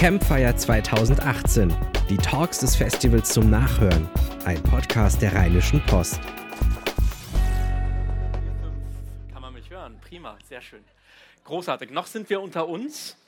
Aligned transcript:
Campfire 0.00 0.56
2018. 0.56 1.76
Die 2.08 2.16
Talks 2.16 2.60
des 2.60 2.74
Festivals 2.74 3.34
zum 3.34 3.50
Nachhören. 3.50 4.08
Ein 4.46 4.62
Podcast 4.62 5.20
der 5.20 5.34
Rheinischen 5.34 5.84
Post. 5.84 6.22
Kann 9.30 9.42
man 9.42 9.52
mich 9.52 9.68
hören? 9.68 10.00
Prima, 10.00 10.38
sehr 10.48 10.62
schön. 10.62 10.82
Großartig. 11.44 11.90
Noch 11.90 12.06
sind 12.06 12.30
wir 12.30 12.40
unter 12.40 12.66
uns. 12.66 13.18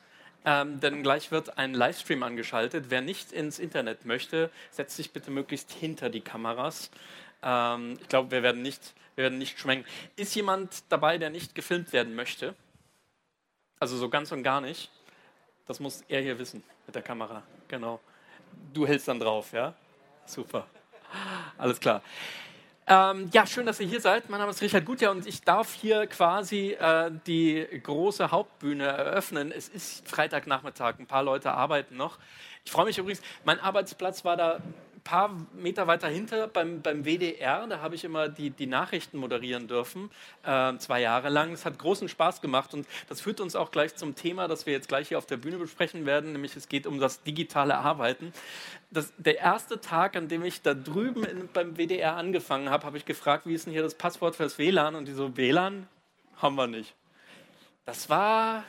Ähm, 0.46 0.80
denn 0.80 1.02
gleich 1.02 1.30
wird 1.30 1.58
ein 1.58 1.74
Livestream 1.74 2.22
angeschaltet. 2.22 2.86
Wer 2.88 3.02
nicht 3.02 3.32
ins 3.32 3.58
Internet 3.58 4.06
möchte, 4.06 4.48
setzt 4.70 4.96
sich 4.96 5.12
bitte 5.12 5.30
möglichst 5.30 5.72
hinter 5.72 6.08
die 6.08 6.22
Kameras. 6.22 6.90
Ähm, 7.42 7.98
ich 8.00 8.08
glaube, 8.08 8.30
wir 8.30 8.42
werden 8.42 8.62
nicht, 8.62 8.94
wir 9.14 9.24
werden 9.24 9.36
nicht 9.36 9.58
schwenken. 9.58 9.86
Ist 10.16 10.34
jemand 10.34 10.84
dabei, 10.88 11.18
der 11.18 11.28
nicht 11.28 11.54
gefilmt 11.54 11.92
werden 11.92 12.14
möchte? 12.14 12.54
Also 13.78 13.98
so 13.98 14.08
ganz 14.08 14.32
und 14.32 14.42
gar 14.42 14.62
nicht. 14.62 14.90
Das 15.72 15.80
muss 15.80 16.04
er 16.06 16.20
hier 16.20 16.38
wissen 16.38 16.62
mit 16.84 16.94
der 16.94 17.00
Kamera. 17.00 17.42
Genau. 17.66 17.98
Du 18.74 18.86
hältst 18.86 19.08
dann 19.08 19.18
drauf, 19.18 19.54
ja? 19.54 19.72
Super. 20.26 20.66
Alles 21.56 21.80
klar. 21.80 22.02
Ähm, 22.86 23.30
ja, 23.32 23.46
schön, 23.46 23.64
dass 23.64 23.80
ihr 23.80 23.86
hier 23.86 24.02
seid. 24.02 24.28
Mein 24.28 24.38
Name 24.38 24.50
ist 24.50 24.60
Richard 24.60 24.84
Gutjahr 24.84 25.12
und 25.12 25.26
ich 25.26 25.40
darf 25.40 25.72
hier 25.72 26.06
quasi 26.08 26.72
äh, 26.72 27.10
die 27.26 27.66
große 27.82 28.30
Hauptbühne 28.30 28.84
eröffnen. 28.84 29.50
Es 29.50 29.70
ist 29.70 30.06
Freitagnachmittag, 30.06 30.98
ein 30.98 31.06
paar 31.06 31.22
Leute 31.22 31.52
arbeiten 31.52 31.96
noch. 31.96 32.18
Ich 32.66 32.70
freue 32.70 32.84
mich 32.84 32.98
übrigens, 32.98 33.22
mein 33.46 33.58
Arbeitsplatz 33.58 34.26
war 34.26 34.36
da 34.36 34.60
paar 35.04 35.36
Meter 35.54 35.86
weiter 35.86 36.08
hinter 36.08 36.48
beim, 36.48 36.82
beim 36.82 37.04
WDR, 37.04 37.66
da 37.66 37.80
habe 37.80 37.94
ich 37.94 38.04
immer 38.04 38.28
die, 38.28 38.50
die 38.50 38.66
Nachrichten 38.66 39.18
moderieren 39.18 39.68
dürfen, 39.68 40.10
äh, 40.44 40.76
zwei 40.78 41.00
Jahre 41.00 41.28
lang. 41.28 41.52
Es 41.52 41.64
hat 41.64 41.78
großen 41.78 42.08
Spaß 42.08 42.40
gemacht 42.40 42.74
und 42.74 42.86
das 43.08 43.20
führt 43.20 43.40
uns 43.40 43.56
auch 43.56 43.70
gleich 43.70 43.94
zum 43.96 44.14
Thema, 44.14 44.48
das 44.48 44.66
wir 44.66 44.72
jetzt 44.72 44.88
gleich 44.88 45.08
hier 45.08 45.18
auf 45.18 45.26
der 45.26 45.36
Bühne 45.36 45.58
besprechen 45.58 46.06
werden, 46.06 46.32
nämlich 46.32 46.56
es 46.56 46.68
geht 46.68 46.86
um 46.86 47.00
das 47.00 47.22
digitale 47.22 47.76
Arbeiten. 47.76 48.32
Das, 48.90 49.12
der 49.16 49.38
erste 49.38 49.80
Tag, 49.80 50.16
an 50.16 50.28
dem 50.28 50.44
ich 50.44 50.62
da 50.62 50.74
drüben 50.74 51.24
in, 51.24 51.48
beim 51.52 51.76
WDR 51.76 52.16
angefangen 52.16 52.70
habe, 52.70 52.84
habe 52.86 52.96
ich 52.96 53.04
gefragt, 53.04 53.46
wie 53.46 53.54
ist 53.54 53.66
denn 53.66 53.72
hier 53.72 53.82
das 53.82 53.94
Passwort 53.94 54.36
fürs 54.36 54.58
WLAN? 54.58 54.94
Und 54.94 55.06
die 55.06 55.12
so, 55.12 55.36
WLAN 55.36 55.88
haben 56.36 56.56
wir 56.56 56.66
nicht. 56.66 56.94
Das 57.84 58.08
war 58.08 58.64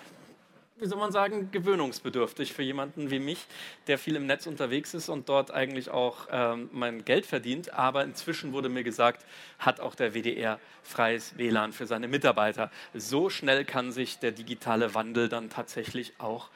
wie 0.84 0.88
soll 0.88 1.00
man 1.00 1.14
sagen, 1.14 1.50
gewöhnungsbedürftig 1.50 2.52
für 2.52 2.62
jemanden 2.62 3.10
wie 3.10 3.20
mich, 3.20 3.46
der 3.88 3.98
viel 3.98 4.18
im 4.18 4.26
Netz 4.26 4.48
unterwegs 4.48 4.94
ist 4.94 5.08
und 5.08 5.30
dort 5.30 5.50
eigentlich 5.50 5.90
auch 5.90 6.28
ähm, 6.30 6.70
mein 6.74 7.06
Geld 7.06 7.26
verdient. 7.26 7.74
Aber 7.74 8.04
inzwischen 8.04 8.52
wurde 8.52 8.68
mir 8.68 8.84
gesagt, 8.84 9.26
hat 9.60 9.80
auch 9.80 9.96
der 9.96 10.14
WDR 10.14 10.60
freies 10.84 11.38
WLAN 11.38 11.72
für 11.72 11.86
seine 11.86 12.10
Mitarbeiter. 12.10 12.70
So 12.94 13.30
schnell 13.30 13.64
kann 13.64 13.94
sich 13.94 14.20
der 14.20 14.34
digitale 14.34 14.94
Wandel 14.94 15.30
dann 15.30 15.50
tatsächlich 15.50 16.12
auch 16.18 16.50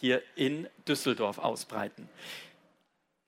hier 0.00 0.22
in 0.36 0.66
Düsseldorf 0.88 1.36
ausbreiten. 1.36 2.08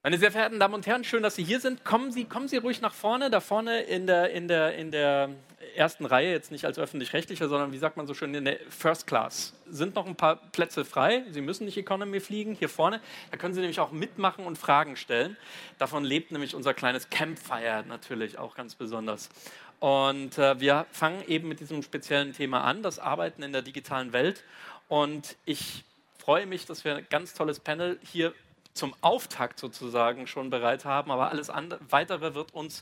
Meine 0.01 0.17
sehr 0.17 0.31
verehrten 0.31 0.61
Damen 0.61 0.75
und 0.75 0.87
Herren, 0.87 1.03
schön, 1.03 1.23
dass 1.23 1.35
Sie 1.35 1.43
hier 1.43 1.59
sind. 1.59 1.83
Kommen 1.83 2.13
Sie, 2.13 2.23
kommen 2.23 2.47
Sie 2.47 2.55
ruhig 2.55 2.79
nach 2.79 2.93
vorne. 2.93 3.29
Da 3.29 3.41
vorne 3.41 3.81
in 3.81 4.07
der, 4.07 4.31
in 4.31 4.47
der, 4.47 4.73
in 4.75 4.91
der 4.91 5.29
ersten 5.75 6.05
Reihe, 6.05 6.31
jetzt 6.31 6.51
nicht 6.51 6.63
als 6.63 6.79
öffentlich-rechtlicher, 6.79 7.49
sondern 7.49 7.73
wie 7.73 7.79
sagt 7.79 7.97
man 7.97 8.07
so 8.07 8.13
schön, 8.13 8.33
in 8.33 8.45
der 8.45 8.59
First 8.69 9.07
Class, 9.07 9.53
sind 9.69 9.95
noch 9.95 10.07
ein 10.07 10.15
paar 10.15 10.37
Plätze 10.37 10.85
frei. 10.85 11.25
Sie 11.31 11.41
müssen 11.41 11.65
nicht 11.65 11.75
Economy 11.75 12.21
fliegen. 12.21 12.55
Hier 12.55 12.69
vorne, 12.69 13.01
da 13.31 13.35
können 13.35 13.53
Sie 13.53 13.59
nämlich 13.59 13.81
auch 13.81 13.91
mitmachen 13.91 14.45
und 14.45 14.57
Fragen 14.57 14.95
stellen. 14.95 15.35
Davon 15.79 16.05
lebt 16.05 16.31
nämlich 16.31 16.55
unser 16.55 16.73
kleines 16.73 17.09
Campfire 17.09 17.83
natürlich 17.85 18.37
auch 18.37 18.55
ganz 18.55 18.75
besonders. 18.75 19.27
Und 19.81 20.37
äh, 20.37 20.61
wir 20.61 20.85
fangen 20.93 21.27
eben 21.27 21.49
mit 21.49 21.59
diesem 21.59 21.83
speziellen 21.83 22.31
Thema 22.31 22.63
an, 22.63 22.83
das 22.83 22.99
Arbeiten 22.99 23.43
in 23.43 23.51
der 23.51 23.63
digitalen 23.63 24.13
Welt. 24.13 24.45
Und 24.87 25.35
ich 25.43 25.83
freue 26.17 26.45
mich, 26.45 26.65
dass 26.65 26.85
wir 26.85 26.95
ein 26.95 27.07
ganz 27.09 27.33
tolles 27.33 27.59
Panel 27.59 27.99
hier 28.01 28.33
zum 28.73 28.95
Auftakt 29.01 29.59
sozusagen 29.59 30.27
schon 30.27 30.49
bereit 30.49 30.85
haben. 30.85 31.11
Aber 31.11 31.29
alles 31.29 31.49
andere, 31.49 31.79
weitere 31.89 32.33
wird 32.33 32.53
uns 32.53 32.81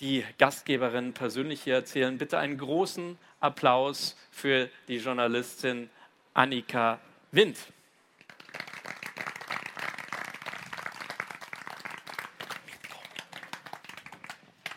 die 0.00 0.24
Gastgeberin 0.38 1.14
persönlich 1.14 1.62
hier 1.62 1.74
erzählen. 1.74 2.18
Bitte 2.18 2.38
einen 2.38 2.58
großen 2.58 3.18
Applaus 3.40 4.16
für 4.30 4.68
die 4.88 4.96
Journalistin 4.96 5.90
Annika 6.34 6.98
Wind. 7.32 7.56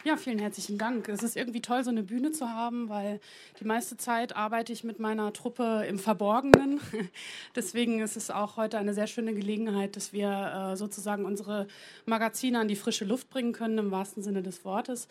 Ja, 0.09 0.17
vielen 0.17 0.39
herzlichen 0.39 0.79
Dank. 0.79 1.07
Es 1.07 1.21
ist 1.21 1.37
irgendwie 1.37 1.61
toll, 1.61 1.83
so 1.83 1.91
eine 1.91 2.01
Bühne 2.01 2.31
zu 2.31 2.49
haben, 2.49 2.89
weil 2.89 3.19
die 3.59 3.63
meiste 3.63 3.95
Zeit 3.95 4.35
arbeite 4.35 4.73
ich 4.73 4.83
mit 4.83 4.97
meiner 4.97 5.31
Truppe 5.33 5.85
im 5.87 5.99
Verborgenen. 5.99 6.79
Deswegen 7.55 7.99
ist 7.99 8.17
es 8.17 8.31
auch 8.31 8.57
heute 8.57 8.79
eine 8.79 8.95
sehr 8.95 9.05
schöne 9.05 9.35
Gelegenheit, 9.35 9.95
dass 9.95 10.11
wir 10.11 10.71
äh, 10.71 10.75
sozusagen 10.77 11.25
unsere 11.25 11.67
Magazine 12.07 12.57
an 12.57 12.67
die 12.67 12.75
frische 12.75 13.05
Luft 13.05 13.29
bringen 13.29 13.53
können, 13.53 13.77
im 13.77 13.91
wahrsten 13.91 14.23
Sinne 14.23 14.41
des 14.41 14.65
Wortes. 14.65 15.07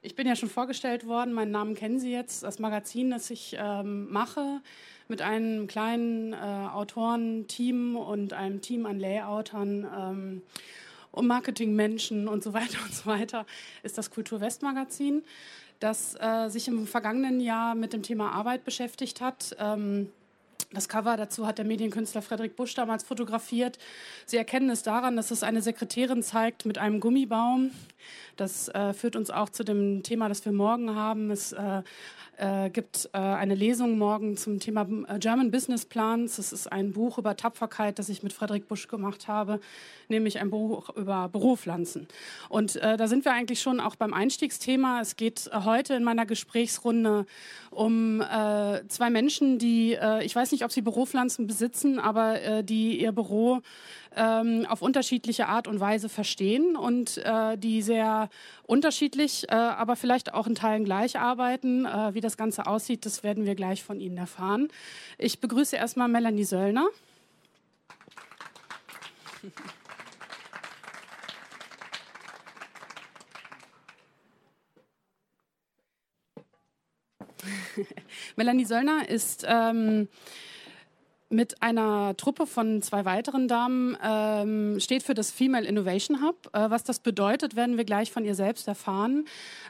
Ich 0.00 0.14
bin 0.14 0.26
ja 0.26 0.34
schon 0.34 0.48
vorgestellt 0.48 1.06
worden, 1.06 1.34
meinen 1.34 1.50
Namen 1.50 1.74
kennen 1.74 2.00
Sie 2.00 2.10
jetzt, 2.10 2.42
das 2.42 2.58
Magazin, 2.58 3.10
das 3.10 3.28
ich 3.28 3.54
ähm, 3.60 4.10
mache, 4.10 4.62
mit 5.08 5.20
einem 5.20 5.66
kleinen 5.66 6.32
äh, 6.32 6.36
Autorenteam 6.36 7.96
und 7.96 8.32
einem 8.32 8.62
Team 8.62 8.86
an 8.86 8.98
Layoutern. 8.98 9.86
Ähm, 9.94 10.42
um 11.10 11.26
Marketingmenschen 11.26 12.28
und 12.28 12.42
so 12.42 12.52
weiter 12.52 12.78
und 12.84 12.94
so 12.94 13.06
weiter, 13.06 13.46
ist 13.82 13.98
das 13.98 14.10
Kultur 14.10 14.40
West 14.40 14.62
Magazin, 14.62 15.22
das 15.80 16.14
äh, 16.20 16.48
sich 16.48 16.68
im 16.68 16.86
vergangenen 16.86 17.40
Jahr 17.40 17.74
mit 17.74 17.92
dem 17.92 18.02
Thema 18.02 18.32
Arbeit 18.32 18.64
beschäftigt 18.64 19.20
hat. 19.20 19.56
Ähm, 19.58 20.08
das 20.70 20.88
Cover 20.88 21.16
dazu 21.16 21.46
hat 21.46 21.56
der 21.56 21.64
Medienkünstler 21.64 22.20
Frederik 22.20 22.54
Busch 22.54 22.74
damals 22.74 23.02
fotografiert. 23.02 23.78
Sie 24.26 24.36
erkennen 24.36 24.68
es 24.68 24.82
daran, 24.82 25.16
dass 25.16 25.30
es 25.30 25.42
eine 25.42 25.62
Sekretärin 25.62 26.22
zeigt 26.22 26.66
mit 26.66 26.76
einem 26.76 27.00
Gummibaum. 27.00 27.70
Das 28.36 28.68
äh, 28.68 28.92
führt 28.92 29.16
uns 29.16 29.30
auch 29.30 29.48
zu 29.48 29.64
dem 29.64 30.02
Thema, 30.02 30.28
das 30.28 30.44
wir 30.44 30.52
morgen 30.52 30.94
haben. 30.94 31.30
Es 31.30 31.52
äh, 31.52 31.82
äh, 32.38 32.70
gibt 32.70 33.10
äh, 33.12 33.18
eine 33.18 33.54
Lesung 33.54 33.98
morgen 33.98 34.36
zum 34.36 34.60
Thema 34.60 34.86
äh, 35.08 35.18
German 35.18 35.50
Business 35.50 35.84
Plans. 35.84 36.36
Das 36.36 36.52
ist 36.52 36.70
ein 36.70 36.92
Buch 36.92 37.18
über 37.18 37.36
Tapferkeit, 37.36 37.98
das 37.98 38.08
ich 38.08 38.22
mit 38.22 38.32
Frederik 38.32 38.68
Busch 38.68 38.88
gemacht 38.88 39.28
habe, 39.28 39.60
nämlich 40.08 40.38
ein 40.38 40.50
Buch 40.50 40.90
über 40.96 41.28
Büropflanzen. 41.28 42.06
Und 42.48 42.76
äh, 42.76 42.96
da 42.96 43.08
sind 43.08 43.24
wir 43.24 43.32
eigentlich 43.32 43.60
schon 43.60 43.80
auch 43.80 43.96
beim 43.96 44.14
Einstiegsthema. 44.14 45.00
Es 45.00 45.16
geht 45.16 45.48
äh, 45.52 45.64
heute 45.64 45.94
in 45.94 46.04
meiner 46.04 46.26
Gesprächsrunde 46.26 47.26
um 47.70 48.20
äh, 48.20 48.86
zwei 48.88 49.10
Menschen, 49.10 49.58
die, 49.58 49.96
ich 50.22 50.34
weiß 50.34 50.52
nicht, 50.52 50.64
ob 50.64 50.72
sie 50.72 50.80
Büropflanzen 50.80 51.46
besitzen, 51.46 51.98
aber 51.98 52.62
die 52.62 53.00
ihr 53.00 53.12
Büro 53.12 53.60
ähm, 54.16 54.66
auf 54.68 54.82
unterschiedliche 54.82 55.46
Art 55.46 55.68
und 55.68 55.78
Weise 55.78 56.08
verstehen 56.08 56.76
und 56.76 57.20
die 57.56 57.82
sehr 57.82 58.30
unterschiedlich, 58.64 59.50
aber 59.50 59.96
vielleicht 59.96 60.34
auch 60.34 60.46
in 60.46 60.54
Teilen 60.54 60.84
gleich 60.84 61.18
arbeiten. 61.18 61.84
Wie 61.84 62.20
das 62.20 62.27
Ganze 62.36 62.66
aussieht, 62.66 63.06
das 63.06 63.22
werden 63.22 63.46
wir 63.46 63.54
gleich 63.54 63.82
von 63.82 64.00
Ihnen 64.00 64.18
erfahren. 64.18 64.68
Ich 65.16 65.40
begrüße 65.40 65.76
erstmal 65.76 66.08
Melanie 66.08 66.44
Söllner. 66.44 66.88
Melanie 78.36 78.64
Söllner 78.64 79.08
ist 79.08 79.44
ähm, 79.46 80.08
mit 81.30 81.62
einer 81.62 82.16
Truppe 82.16 82.46
von 82.46 82.80
zwei 82.80 83.04
weiteren 83.04 83.48
Damen 83.48 83.96
ähm, 84.02 84.80
steht 84.80 85.02
für 85.02 85.14
das 85.14 85.30
Female 85.30 85.66
Innovation 85.66 86.22
Hub. 86.22 86.48
Äh, 86.52 86.70
was 86.70 86.84
das 86.84 87.00
bedeutet, 87.00 87.54
werden 87.54 87.76
wir 87.76 87.84
gleich 87.84 88.10
von 88.10 88.24
ihr 88.24 88.34
selbst 88.34 88.66
erfahren. 88.66 89.26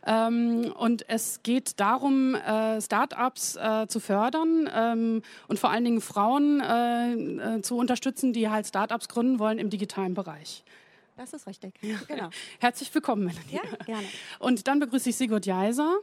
Ähm, 0.06 0.72
und 0.78 1.08
es 1.08 1.42
geht 1.42 1.80
darum, 1.80 2.34
äh, 2.34 2.80
Start-ups 2.80 3.56
äh, 3.56 3.86
zu 3.88 3.98
fördern 4.00 4.70
ähm, 4.72 5.22
und 5.48 5.58
vor 5.58 5.70
allen 5.70 5.84
Dingen 5.84 6.00
Frauen 6.00 6.60
äh, 6.60 7.12
äh, 7.56 7.62
zu 7.62 7.76
unterstützen, 7.76 8.32
die 8.32 8.48
halt 8.48 8.66
Start-ups 8.66 9.08
gründen 9.08 9.38
wollen 9.38 9.58
im 9.58 9.70
digitalen 9.70 10.14
Bereich. 10.14 10.64
Das 11.16 11.32
ist 11.32 11.48
richtig. 11.48 11.74
Ja. 11.82 11.96
Genau. 12.06 12.30
Herzlich 12.60 12.94
willkommen, 12.94 13.24
Melanie. 13.24 13.50
Ja, 13.50 13.84
gerne. 13.84 14.06
Und 14.38 14.68
dann 14.68 14.78
begrüße 14.78 15.10
ich 15.10 15.16
Sigurd 15.16 15.46
Jeiser. 15.46 15.96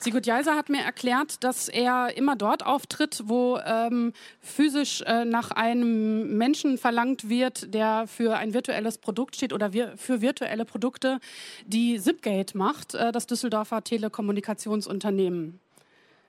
Sigurd 0.00 0.26
Jeiser 0.26 0.54
hat 0.54 0.68
mir 0.68 0.82
erklärt, 0.82 1.42
dass 1.42 1.68
er 1.68 2.16
immer 2.16 2.36
dort 2.36 2.64
auftritt, 2.64 3.22
wo 3.24 3.58
ähm, 3.58 4.12
physisch 4.40 5.02
äh, 5.02 5.24
nach 5.24 5.50
einem 5.50 6.36
Menschen 6.36 6.78
verlangt 6.78 7.28
wird, 7.28 7.74
der 7.74 8.06
für 8.06 8.36
ein 8.36 8.54
virtuelles 8.54 8.98
Produkt 8.98 9.34
steht 9.34 9.52
oder 9.52 9.72
wir, 9.72 9.96
für 9.96 10.20
virtuelle 10.20 10.64
Produkte, 10.64 11.18
die 11.66 12.00
Zipgate 12.00 12.56
macht, 12.56 12.94
äh, 12.94 13.10
das 13.10 13.26
Düsseldorfer 13.26 13.82
Telekommunikationsunternehmen. 13.82 15.58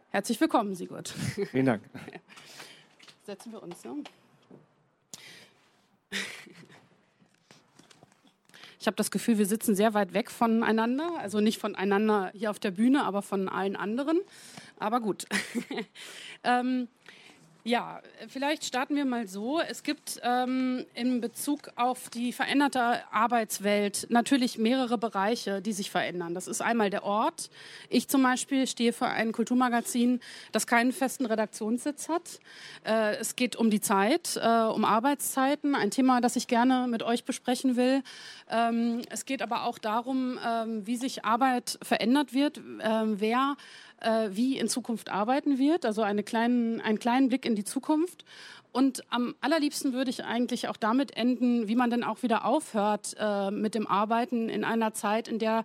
Herzlich 0.09 0.41
willkommen, 0.41 0.73
Sigurd. 0.75 1.13
Vielen 1.51 1.67
Dank. 1.67 1.83
Setzen 3.23 3.51
wir 3.51 3.61
uns. 3.61 3.83
Ja. 3.83 3.93
Ich 8.79 8.87
habe 8.87 8.95
das 8.95 9.11
Gefühl, 9.11 9.37
wir 9.37 9.45
sitzen 9.45 9.75
sehr 9.75 9.93
weit 9.93 10.13
weg 10.13 10.31
voneinander. 10.31 11.09
Also 11.19 11.41
nicht 11.41 11.59
voneinander 11.59 12.31
hier 12.33 12.49
auf 12.49 12.59
der 12.59 12.71
Bühne, 12.71 13.03
aber 13.03 13.21
von 13.21 13.49
allen 13.49 13.75
anderen. 13.75 14.19
Aber 14.77 15.01
gut. 15.01 15.25
ähm, 16.43 16.87
ja, 17.69 18.01
vielleicht 18.27 18.65
starten 18.65 18.95
wir 18.95 19.05
mal 19.05 19.27
so. 19.27 19.59
Es 19.59 19.83
gibt 19.83 20.19
ähm, 20.23 20.85
in 20.95 21.21
Bezug 21.21 21.69
auf 21.75 22.09
die 22.09 22.33
veränderte 22.33 23.03
Arbeitswelt 23.11 24.07
natürlich 24.09 24.57
mehrere 24.57 24.97
Bereiche, 24.97 25.61
die 25.61 25.73
sich 25.73 25.91
verändern. 25.91 26.33
Das 26.33 26.47
ist 26.47 26.61
einmal 26.61 26.89
der 26.89 27.03
Ort. 27.03 27.51
Ich 27.87 28.07
zum 28.07 28.23
Beispiel 28.23 28.65
stehe 28.65 28.91
für 28.91 29.05
ein 29.05 29.33
Kulturmagazin, 29.33 30.19
das 30.51 30.65
keinen 30.65 30.91
festen 30.91 31.27
Redaktionssitz 31.27 32.09
hat. 32.09 32.39
Äh, 32.85 33.17
es 33.17 33.35
geht 33.35 33.55
um 33.55 33.69
die 33.69 33.81
Zeit, 33.81 34.35
äh, 34.41 34.47
um 34.47 34.83
Arbeitszeiten, 34.83 35.75
ein 35.75 35.91
Thema, 35.91 36.21
das 36.21 36.35
ich 36.35 36.47
gerne 36.47 36.87
mit 36.87 37.03
euch 37.03 37.23
besprechen 37.23 37.75
will. 37.75 38.01
Ähm, 38.49 39.03
es 39.11 39.25
geht 39.25 39.43
aber 39.43 39.65
auch 39.65 39.77
darum, 39.77 40.39
ähm, 40.43 40.87
wie 40.87 40.97
sich 40.97 41.23
Arbeit 41.23 41.77
verändert 41.83 42.33
wird, 42.33 42.59
ähm, 42.81 43.19
wer 43.19 43.57
äh, 44.01 44.29
wie 44.31 44.57
in 44.57 44.67
Zukunft 44.67 45.09
arbeiten 45.09 45.57
wird, 45.57 45.85
also 45.85 46.01
eine 46.01 46.23
kleinen, 46.23 46.81
einen 46.81 46.99
kleinen 46.99 47.29
Blick 47.29 47.45
in 47.45 47.55
die 47.55 47.63
Zukunft. 47.63 48.25
Und 48.71 49.03
am 49.09 49.33
allerliebsten 49.41 49.93
würde 49.93 50.11
ich 50.11 50.23
eigentlich 50.23 50.67
auch 50.67 50.77
damit 50.77 51.17
enden, 51.17 51.67
wie 51.67 51.75
man 51.75 51.89
denn 51.89 52.03
auch 52.03 52.21
wieder 52.21 52.45
aufhört 52.45 53.15
äh, 53.19 53.49
mit 53.49 53.73
dem 53.73 53.87
Arbeiten 53.87 54.47
in 54.47 54.63
einer 54.63 54.93
Zeit, 54.93 55.27
in 55.27 55.39
der 55.39 55.63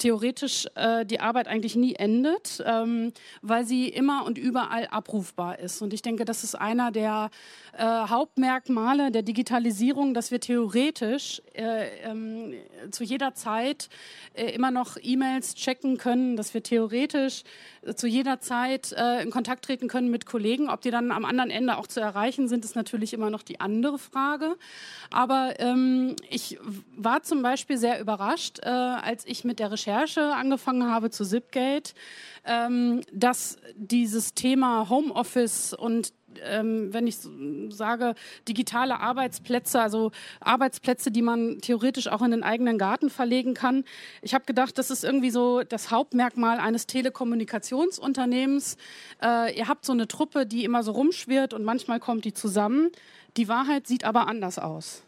theoretisch 0.00 0.66
äh, 0.74 1.06
die 1.06 1.20
Arbeit 1.20 1.46
eigentlich 1.46 1.76
nie 1.76 1.94
endet, 1.94 2.62
ähm, 2.66 3.12
weil 3.42 3.64
sie 3.64 3.88
immer 3.88 4.24
und 4.24 4.38
überall 4.38 4.88
abrufbar 4.88 5.58
ist. 5.58 5.82
Und 5.82 5.92
ich 5.92 6.02
denke, 6.02 6.24
das 6.24 6.42
ist 6.42 6.54
einer 6.54 6.90
der 6.90 7.30
äh, 7.76 7.84
Hauptmerkmale 7.84 9.10
der 9.10 9.22
Digitalisierung, 9.22 10.14
dass 10.14 10.30
wir 10.30 10.40
theoretisch 10.40 11.42
äh, 11.54 11.88
ähm, 12.04 12.54
zu 12.90 13.04
jeder 13.04 13.34
Zeit 13.34 13.88
äh, 14.34 14.50
immer 14.52 14.70
noch 14.70 14.96
E-Mails 15.00 15.54
checken 15.54 15.98
können, 15.98 16.36
dass 16.36 16.54
wir 16.54 16.62
theoretisch 16.62 17.44
äh, 17.82 17.94
zu 17.94 18.06
jeder 18.06 18.40
Zeit 18.40 18.92
äh, 18.92 19.22
in 19.22 19.30
Kontakt 19.30 19.64
treten 19.64 19.88
können 19.88 20.10
mit 20.10 20.26
Kollegen. 20.26 20.68
Ob 20.70 20.80
die 20.80 20.90
dann 20.90 21.12
am 21.12 21.24
anderen 21.24 21.50
Ende 21.50 21.76
auch 21.76 21.86
zu 21.86 22.00
erreichen 22.00 22.48
sind, 22.48 22.64
ist 22.64 22.74
natürlich 22.74 23.12
immer 23.12 23.30
noch 23.30 23.42
die 23.42 23.60
andere 23.60 23.98
Frage. 23.98 24.56
Aber 25.10 25.54
ähm, 25.58 26.16
ich 26.30 26.58
war 26.96 27.22
zum 27.22 27.42
Beispiel 27.42 27.76
sehr 27.76 28.00
überrascht, 28.00 28.60
als 28.62 29.26
ich 29.26 29.44
mit 29.44 29.58
der 29.58 29.70
Recherche 29.70 29.89
Recherche 29.90 30.34
angefangen 30.34 30.90
habe 30.90 31.10
zu 31.10 31.24
Zipgate, 31.24 31.94
ähm, 32.44 33.02
dass 33.12 33.58
dieses 33.74 34.34
Thema 34.34 34.88
Homeoffice 34.88 35.74
und 35.74 36.12
ähm, 36.44 36.94
wenn 36.94 37.08
ich 37.08 37.16
sage, 37.70 38.14
digitale 38.46 39.00
Arbeitsplätze, 39.00 39.80
also 39.80 40.12
Arbeitsplätze, 40.38 41.10
die 41.10 41.22
man 41.22 41.58
theoretisch 41.60 42.06
auch 42.06 42.22
in 42.22 42.30
den 42.30 42.44
eigenen 42.44 42.78
Garten 42.78 43.10
verlegen 43.10 43.52
kann. 43.52 43.84
Ich 44.22 44.32
habe 44.32 44.44
gedacht, 44.44 44.78
das 44.78 44.92
ist 44.92 45.02
irgendwie 45.02 45.30
so 45.30 45.64
das 45.64 45.90
Hauptmerkmal 45.90 46.60
eines 46.60 46.86
Telekommunikationsunternehmens. 46.86 48.76
Äh, 49.20 49.58
ihr 49.58 49.66
habt 49.66 49.84
so 49.84 49.92
eine 49.92 50.06
Truppe, 50.06 50.46
die 50.46 50.64
immer 50.64 50.84
so 50.84 50.92
rumschwirrt 50.92 51.52
und 51.52 51.64
manchmal 51.64 51.98
kommt 51.98 52.24
die 52.24 52.32
zusammen. 52.32 52.90
Die 53.36 53.48
Wahrheit 53.48 53.88
sieht 53.88 54.04
aber 54.04 54.28
anders 54.28 54.60
aus. 54.60 55.02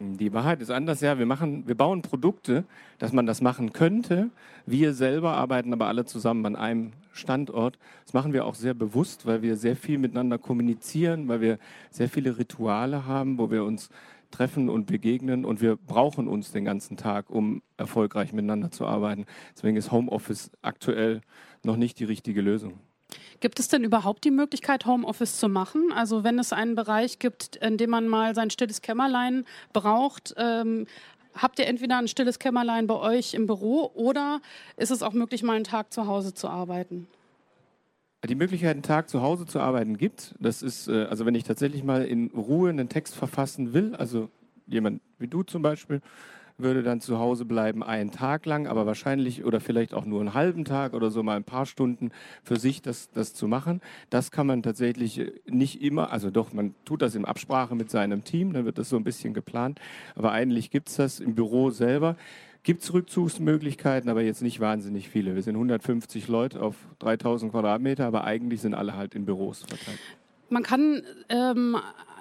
Die 0.00 0.32
Wahrheit 0.32 0.62
ist 0.62 0.70
anders, 0.70 1.00
ja. 1.00 1.18
Wir, 1.18 1.26
machen, 1.26 1.66
wir 1.66 1.74
bauen 1.74 2.02
Produkte, 2.02 2.64
dass 2.98 3.12
man 3.12 3.26
das 3.26 3.40
machen 3.40 3.72
könnte. 3.72 4.30
Wir 4.64 4.94
selber 4.94 5.32
arbeiten 5.32 5.72
aber 5.72 5.88
alle 5.88 6.04
zusammen 6.04 6.46
an 6.46 6.54
einem 6.54 6.92
Standort. 7.12 7.80
Das 8.04 8.14
machen 8.14 8.32
wir 8.32 8.44
auch 8.46 8.54
sehr 8.54 8.74
bewusst, 8.74 9.26
weil 9.26 9.42
wir 9.42 9.56
sehr 9.56 9.74
viel 9.74 9.98
miteinander 9.98 10.38
kommunizieren, 10.38 11.26
weil 11.26 11.40
wir 11.40 11.58
sehr 11.90 12.08
viele 12.08 12.38
Rituale 12.38 13.06
haben, 13.06 13.38
wo 13.38 13.50
wir 13.50 13.64
uns 13.64 13.90
treffen 14.30 14.68
und 14.68 14.86
begegnen 14.86 15.44
und 15.44 15.60
wir 15.60 15.74
brauchen 15.74 16.28
uns 16.28 16.52
den 16.52 16.64
ganzen 16.64 16.96
Tag, 16.96 17.28
um 17.28 17.60
erfolgreich 17.76 18.32
miteinander 18.32 18.70
zu 18.70 18.86
arbeiten. 18.86 19.26
Deswegen 19.56 19.76
ist 19.76 19.90
Homeoffice 19.90 20.52
aktuell 20.62 21.22
noch 21.64 21.76
nicht 21.76 21.98
die 21.98 22.04
richtige 22.04 22.40
Lösung. 22.40 22.74
Gibt 23.40 23.60
es 23.60 23.68
denn 23.68 23.84
überhaupt 23.84 24.24
die 24.24 24.30
Möglichkeit, 24.30 24.84
Homeoffice 24.86 25.38
zu 25.38 25.48
machen? 25.48 25.92
Also 25.94 26.24
wenn 26.24 26.38
es 26.38 26.52
einen 26.52 26.74
Bereich 26.74 27.18
gibt, 27.18 27.56
in 27.56 27.76
dem 27.76 27.90
man 27.90 28.08
mal 28.08 28.34
sein 28.34 28.50
stilles 28.50 28.82
Kämmerlein 28.82 29.44
braucht, 29.72 30.34
ähm, 30.36 30.86
habt 31.34 31.58
ihr 31.58 31.66
entweder 31.66 31.98
ein 31.98 32.08
stilles 32.08 32.38
Kämmerlein 32.38 32.86
bei 32.86 32.96
euch 32.96 33.34
im 33.34 33.46
Büro 33.46 33.90
oder 33.94 34.40
ist 34.76 34.90
es 34.90 35.02
auch 35.02 35.12
möglich, 35.12 35.42
mal 35.42 35.54
einen 35.54 35.64
Tag 35.64 35.92
zu 35.92 36.06
Hause 36.06 36.34
zu 36.34 36.48
arbeiten? 36.48 37.06
Die 38.28 38.34
Möglichkeit, 38.34 38.72
einen 38.72 38.82
Tag 38.82 39.08
zu 39.08 39.22
Hause 39.22 39.46
zu 39.46 39.60
arbeiten, 39.60 39.96
gibt. 39.96 40.34
Das 40.40 40.62
ist, 40.62 40.88
äh, 40.88 41.04
also 41.04 41.24
wenn 41.24 41.36
ich 41.36 41.44
tatsächlich 41.44 41.84
mal 41.84 42.04
in 42.04 42.32
Ruhe 42.32 42.70
einen 42.70 42.88
Text 42.88 43.14
verfassen 43.14 43.72
will, 43.72 43.94
also 43.94 44.28
jemand 44.66 45.00
wie 45.18 45.28
du 45.28 45.44
zum 45.44 45.62
Beispiel, 45.62 46.00
würde 46.58 46.82
dann 46.82 47.00
zu 47.00 47.18
Hause 47.18 47.44
bleiben 47.44 47.82
einen 47.82 48.10
Tag 48.10 48.44
lang, 48.44 48.66
aber 48.66 48.84
wahrscheinlich 48.84 49.44
oder 49.44 49.60
vielleicht 49.60 49.94
auch 49.94 50.04
nur 50.04 50.20
einen 50.20 50.34
halben 50.34 50.64
Tag 50.64 50.92
oder 50.92 51.10
so 51.10 51.22
mal 51.22 51.36
ein 51.36 51.44
paar 51.44 51.66
Stunden 51.66 52.10
für 52.42 52.56
sich 52.56 52.82
das, 52.82 53.10
das 53.10 53.32
zu 53.32 53.46
machen. 53.46 53.80
Das 54.10 54.30
kann 54.30 54.46
man 54.46 54.62
tatsächlich 54.62 55.30
nicht 55.46 55.80
immer, 55.82 56.12
also 56.12 56.30
doch, 56.30 56.52
man 56.52 56.74
tut 56.84 57.02
das 57.02 57.14
in 57.14 57.24
Absprache 57.24 57.74
mit 57.74 57.90
seinem 57.90 58.24
Team, 58.24 58.52
dann 58.52 58.64
wird 58.64 58.78
das 58.78 58.88
so 58.88 58.96
ein 58.96 59.04
bisschen 59.04 59.34
geplant, 59.34 59.80
aber 60.16 60.32
eigentlich 60.32 60.70
gibt 60.70 60.88
es 60.88 60.96
das 60.96 61.20
im 61.20 61.34
Büro 61.34 61.70
selber. 61.70 62.16
Gibt 62.64 62.82
es 62.82 62.92
Rückzugsmöglichkeiten, 62.92 64.10
aber 64.10 64.22
jetzt 64.22 64.42
nicht 64.42 64.58
wahnsinnig 64.58 65.08
viele. 65.08 65.34
Wir 65.36 65.42
sind 65.42 65.54
150 65.54 66.26
Leute 66.26 66.60
auf 66.60 66.74
3000 66.98 67.52
Quadratmeter, 67.52 68.04
aber 68.04 68.24
eigentlich 68.24 68.60
sind 68.60 68.74
alle 68.74 68.96
halt 68.96 69.14
in 69.14 69.24
Büros 69.24 69.60
verteilt. 69.60 70.00
Man 70.50 70.64
kann 70.64 71.02
ähm, 71.28 71.76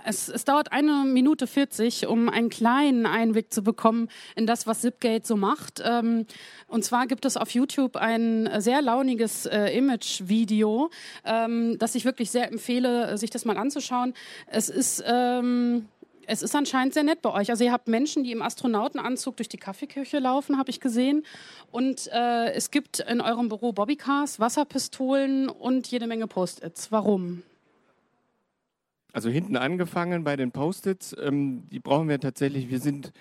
es, 0.07 0.30
es, 0.30 0.45
dauert 0.45 0.71
eine 0.71 1.04
Minute 1.06 1.48
40, 1.48 2.07
um 2.07 2.30
einen 2.30 2.50
kleinen 2.50 3.06
Einblick 3.06 3.51
zu 3.54 3.62
bekommen 3.62 4.09
in 4.36 4.48
das, 4.48 4.65
was 4.65 4.81
Zipgate 4.81 5.25
so 5.25 5.36
macht. 5.36 5.81
Ähm, 5.83 6.25
und 6.68 6.86
zwar 6.86 7.07
gibt 7.07 7.25
es 7.25 7.36
auf 7.36 7.51
YouTube 7.51 7.98
ein 7.98 8.50
sehr 8.59 8.81
launiges 8.81 9.45
äh, 9.45 9.77
Image-Video, 9.77 10.89
ähm, 11.25 11.77
das 11.77 11.95
ich 11.95 12.06
wirklich 12.06 12.31
sehr 12.31 12.50
empfehle, 12.51 13.18
sich 13.18 13.30
das 13.30 13.45
mal 13.45 13.57
anzuschauen. 13.57 14.13
Es 14.48 14.69
ist... 14.69 15.04
Ähm, 15.06 15.88
es 16.30 16.42
ist 16.42 16.54
anscheinend 16.57 16.94
sehr 16.94 17.04
nett 17.04 17.21
bei 17.21 17.31
euch. 17.31 17.50
Also 17.51 17.63
ihr 17.63 17.71
habt 17.71 17.88
Menschen, 17.88 18.25
die 18.25 18.33
im 18.33 18.42
Astronautenanzug 18.42 19.38
durch 19.38 19.48
die 19.48 19.56
Kaffeeküche 19.56 20.19
laufen, 20.19 20.57
habe 20.57 20.69
ich 20.69 20.81
gesehen. 20.81 21.24
Und 21.71 22.09
äh, 22.12 22.51
es 22.51 22.69
gibt 22.69 23.00
in 23.00 23.21
eurem 23.21 23.48
Büro 23.48 23.71
Bobbycars, 23.71 24.38
Wasserpistolen 24.38 25.48
und 25.48 25.88
jede 25.88 26.06
Menge 26.06 26.27
Post-its. 26.27 26.92
Warum? 26.92 27.44
Also 29.17 29.31
hinten 29.31 29.57
angefangen 29.57 30.23
bei 30.23 30.35
den 30.35 30.51
Post-its, 30.51 31.15
ähm, 31.19 31.63
die 31.71 31.79
brauchen 31.79 32.07
wir 32.07 32.19
tatsächlich. 32.19 32.69
Wir 32.69 32.77
sind 32.77 33.13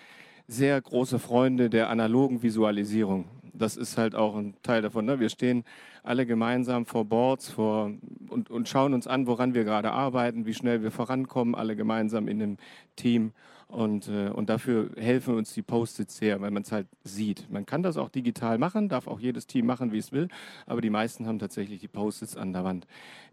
sehr 0.46 0.78
große 0.78 1.18
Freunde 1.18 1.70
der 1.70 1.88
analogen 1.88 2.42
Visualisierung. 2.42 3.24
Das 3.54 3.78
ist 3.78 3.96
halt 3.96 4.14
auch 4.14 4.36
ein 4.36 4.52
Teil 4.62 4.82
davon. 4.82 5.06
Ne? 5.06 5.20
Wir 5.20 5.30
stehen 5.30 5.64
alle 6.02 6.26
gemeinsam 6.26 6.84
vor 6.84 7.06
Boards 7.06 7.48
vor, 7.48 7.92
und, 8.28 8.50
und 8.50 8.68
schauen 8.68 8.92
uns 8.92 9.06
an, 9.06 9.26
woran 9.26 9.54
wir 9.54 9.64
gerade 9.64 9.90
arbeiten, 9.90 10.44
wie 10.44 10.52
schnell 10.52 10.82
wir 10.82 10.90
vorankommen, 10.90 11.54
alle 11.54 11.76
gemeinsam 11.76 12.28
in 12.28 12.42
einem 12.42 12.56
Team. 12.96 13.32
Und, 13.68 14.08
äh, 14.08 14.28
und 14.28 14.48
dafür 14.48 14.90
helfen 14.96 15.34
uns 15.34 15.52
die 15.52 15.62
Post-its 15.62 16.18
sehr, 16.18 16.40
weil 16.40 16.52
man 16.52 16.62
es 16.62 16.70
halt 16.70 16.86
sieht. 17.02 17.50
Man 17.50 17.66
kann 17.66 17.82
das 17.82 17.96
auch 17.96 18.08
digital 18.08 18.58
machen, 18.58 18.88
darf 18.88 19.08
auch 19.08 19.18
jedes 19.18 19.46
Team 19.46 19.66
machen, 19.66 19.90
wie 19.92 19.98
es 19.98 20.12
will, 20.12 20.28
aber 20.66 20.80
die 20.80 20.90
meisten 20.90 21.26
haben 21.26 21.40
tatsächlich 21.40 21.80
die 21.80 21.88
Post-its 21.88 22.36
an 22.36 22.52
der 22.52 22.62
Wand. 22.64 22.86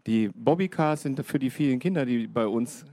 Die 0.06 0.28
Bobbycars 0.34 1.02
sind 1.02 1.24
für 1.24 1.38
die 1.38 1.50
vielen 1.50 1.78
Kinder, 1.78 2.04
die 2.04 2.26
bei 2.26 2.46
uns 2.48 2.84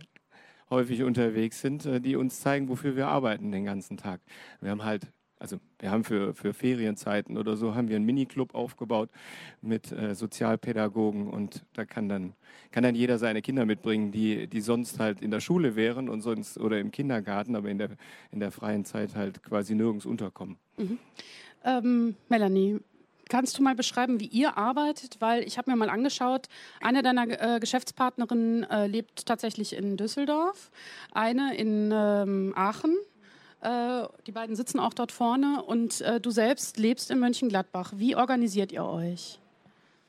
häufig 0.69 1.03
unterwegs 1.03 1.61
sind, 1.61 1.85
äh, 1.85 1.99
die 1.99 2.15
uns 2.15 2.39
zeigen, 2.39 2.69
wofür 2.69 2.95
wir 2.95 3.07
arbeiten 3.07 3.51
den 3.51 3.65
ganzen 3.65 3.97
Tag. 3.97 4.21
Wir 4.61 4.71
haben 4.71 4.83
halt 4.83 5.07
also 5.41 5.57
wir 5.79 5.89
haben 5.89 6.03
für, 6.03 6.33
für 6.35 6.53
Ferienzeiten 6.53 7.37
oder 7.37 7.57
so, 7.57 7.73
haben 7.73 7.89
wir 7.89 7.95
einen 7.95 8.05
Miniclub 8.05 8.53
aufgebaut 8.53 9.09
mit 9.61 9.91
äh, 9.91 10.13
Sozialpädagogen 10.13 11.27
und 11.27 11.65
da 11.73 11.83
kann 11.83 12.07
dann, 12.07 12.33
kann 12.71 12.83
dann 12.83 12.93
jeder 12.93 13.17
seine 13.17 13.41
Kinder 13.41 13.65
mitbringen, 13.65 14.11
die, 14.11 14.47
die 14.47 14.61
sonst 14.61 14.99
halt 14.99 15.21
in 15.21 15.31
der 15.31 15.39
Schule 15.39 15.75
wären 15.75 16.09
und 16.09 16.21
sonst 16.21 16.59
oder 16.59 16.79
im 16.79 16.91
Kindergarten, 16.91 17.55
aber 17.55 17.69
in 17.69 17.79
der, 17.79 17.89
in 18.31 18.39
der 18.39 18.51
freien 18.51 18.85
Zeit 18.85 19.15
halt 19.15 19.41
quasi 19.41 19.73
nirgends 19.73 20.05
unterkommen. 20.05 20.57
Mhm. 20.77 20.99
Ähm, 21.65 22.15
Melanie, 22.29 22.79
Kannst 23.29 23.57
du 23.57 23.63
mal 23.63 23.75
beschreiben, 23.75 24.19
wie 24.19 24.25
ihr 24.25 24.57
arbeitet? 24.57 25.21
Weil 25.21 25.43
ich 25.43 25.57
habe 25.57 25.71
mir 25.71 25.77
mal 25.77 25.89
angeschaut, 25.89 26.49
eine 26.81 27.01
deiner 27.01 27.55
äh, 27.55 27.59
Geschäftspartnerinnen 27.61 28.63
äh, 28.69 28.87
lebt 28.87 29.25
tatsächlich 29.25 29.73
in 29.73 29.95
Düsseldorf, 29.95 30.69
eine 31.13 31.55
in 31.55 31.91
ähm, 31.93 32.51
Aachen 32.57 32.93
äh, 33.61 34.07
die 34.25 34.31
beiden 34.31 34.55
sitzen 34.55 34.79
auch 34.79 34.93
dort 34.93 35.11
vorne 35.11 35.63
und 35.63 36.01
äh, 36.01 36.19
du 36.19 36.31
selbst 36.31 36.77
lebst 36.77 37.11
in 37.11 37.19
Mönchengladbach. 37.19 37.93
Wie 37.95 38.15
organisiert 38.15 38.71
ihr 38.71 38.85
euch? 38.85 39.39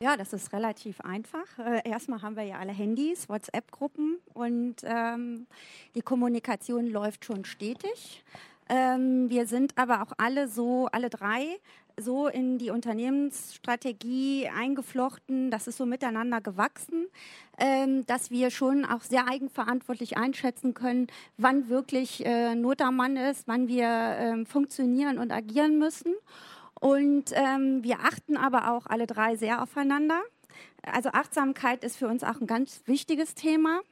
Ja, 0.01 0.17
das 0.17 0.33
ist 0.33 0.53
relativ 0.53 1.01
einfach. 1.03 1.47
Äh, 1.59 1.89
erstmal 1.89 2.23
haben 2.23 2.35
wir 2.35 2.43
ja 2.43 2.59
alle 2.59 2.73
Handys, 2.73 3.29
WhatsApp-Gruppen 3.29 4.19
und 4.35 4.77
ähm, 4.83 5.47
die 5.95 6.03
Kommunikation 6.03 6.87
läuft 6.87 7.25
schon 7.25 7.45
stetig. 7.45 8.25
Ähm, 8.69 9.29
wir 9.29 9.47
sind 9.47 9.77
aber 9.77 10.03
auch 10.03 10.13
alle 10.19 10.49
so, 10.49 10.89
alle 10.91 11.11
drei 11.11 11.59
so 11.99 12.29
in 12.29 12.59
die 12.59 12.71
Unternehmensstrategie 12.71 14.49
eingeflochten, 14.49 15.51
das 15.51 15.67
ist 15.67 15.77
so 15.77 15.87
miteinander 15.87 16.41
gewachsen, 16.41 17.07
ähm, 17.59 18.05
dass 18.07 18.31
wir 18.31 18.51
schon 18.51 18.85
auch 18.85 19.03
sehr 19.03 19.29
eigenverantwortlich 19.29 20.17
einschätzen 20.17 20.75
können, 20.75 21.07
wann 21.37 21.69
wirklich 21.69 22.25
äh, 22.25 22.55
Not 22.55 22.81
am 22.83 22.97
Mann 22.97 23.17
ist, 23.17 23.49
wann 23.49 23.69
wir 23.69 23.87
ähm, 23.87 24.47
funktionieren 24.47 25.19
und 25.19 25.31
agieren 25.31 25.79
müssen. 25.79 26.15
Und 26.81 27.33
ähm, 27.33 27.85
wir 27.85 28.01
achten 28.01 28.37
aber 28.37 28.73
auch 28.73 28.87
alle 28.87 29.07
drei 29.07 29.37
sehr 29.37 29.63
aufeinander. 29.63 30.21
Also 30.83 31.11
Achtsamkeit 31.11 31.85
ist 31.85 31.97
für 31.97 32.09
uns 32.09 32.25
auch 32.25 32.41
ein 32.41 32.47
ganz 32.47 32.83
wichtiges 32.87 33.35
Thema. 33.35 33.83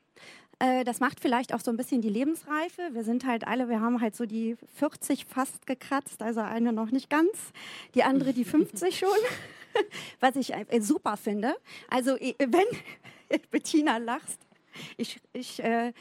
Äh, 0.61 0.85
das 0.85 1.00
macht 1.00 1.21
vielleicht 1.21 1.52
auch 1.55 1.61
so 1.61 1.71
ein 1.71 1.76
bisschen 1.76 2.02
die 2.02 2.11
Lebensreife. 2.11 2.90
Wir 2.93 3.02
sind 3.02 3.26
halt 3.26 3.47
alle, 3.47 3.69
wir 3.69 3.81
haben 3.81 4.00
halt 4.00 4.14
so 4.14 4.26
die 4.26 4.57
40 4.76 5.25
fast 5.25 5.67
gekratzt, 5.67 6.23
also 6.23 6.40
eine 6.40 6.73
noch 6.73 6.90
nicht 6.90 7.11
ganz, 7.11 7.31
die 7.95 8.05
andere 8.05 8.33
die 8.33 8.45
50 8.45 8.99
schon, 8.99 9.09
was 10.21 10.37
ich 10.37 10.52
äh, 10.52 10.81
super 10.81 11.17
finde. 11.17 11.55
Also 11.88 12.17
wenn 12.17 13.40
Bettina 13.50 13.97
lachst, 13.97 14.38
ich, 14.97 15.21
ich 15.33 15.62
äh, 15.62 15.93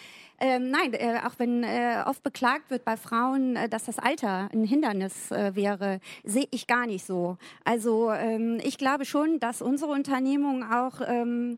ähm, 0.41 0.71
nein, 0.71 0.93
äh, 0.93 1.19
auch 1.25 1.33
wenn 1.37 1.63
äh, 1.63 2.01
oft 2.05 2.23
beklagt 2.23 2.69
wird 2.69 2.85
bei 2.85 2.95
Frauen, 2.95 3.57
äh, 3.57 3.67
dass 3.67 3.85
das 3.85 3.99
Alter 3.99 4.49
ein 4.53 4.63
Hindernis 4.63 5.31
äh, 5.31 5.53
wäre, 5.53 5.99
sehe 6.23 6.47
ich 6.51 6.65
gar 6.65 6.87
nicht 6.87 7.05
so. 7.05 7.37
Also 7.65 8.11
ähm, 8.11 8.57
ich 8.63 8.77
glaube 8.77 9.03
schon, 9.03 9.39
dass 9.41 9.61
unsere 9.61 9.91
Unternehmung 9.91 10.63
auch 10.63 11.01
ähm, 11.05 11.57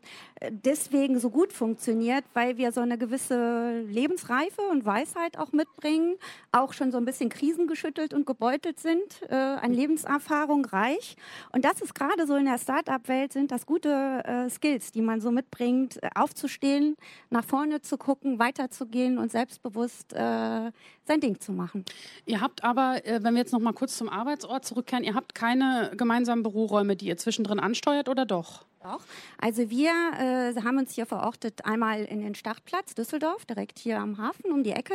deswegen 0.50 1.20
so 1.20 1.30
gut 1.30 1.52
funktioniert, 1.52 2.24
weil 2.34 2.56
wir 2.56 2.72
so 2.72 2.80
eine 2.80 2.98
gewisse 2.98 3.82
Lebensreife 3.82 4.62
und 4.62 4.84
Weisheit 4.84 5.38
auch 5.38 5.52
mitbringen, 5.52 6.16
auch 6.50 6.72
schon 6.72 6.90
so 6.90 6.98
ein 6.98 7.04
bisschen 7.04 7.28
krisengeschüttelt 7.28 8.12
und 8.12 8.26
gebeutelt 8.26 8.80
sind, 8.80 9.22
äh, 9.28 9.34
an 9.34 9.72
Lebenserfahrung 9.72 10.64
reich. 10.64 11.16
Und 11.52 11.64
das 11.64 11.80
ist 11.82 11.94
gerade 11.94 12.26
so 12.26 12.34
in 12.34 12.46
der 12.46 12.58
Start-up-Welt 12.58 13.32
sind 13.32 13.52
das 13.52 13.64
gute 13.64 14.22
äh, 14.24 14.50
Skills, 14.50 14.90
die 14.90 15.02
man 15.02 15.20
so 15.20 15.30
mitbringt, 15.30 16.00
aufzustehen, 16.16 16.96
nach 17.30 17.44
vorne 17.44 17.80
zu 17.82 17.96
gucken, 17.96 18.38
weiter 18.38 18.68
gehen 18.90 19.18
und 19.18 19.30
selbstbewusst 19.30 20.12
äh, 20.12 20.16
sein 20.16 21.20
Ding 21.20 21.40
zu 21.40 21.52
machen. 21.52 21.84
Ihr 22.26 22.40
habt 22.40 22.64
aber, 22.64 23.04
äh, 23.06 23.22
wenn 23.22 23.34
wir 23.34 23.40
jetzt 23.40 23.52
noch 23.52 23.60
mal 23.60 23.72
kurz 23.72 23.96
zum 23.96 24.08
Arbeitsort 24.08 24.64
zurückkehren, 24.64 25.04
ihr 25.04 25.14
habt 25.14 25.34
keine 25.34 25.92
gemeinsamen 25.96 26.42
Büroräume, 26.42 26.96
die 26.96 27.06
ihr 27.06 27.16
zwischendrin 27.16 27.60
ansteuert 27.60 28.08
oder 28.08 28.26
doch? 28.26 28.64
Doch. 28.82 29.00
Also 29.38 29.70
wir 29.70 29.90
äh, 30.18 30.60
haben 30.60 30.78
uns 30.78 30.92
hier 30.92 31.06
verortet 31.06 31.64
einmal 31.64 32.04
in 32.04 32.20
den 32.20 32.34
Startplatz 32.34 32.94
Düsseldorf, 32.94 33.44
direkt 33.44 33.78
hier 33.78 34.00
am 34.00 34.18
Hafen 34.18 34.50
um 34.50 34.64
die 34.64 34.72
Ecke. 34.72 34.94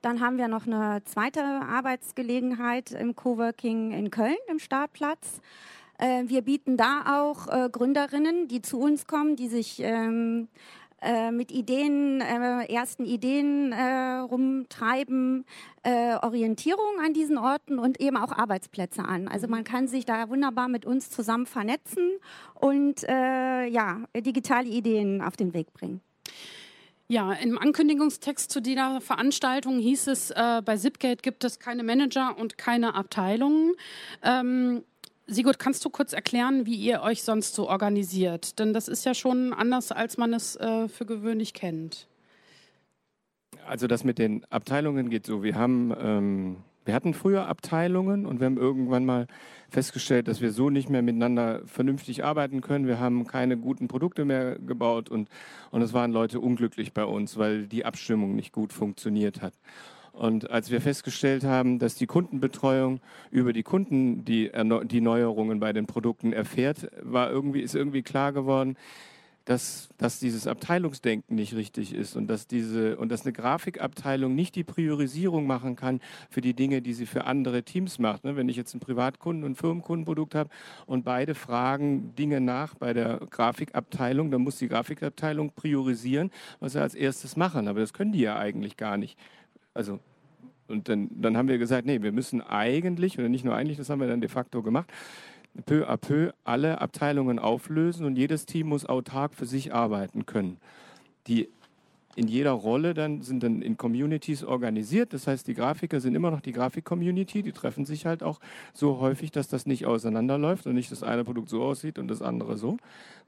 Dann 0.00 0.20
haben 0.20 0.38
wir 0.38 0.48
noch 0.48 0.66
eine 0.66 1.02
zweite 1.04 1.42
Arbeitsgelegenheit 1.42 2.92
im 2.92 3.14
Coworking 3.14 3.92
in 3.92 4.10
Köln 4.10 4.36
im 4.48 4.58
Startplatz. 4.58 5.40
Äh, 5.98 6.24
wir 6.26 6.42
bieten 6.42 6.76
da 6.76 7.20
auch 7.20 7.48
äh, 7.48 7.68
Gründerinnen, 7.70 8.48
die 8.48 8.62
zu 8.62 8.78
uns 8.78 9.06
kommen, 9.06 9.36
die 9.36 9.48
sich 9.48 9.80
ähm, 9.80 10.48
äh, 11.02 11.30
mit 11.30 11.52
Ideen, 11.52 12.20
äh, 12.20 12.72
ersten 12.72 13.04
Ideen 13.04 13.72
äh, 13.72 14.18
rumtreiben, 14.18 15.44
äh, 15.82 16.16
Orientierung 16.16 17.00
an 17.04 17.12
diesen 17.12 17.38
Orten 17.38 17.78
und 17.78 18.00
eben 18.00 18.16
auch 18.16 18.32
Arbeitsplätze 18.32 19.04
an. 19.04 19.28
Also 19.28 19.46
man 19.48 19.64
kann 19.64 19.88
sich 19.88 20.04
da 20.04 20.28
wunderbar 20.28 20.68
mit 20.68 20.86
uns 20.86 21.10
zusammen 21.10 21.46
vernetzen 21.46 22.12
und 22.54 23.04
äh, 23.08 23.66
ja, 23.66 24.04
digitale 24.16 24.68
Ideen 24.68 25.20
auf 25.20 25.36
den 25.36 25.54
Weg 25.54 25.72
bringen. 25.72 26.00
Ja, 27.08 27.34
im 27.34 27.56
Ankündigungstext 27.56 28.50
zu 28.50 28.60
dieser 28.60 29.00
Veranstaltung 29.00 29.78
hieß 29.78 30.08
es, 30.08 30.32
äh, 30.32 30.60
bei 30.64 30.76
Zipgate 30.76 31.22
gibt 31.22 31.44
es 31.44 31.60
keine 31.60 31.84
Manager 31.84 32.36
und 32.36 32.58
keine 32.58 32.96
Abteilungen. 32.96 33.74
Ähm, 34.24 34.82
Sigurd, 35.28 35.58
kannst 35.58 35.84
du 35.84 35.90
kurz 35.90 36.12
erklären, 36.12 36.66
wie 36.66 36.76
ihr 36.76 37.02
euch 37.02 37.24
sonst 37.24 37.54
so 37.54 37.68
organisiert? 37.68 38.60
Denn 38.60 38.72
das 38.72 38.86
ist 38.86 39.04
ja 39.04 39.12
schon 39.12 39.52
anders, 39.52 39.90
als 39.90 40.18
man 40.18 40.32
es 40.32 40.54
äh, 40.56 40.88
für 40.88 41.04
gewöhnlich 41.04 41.52
kennt. 41.52 42.06
Also 43.66 43.88
das 43.88 44.04
mit 44.04 44.18
den 44.18 44.44
Abteilungen 44.50 45.10
geht 45.10 45.26
so. 45.26 45.42
Wir 45.42 45.56
haben, 45.56 45.92
ähm, 45.98 46.56
wir 46.84 46.94
hatten 46.94 47.12
früher 47.12 47.48
Abteilungen 47.48 48.24
und 48.24 48.38
wir 48.38 48.46
haben 48.46 48.56
irgendwann 48.56 49.04
mal 49.04 49.26
festgestellt, 49.68 50.28
dass 50.28 50.40
wir 50.40 50.52
so 50.52 50.70
nicht 50.70 50.88
mehr 50.90 51.02
miteinander 51.02 51.62
vernünftig 51.66 52.22
arbeiten 52.22 52.60
können. 52.60 52.86
Wir 52.86 53.00
haben 53.00 53.26
keine 53.26 53.56
guten 53.56 53.88
Produkte 53.88 54.24
mehr 54.24 54.56
gebaut 54.60 55.08
und, 55.08 55.28
und 55.72 55.82
es 55.82 55.92
waren 55.92 56.12
Leute 56.12 56.38
unglücklich 56.38 56.92
bei 56.92 57.04
uns, 57.04 57.36
weil 57.36 57.66
die 57.66 57.84
Abstimmung 57.84 58.36
nicht 58.36 58.52
gut 58.52 58.72
funktioniert 58.72 59.42
hat. 59.42 59.54
Und 60.16 60.50
als 60.50 60.70
wir 60.70 60.80
festgestellt 60.80 61.44
haben, 61.44 61.78
dass 61.78 61.94
die 61.94 62.06
Kundenbetreuung 62.06 63.00
über 63.30 63.52
die 63.52 63.62
Kunden 63.62 64.24
die, 64.24 64.50
die 64.84 65.00
Neuerungen 65.02 65.60
bei 65.60 65.74
den 65.74 65.86
Produkten 65.86 66.32
erfährt, 66.32 66.88
war 67.02 67.30
irgendwie, 67.30 67.60
ist 67.60 67.74
irgendwie 67.74 68.02
klar 68.02 68.32
geworden, 68.32 68.76
dass, 69.44 69.90
dass 69.98 70.18
dieses 70.18 70.46
Abteilungsdenken 70.46 71.36
nicht 71.36 71.54
richtig 71.54 71.94
ist 71.94 72.16
und 72.16 72.28
dass, 72.28 72.46
diese, 72.46 72.96
und 72.96 73.10
dass 73.10 73.26
eine 73.26 73.34
Grafikabteilung 73.34 74.34
nicht 74.34 74.56
die 74.56 74.64
Priorisierung 74.64 75.46
machen 75.46 75.76
kann 75.76 76.00
für 76.30 76.40
die 76.40 76.54
Dinge, 76.54 76.80
die 76.80 76.94
sie 76.94 77.06
für 77.06 77.26
andere 77.26 77.62
Teams 77.62 77.98
macht. 77.98 78.24
Ne, 78.24 78.36
wenn 78.36 78.48
ich 78.48 78.56
jetzt 78.56 78.74
ein 78.74 78.80
Privatkunden- 78.80 79.44
und 79.44 79.56
Firmenkundenprodukt 79.56 80.34
habe 80.34 80.48
und 80.86 81.04
beide 81.04 81.34
fragen 81.34 82.14
Dinge 82.16 82.40
nach 82.40 82.74
bei 82.74 82.94
der 82.94 83.18
Grafikabteilung, 83.30 84.30
dann 84.30 84.40
muss 84.40 84.58
die 84.58 84.68
Grafikabteilung 84.68 85.52
priorisieren, 85.52 86.30
was 86.58 86.72
sie 86.72 86.80
als 86.80 86.94
erstes 86.94 87.36
machen. 87.36 87.68
Aber 87.68 87.80
das 87.80 87.92
können 87.92 88.12
die 88.12 88.22
ja 88.22 88.38
eigentlich 88.38 88.78
gar 88.78 88.96
nicht. 88.96 89.18
Also, 89.76 90.00
und 90.68 90.88
dann, 90.88 91.08
dann 91.10 91.36
haben 91.36 91.48
wir 91.48 91.58
gesagt, 91.58 91.86
nee, 91.86 92.02
wir 92.02 92.12
müssen 92.12 92.40
eigentlich, 92.40 93.18
oder 93.18 93.28
nicht 93.28 93.44
nur 93.44 93.54
eigentlich, 93.54 93.76
das 93.76 93.90
haben 93.90 94.00
wir 94.00 94.08
dann 94.08 94.20
de 94.20 94.28
facto 94.28 94.62
gemacht, 94.62 94.90
peu 95.64 95.88
à 95.88 95.96
peu 95.96 96.32
alle 96.44 96.80
Abteilungen 96.80 97.38
auflösen 97.38 98.04
und 98.04 98.16
jedes 98.16 98.46
Team 98.46 98.68
muss 98.68 98.84
autark 98.84 99.34
für 99.34 99.46
sich 99.46 99.72
arbeiten 99.72 100.26
können. 100.26 100.58
Die 101.28 101.48
in 102.16 102.28
jeder 102.28 102.52
Rolle 102.52 102.94
dann 102.94 103.20
sind 103.20 103.42
dann 103.42 103.60
in 103.60 103.76
Communities 103.76 104.42
organisiert. 104.42 105.12
Das 105.12 105.26
heißt, 105.26 105.46
die 105.46 105.52
Grafiker 105.52 106.00
sind 106.00 106.14
immer 106.14 106.30
noch 106.30 106.40
die 106.40 106.52
Grafik-Community. 106.52 107.42
Die 107.42 107.52
treffen 107.52 107.84
sich 107.84 108.06
halt 108.06 108.22
auch 108.22 108.40
so 108.72 109.00
häufig, 109.00 109.30
dass 109.32 109.48
das 109.48 109.66
nicht 109.66 109.84
auseinanderläuft 109.84 110.66
und 110.66 110.74
nicht 110.74 110.90
das 110.90 111.02
eine 111.02 111.24
Produkt 111.24 111.50
so 111.50 111.62
aussieht 111.62 111.98
und 111.98 112.08
das 112.08 112.22
andere 112.22 112.56
so, 112.56 112.78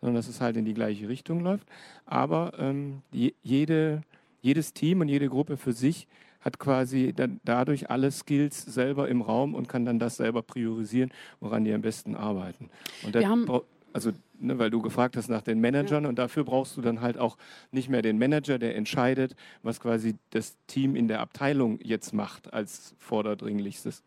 sondern 0.01 0.17
dass 0.17 0.27
es 0.27 0.41
halt 0.41 0.57
in 0.57 0.65
die 0.65 0.73
gleiche 0.73 1.07
Richtung 1.07 1.41
läuft. 1.41 1.69
Aber 2.07 2.53
ähm, 2.59 3.03
jede, 3.13 4.01
jedes 4.41 4.73
Team 4.73 5.03
und 5.03 5.09
jede 5.09 5.29
Gruppe 5.29 5.59
für 5.59 5.75
sich 5.75 6.09
hat 6.41 6.59
quasi 6.59 7.13
dann 7.15 7.41
dadurch 7.45 7.91
alle 7.91 8.11
Skills 8.11 8.63
selber 8.63 9.09
im 9.09 9.23
Raum 9.23 9.55
und 9.55 9.69
kann 9.69 9.85
dann 9.85 9.99
das 9.99 10.17
selber 10.17 10.43
priorisieren, 10.43 11.11
woran 11.41 11.65
die 11.65 11.73
am 11.73 11.83
besten 11.83 12.15
arbeiten. 12.15 12.71
Und 13.05 13.15
Wir 13.15 13.29
haben 13.29 13.47
also 13.93 14.13
ne, 14.39 14.59
weil 14.59 14.71
du 14.71 14.81
gefragt 14.81 15.17
hast 15.17 15.29
nach 15.29 15.43
den 15.43 15.61
Managern 15.61 16.05
ja. 16.05 16.09
und 16.09 16.19
dafür 16.19 16.45
brauchst 16.45 16.77
du 16.77 16.81
dann 16.81 17.01
halt 17.01 17.19
auch 17.19 17.37
nicht 17.71 17.89
mehr 17.89 18.03
den 18.03 18.19
Manager, 18.19 18.59
der 18.59 18.77
entscheidet, 18.77 19.35
was 19.63 19.81
quasi 19.81 20.15
das 20.31 20.57
Team 20.67 20.95
in 20.95 21.09
der 21.09 21.21
Abteilung 21.21 21.79
jetzt 21.83 22.13
macht 22.13 22.53
als 22.53 22.95
vorderdringlichstes. 22.99 24.03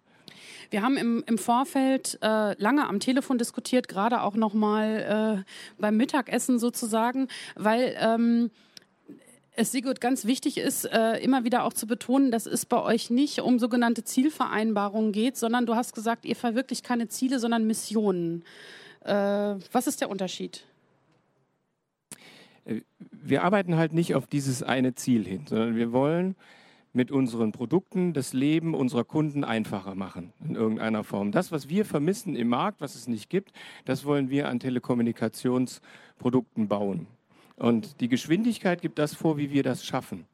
Wir 0.69 0.81
haben 0.81 0.97
im, 0.97 1.23
im 1.27 1.37
Vorfeld 1.37 2.17
äh, 2.21 2.53
lange 2.61 2.87
am 2.87 2.99
Telefon 2.99 3.37
diskutiert, 3.37 3.87
gerade 3.87 4.21
auch 4.21 4.35
noch 4.35 4.53
mal 4.53 5.43
äh, 5.45 5.81
beim 5.81 5.97
Mittagessen 5.97 6.59
sozusagen, 6.59 7.27
weil 7.55 7.95
ähm, 7.99 8.49
es 9.55 9.71
Sigurd 9.71 9.99
ganz 9.99 10.25
wichtig 10.25 10.57
ist, 10.57 10.85
äh, 10.85 11.17
immer 11.17 11.43
wieder 11.43 11.63
auch 11.63 11.73
zu 11.73 11.85
betonen, 11.85 12.31
dass 12.31 12.45
es 12.45 12.65
bei 12.65 12.81
euch 12.81 13.09
nicht 13.09 13.41
um 13.41 13.59
sogenannte 13.59 14.03
Zielvereinbarungen 14.03 15.11
geht, 15.11 15.37
sondern 15.37 15.65
du 15.65 15.75
hast 15.75 15.93
gesagt, 15.93 16.25
ihr 16.25 16.35
verwirklicht 16.35 16.85
keine 16.85 17.09
Ziele, 17.09 17.39
sondern 17.39 17.67
Missionen. 17.67 18.43
Äh, 19.03 19.55
was 19.71 19.87
ist 19.87 20.01
der 20.01 20.09
Unterschied? 20.09 20.65
Äh, 22.65 22.81
wir 22.99 23.43
arbeiten 23.43 23.75
halt 23.75 23.93
nicht 23.93 24.15
auf 24.15 24.27
dieses 24.27 24.63
eine 24.63 24.95
Ziel 24.95 25.25
hin, 25.25 25.45
sondern 25.47 25.75
wir 25.75 25.91
wollen 25.91 26.35
mit 26.93 27.11
unseren 27.11 27.51
Produkten 27.51 28.13
das 28.13 28.33
Leben 28.33 28.73
unserer 28.73 29.03
Kunden 29.03 29.43
einfacher 29.43 29.95
machen, 29.95 30.33
in 30.43 30.55
irgendeiner 30.55 31.03
Form. 31.03 31.31
Das, 31.31 31.51
was 31.51 31.69
wir 31.69 31.85
vermissen 31.85 32.35
im 32.35 32.49
Markt, 32.49 32.81
was 32.81 32.95
es 32.95 33.07
nicht 33.07 33.29
gibt, 33.29 33.51
das 33.85 34.05
wollen 34.05 34.29
wir 34.29 34.49
an 34.49 34.59
Telekommunikationsprodukten 34.59 36.67
bauen. 36.67 37.07
Und 37.55 38.01
die 38.01 38.09
Geschwindigkeit 38.09 38.81
gibt 38.81 38.99
das 38.99 39.13
vor, 39.13 39.37
wie 39.37 39.51
wir 39.51 39.63
das 39.63 39.85
schaffen. 39.85 40.25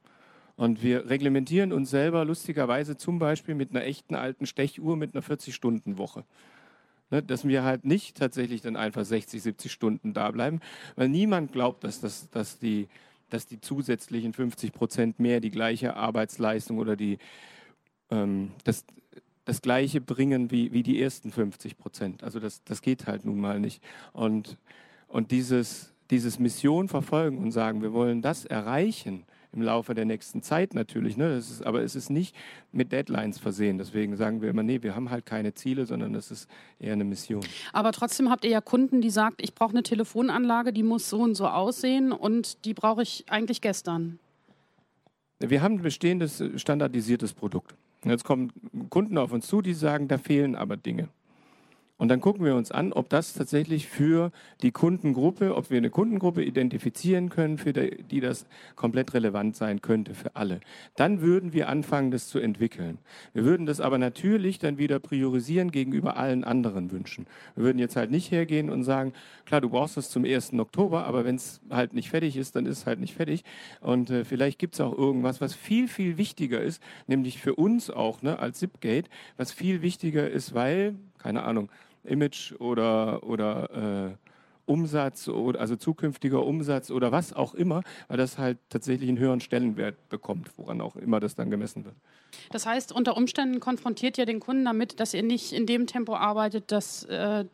Und 0.56 0.82
wir 0.82 1.08
reglementieren 1.08 1.72
uns 1.72 1.90
selber 1.90 2.24
lustigerweise 2.24 2.96
zum 2.96 3.18
Beispiel 3.18 3.54
mit 3.54 3.70
einer 3.70 3.84
echten 3.84 4.14
alten 4.16 4.44
Stechuhr 4.44 4.96
mit 4.96 5.14
einer 5.14 5.22
40-Stunden-Woche. 5.22 6.24
Ne, 7.10 7.22
dass 7.22 7.48
wir 7.48 7.62
halt 7.62 7.86
nicht 7.86 8.18
tatsächlich 8.18 8.60
dann 8.60 8.76
einfach 8.76 9.04
60, 9.04 9.40
70 9.40 9.72
Stunden 9.72 10.12
da 10.12 10.30
bleiben, 10.30 10.60
weil 10.94 11.08
niemand 11.08 11.52
glaubt, 11.52 11.82
dass, 11.84 12.00
das, 12.00 12.28
dass, 12.28 12.58
die, 12.58 12.86
dass 13.30 13.46
die 13.46 13.62
zusätzlichen 13.62 14.34
50 14.34 14.72
Prozent 14.72 15.18
mehr 15.18 15.40
die 15.40 15.50
gleiche 15.50 15.96
Arbeitsleistung 15.96 16.76
oder 16.76 16.96
die, 16.96 17.18
ähm, 18.10 18.50
das, 18.64 18.84
das 19.46 19.62
gleiche 19.62 20.02
bringen 20.02 20.50
wie, 20.50 20.72
wie 20.72 20.82
die 20.82 21.00
ersten 21.00 21.30
50 21.30 21.78
Prozent. 21.78 22.22
Also 22.22 22.40
das, 22.40 22.62
das 22.64 22.82
geht 22.82 23.06
halt 23.06 23.24
nun 23.24 23.40
mal 23.40 23.58
nicht. 23.58 23.82
Und, 24.12 24.58
und 25.06 25.30
dieses, 25.30 25.94
dieses 26.10 26.38
Mission 26.38 26.88
verfolgen 26.88 27.38
und 27.38 27.50
sagen, 27.52 27.82
wir 27.82 27.92
wollen 27.92 28.22
das 28.22 28.44
erreichen, 28.44 29.24
im 29.52 29.62
Laufe 29.62 29.94
der 29.94 30.04
nächsten 30.04 30.42
Zeit 30.42 30.74
natürlich. 30.74 31.16
Ne? 31.16 31.36
Ist, 31.36 31.64
aber 31.64 31.82
es 31.82 31.96
ist 31.96 32.10
nicht 32.10 32.36
mit 32.72 32.92
Deadlines 32.92 33.38
versehen. 33.38 33.78
Deswegen 33.78 34.16
sagen 34.16 34.42
wir 34.42 34.50
immer, 34.50 34.62
nee, 34.62 34.82
wir 34.82 34.94
haben 34.94 35.10
halt 35.10 35.26
keine 35.26 35.54
Ziele, 35.54 35.86
sondern 35.86 36.14
es 36.14 36.30
ist 36.30 36.48
eher 36.78 36.92
eine 36.92 37.04
Mission. 37.04 37.42
Aber 37.72 37.92
trotzdem 37.92 38.30
habt 38.30 38.44
ihr 38.44 38.50
ja 38.50 38.60
Kunden, 38.60 39.00
die 39.00 39.10
sagt, 39.10 39.42
ich 39.42 39.54
brauche 39.54 39.70
eine 39.70 39.82
Telefonanlage, 39.82 40.72
die 40.72 40.82
muss 40.82 41.08
so 41.08 41.20
und 41.20 41.34
so 41.34 41.46
aussehen 41.46 42.12
und 42.12 42.64
die 42.64 42.74
brauche 42.74 43.02
ich 43.02 43.24
eigentlich 43.28 43.60
gestern. 43.60 44.18
Wir 45.40 45.62
haben 45.62 45.76
ein 45.76 45.82
bestehendes 45.82 46.42
standardisiertes 46.56 47.32
Produkt. 47.32 47.74
Jetzt 48.04 48.24
kommen 48.24 48.52
Kunden 48.90 49.18
auf 49.18 49.32
uns 49.32 49.46
zu, 49.46 49.62
die 49.62 49.74
sagen, 49.74 50.08
da 50.08 50.18
fehlen 50.18 50.56
aber 50.56 50.76
Dinge. 50.76 51.08
Und 51.98 52.08
dann 52.08 52.20
gucken 52.20 52.44
wir 52.44 52.54
uns 52.54 52.70
an, 52.70 52.92
ob 52.92 53.08
das 53.08 53.34
tatsächlich 53.34 53.88
für 53.88 54.30
die 54.62 54.70
Kundengruppe, 54.70 55.56
ob 55.56 55.68
wir 55.68 55.78
eine 55.78 55.90
Kundengruppe 55.90 56.44
identifizieren 56.44 57.28
können, 57.28 57.58
für 57.58 57.72
die, 57.72 58.04
die 58.04 58.20
das 58.20 58.46
komplett 58.76 59.14
relevant 59.14 59.56
sein 59.56 59.82
könnte 59.82 60.14
für 60.14 60.36
alle. 60.36 60.60
Dann 60.94 61.20
würden 61.20 61.52
wir 61.52 61.68
anfangen, 61.68 62.12
das 62.12 62.28
zu 62.28 62.38
entwickeln. 62.38 62.98
Wir 63.34 63.44
würden 63.44 63.66
das 63.66 63.80
aber 63.80 63.98
natürlich 63.98 64.60
dann 64.60 64.78
wieder 64.78 65.00
priorisieren 65.00 65.72
gegenüber 65.72 66.16
allen 66.16 66.44
anderen 66.44 66.92
Wünschen. 66.92 67.26
Wir 67.56 67.64
würden 67.64 67.80
jetzt 67.80 67.96
halt 67.96 68.12
nicht 68.12 68.30
hergehen 68.30 68.70
und 68.70 68.84
sagen, 68.84 69.12
klar, 69.44 69.60
du 69.60 69.68
brauchst 69.68 69.96
das 69.96 70.08
zum 70.08 70.24
1. 70.24 70.52
Oktober, 70.54 71.04
aber 71.04 71.24
wenn 71.24 71.34
es 71.34 71.60
halt 71.68 71.94
nicht 71.94 72.10
fertig 72.10 72.36
ist, 72.36 72.54
dann 72.54 72.64
ist 72.64 72.78
es 72.78 72.86
halt 72.86 73.00
nicht 73.00 73.14
fertig. 73.14 73.42
Und 73.80 74.10
äh, 74.10 74.24
vielleicht 74.24 74.60
gibt 74.60 74.74
es 74.74 74.80
auch 74.80 74.96
irgendwas, 74.96 75.40
was 75.40 75.52
viel, 75.52 75.88
viel 75.88 76.16
wichtiger 76.16 76.60
ist, 76.60 76.80
nämlich 77.08 77.42
für 77.42 77.56
uns 77.56 77.90
auch 77.90 78.22
ne, 78.22 78.38
als 78.38 78.60
Zipgate, 78.60 79.10
was 79.36 79.50
viel 79.50 79.82
wichtiger 79.82 80.30
ist, 80.30 80.54
weil, 80.54 80.94
keine 81.18 81.42
Ahnung, 81.42 81.68
Image 82.04 82.52
oder, 82.58 83.22
oder 83.22 84.10
äh, 84.10 84.28
Umsatz 84.68 85.28
oder 85.28 85.60
also 85.60 85.76
zukünftiger 85.76 86.44
Umsatz 86.44 86.90
oder 86.90 87.10
was 87.10 87.32
auch 87.32 87.54
immer, 87.54 87.82
weil 88.08 88.18
das 88.18 88.38
halt 88.38 88.58
tatsächlich 88.68 89.08
einen 89.08 89.18
höheren 89.18 89.40
Stellenwert 89.40 90.08
bekommt, 90.08 90.50
woran 90.56 90.80
auch 90.80 90.96
immer 90.96 91.20
das 91.20 91.34
dann 91.34 91.50
gemessen 91.50 91.84
wird. 91.84 91.94
Das 92.50 92.66
heißt, 92.66 92.92
unter 92.92 93.16
Umständen 93.16 93.58
konfrontiert 93.58 94.18
ihr 94.18 94.26
den 94.26 94.40
Kunden 94.40 94.64
damit, 94.66 95.00
dass 95.00 95.14
ihr 95.14 95.22
nicht 95.22 95.52
in 95.52 95.66
dem 95.66 95.86
Tempo 95.86 96.14
arbeitet, 96.14 96.70
das 96.70 97.04
äh, 97.04 97.46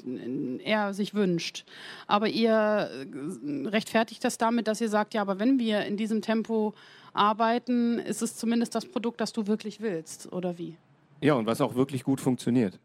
er 0.65 0.93
sich 0.93 1.15
wünscht. 1.15 1.65
Aber 2.09 2.29
ihr 2.29 2.51
äh, 2.53 3.69
rechtfertigt 3.69 4.25
das 4.25 4.37
damit, 4.37 4.67
dass 4.67 4.81
ihr 4.81 4.89
sagt, 4.89 5.15
ja, 5.15 5.23
aber 5.23 5.39
wenn 5.39 5.59
wir 5.59 5.85
in 5.85 5.97
diesem 5.97 6.21
Tempo 6.21 6.75
arbeiten, 7.13 8.01
ist 8.01 8.23
es 8.23 8.37
zumindest 8.37 8.75
das 8.75 8.87
Produkt, 8.87 9.21
das 9.21 9.33
du 9.33 9.47
wirklich 9.47 9.81
willst, 9.81 10.33
oder 10.33 10.59
wie? 10.59 10.77
Ja, 11.21 11.35
und 11.35 11.47
was 11.47 11.61
auch 11.61 11.77
wirklich 11.77 12.03
gut 12.03 12.21
funktioniert. 12.21 12.79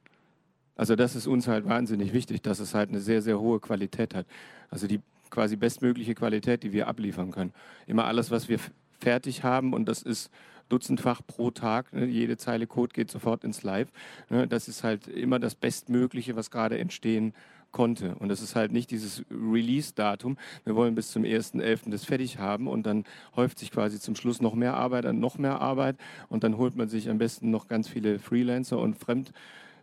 Also 0.79 0.95
das 0.95 1.13
ist 1.13 1.27
uns 1.27 1.49
halt 1.49 1.65
wahnsinnig 1.65 2.13
wichtig, 2.13 2.41
dass 2.41 2.61
es 2.61 2.73
halt 2.73 2.87
eine 2.87 3.01
sehr, 3.01 3.21
sehr 3.21 3.37
hohe 3.37 3.59
Qualität 3.59 4.15
hat. 4.15 4.25
Also 4.69 4.87
die 4.87 5.01
quasi 5.29 5.57
bestmögliche 5.57 6.15
Qualität, 6.15 6.63
die 6.63 6.71
wir 6.71 6.87
abliefern 6.87 7.31
können. 7.31 7.51
Immer 7.85 8.05
alles, 8.05 8.31
was 8.31 8.47
wir 8.47 8.59
fertig 9.01 9.43
haben 9.43 9.73
und 9.73 9.89
das 9.89 10.01
ist 10.01 10.31
dutzendfach 10.69 11.19
pro 11.27 11.51
Tag. 11.51 11.91
Ne? 11.91 12.05
Jede 12.05 12.37
Zeile 12.37 12.65
Code 12.65 12.93
geht 12.93 13.11
sofort 13.11 13.43
ins 13.43 13.61
Live. 13.61 13.89
Ne? 14.29 14.47
Das 14.47 14.69
ist 14.69 14.85
halt 14.85 15.09
immer 15.09 15.37
das 15.37 15.53
Bestmögliche, 15.53 16.37
was 16.37 16.49
gerade 16.49 16.79
entstehen 16.79 17.33
konnte. 17.73 18.15
Und 18.15 18.29
das 18.29 18.41
ist 18.41 18.55
halt 18.55 18.71
nicht 18.71 18.89
dieses 18.89 19.25
Release-Datum. 19.29 20.37
Wir 20.63 20.75
wollen 20.75 20.95
bis 20.95 21.11
zum 21.11 21.23
1.11. 21.23 21.91
das 21.91 22.05
fertig 22.05 22.37
haben 22.37 22.69
und 22.69 22.85
dann 22.85 23.03
häuft 23.35 23.59
sich 23.59 23.71
quasi 23.71 23.99
zum 23.99 24.15
Schluss 24.15 24.41
noch 24.41 24.55
mehr 24.55 24.75
Arbeit 24.75 25.05
an 25.05 25.19
noch 25.19 25.37
mehr 25.37 25.59
Arbeit 25.59 25.97
und 26.29 26.45
dann 26.45 26.55
holt 26.55 26.77
man 26.77 26.87
sich 26.87 27.09
am 27.09 27.17
besten 27.17 27.51
noch 27.51 27.67
ganz 27.67 27.89
viele 27.89 28.17
Freelancer 28.17 28.79
und 28.79 28.97
Fremd 28.97 29.33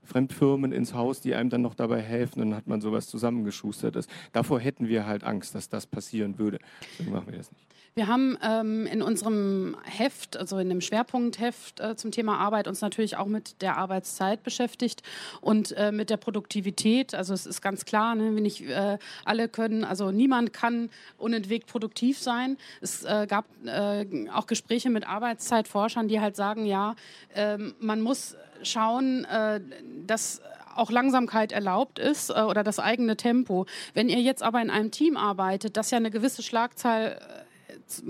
Fremdfirmen 0.06 0.72
ins 0.72 0.94
Haus, 0.94 1.20
die 1.20 1.34
einem 1.34 1.50
dann 1.50 1.62
noch 1.62 1.75
dabei 1.75 2.00
helfen. 2.00 2.40
Dann 2.40 2.54
hat 2.54 2.66
man 2.66 2.80
sowas 2.80 3.08
zusammengeschustert. 3.08 4.06
Davor 4.32 4.60
hätten 4.60 4.88
wir 4.88 5.06
halt 5.06 5.25
Angst, 5.25 5.54
dass 5.54 5.68
das 5.68 5.86
passieren 5.86 6.38
würde. 6.38 6.58
Deswegen 6.92 7.12
machen 7.12 7.26
wir 7.26 7.38
das 7.38 7.52
nicht. 7.52 7.66
Wir 7.98 8.08
haben 8.08 8.36
ähm, 8.42 8.86
in 8.86 9.00
unserem 9.00 9.74
Heft, 9.84 10.36
also 10.36 10.58
in 10.58 10.68
dem 10.68 10.82
Schwerpunktheft 10.82 11.80
äh, 11.80 11.96
zum 11.96 12.10
Thema 12.10 12.36
Arbeit, 12.36 12.68
uns 12.68 12.82
natürlich 12.82 13.16
auch 13.16 13.24
mit 13.24 13.62
der 13.62 13.78
Arbeitszeit 13.78 14.42
beschäftigt 14.42 15.02
und 15.40 15.72
äh, 15.72 15.92
mit 15.92 16.10
der 16.10 16.18
Produktivität. 16.18 17.14
Also 17.14 17.32
es 17.32 17.46
ist 17.46 17.62
ganz 17.62 17.86
klar, 17.86 18.14
ne, 18.14 18.36
wenn 18.36 18.42
nicht 18.42 18.60
äh, 18.68 18.98
alle 19.24 19.48
können, 19.48 19.82
also 19.82 20.10
niemand 20.10 20.52
kann 20.52 20.90
unentwegt 21.16 21.68
produktiv 21.68 22.18
sein. 22.18 22.58
Es 22.82 23.02
äh, 23.02 23.26
gab 23.26 23.46
äh, 23.64 24.04
auch 24.30 24.46
Gespräche 24.46 24.90
mit 24.90 25.08
Arbeitszeitforschern, 25.08 26.06
die 26.06 26.20
halt 26.20 26.36
sagen, 26.36 26.66
ja, 26.66 26.96
ähm, 27.34 27.76
man 27.80 28.02
muss 28.02 28.36
schauen, 28.62 29.24
äh, 29.24 29.58
dass 30.06 30.42
auch 30.74 30.90
Langsamkeit 30.90 31.50
erlaubt 31.50 31.98
ist 31.98 32.28
äh, 32.28 32.42
oder 32.42 32.62
das 32.62 32.78
eigene 32.78 33.16
Tempo. 33.16 33.64
Wenn 33.94 34.10
ihr 34.10 34.20
jetzt 34.20 34.42
aber 34.42 34.60
in 34.60 34.68
einem 34.68 34.90
Team 34.90 35.16
arbeitet, 35.16 35.78
das 35.78 35.90
ja 35.90 35.96
eine 35.96 36.10
gewisse 36.10 36.42
Schlagzahl 36.42 37.18
äh, 37.18 37.45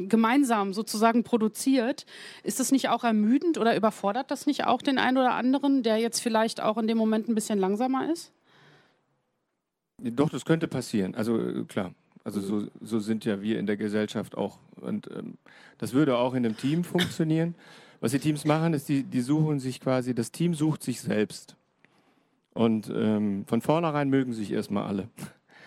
gemeinsam 0.08 0.72
sozusagen 0.72 1.22
produziert, 1.22 2.06
ist 2.42 2.60
das 2.60 2.72
nicht 2.72 2.88
auch 2.88 3.04
ermüdend 3.04 3.58
oder 3.58 3.76
überfordert 3.76 4.30
das 4.30 4.46
nicht 4.46 4.64
auch 4.64 4.82
den 4.82 4.98
einen 4.98 5.18
oder 5.18 5.34
anderen, 5.34 5.82
der 5.82 5.98
jetzt 5.98 6.20
vielleicht 6.20 6.60
auch 6.60 6.78
in 6.78 6.86
dem 6.86 6.98
Moment 6.98 7.28
ein 7.28 7.34
bisschen 7.34 7.58
langsamer 7.58 8.10
ist? 8.10 8.32
Doch, 10.02 10.28
das 10.28 10.44
könnte 10.44 10.68
passieren. 10.68 11.14
Also 11.14 11.64
klar. 11.64 11.94
Also 12.24 12.40
so, 12.40 12.66
so 12.80 12.98
sind 12.98 13.24
ja 13.24 13.40
wir 13.40 13.58
in 13.58 13.66
der 13.66 13.76
Gesellschaft 13.76 14.36
auch. 14.36 14.58
Und 14.80 15.08
ähm, 15.16 15.38
das 15.78 15.92
würde 15.92 16.16
auch 16.18 16.34
in 16.34 16.44
einem 16.44 16.56
Team 16.56 16.82
funktionieren. 16.84 17.54
Was 18.00 18.12
die 18.12 18.18
Teams 18.18 18.44
machen, 18.44 18.74
ist, 18.74 18.88
die, 18.88 19.04
die 19.04 19.20
suchen 19.20 19.60
sich 19.60 19.80
quasi, 19.80 20.14
das 20.14 20.32
Team 20.32 20.54
sucht 20.54 20.82
sich 20.82 21.00
selbst. 21.00 21.56
Und 22.52 22.90
ähm, 22.94 23.44
von 23.46 23.60
vornherein 23.60 24.10
mögen 24.10 24.32
sich 24.32 24.50
erstmal 24.52 24.86
alle. 24.86 25.08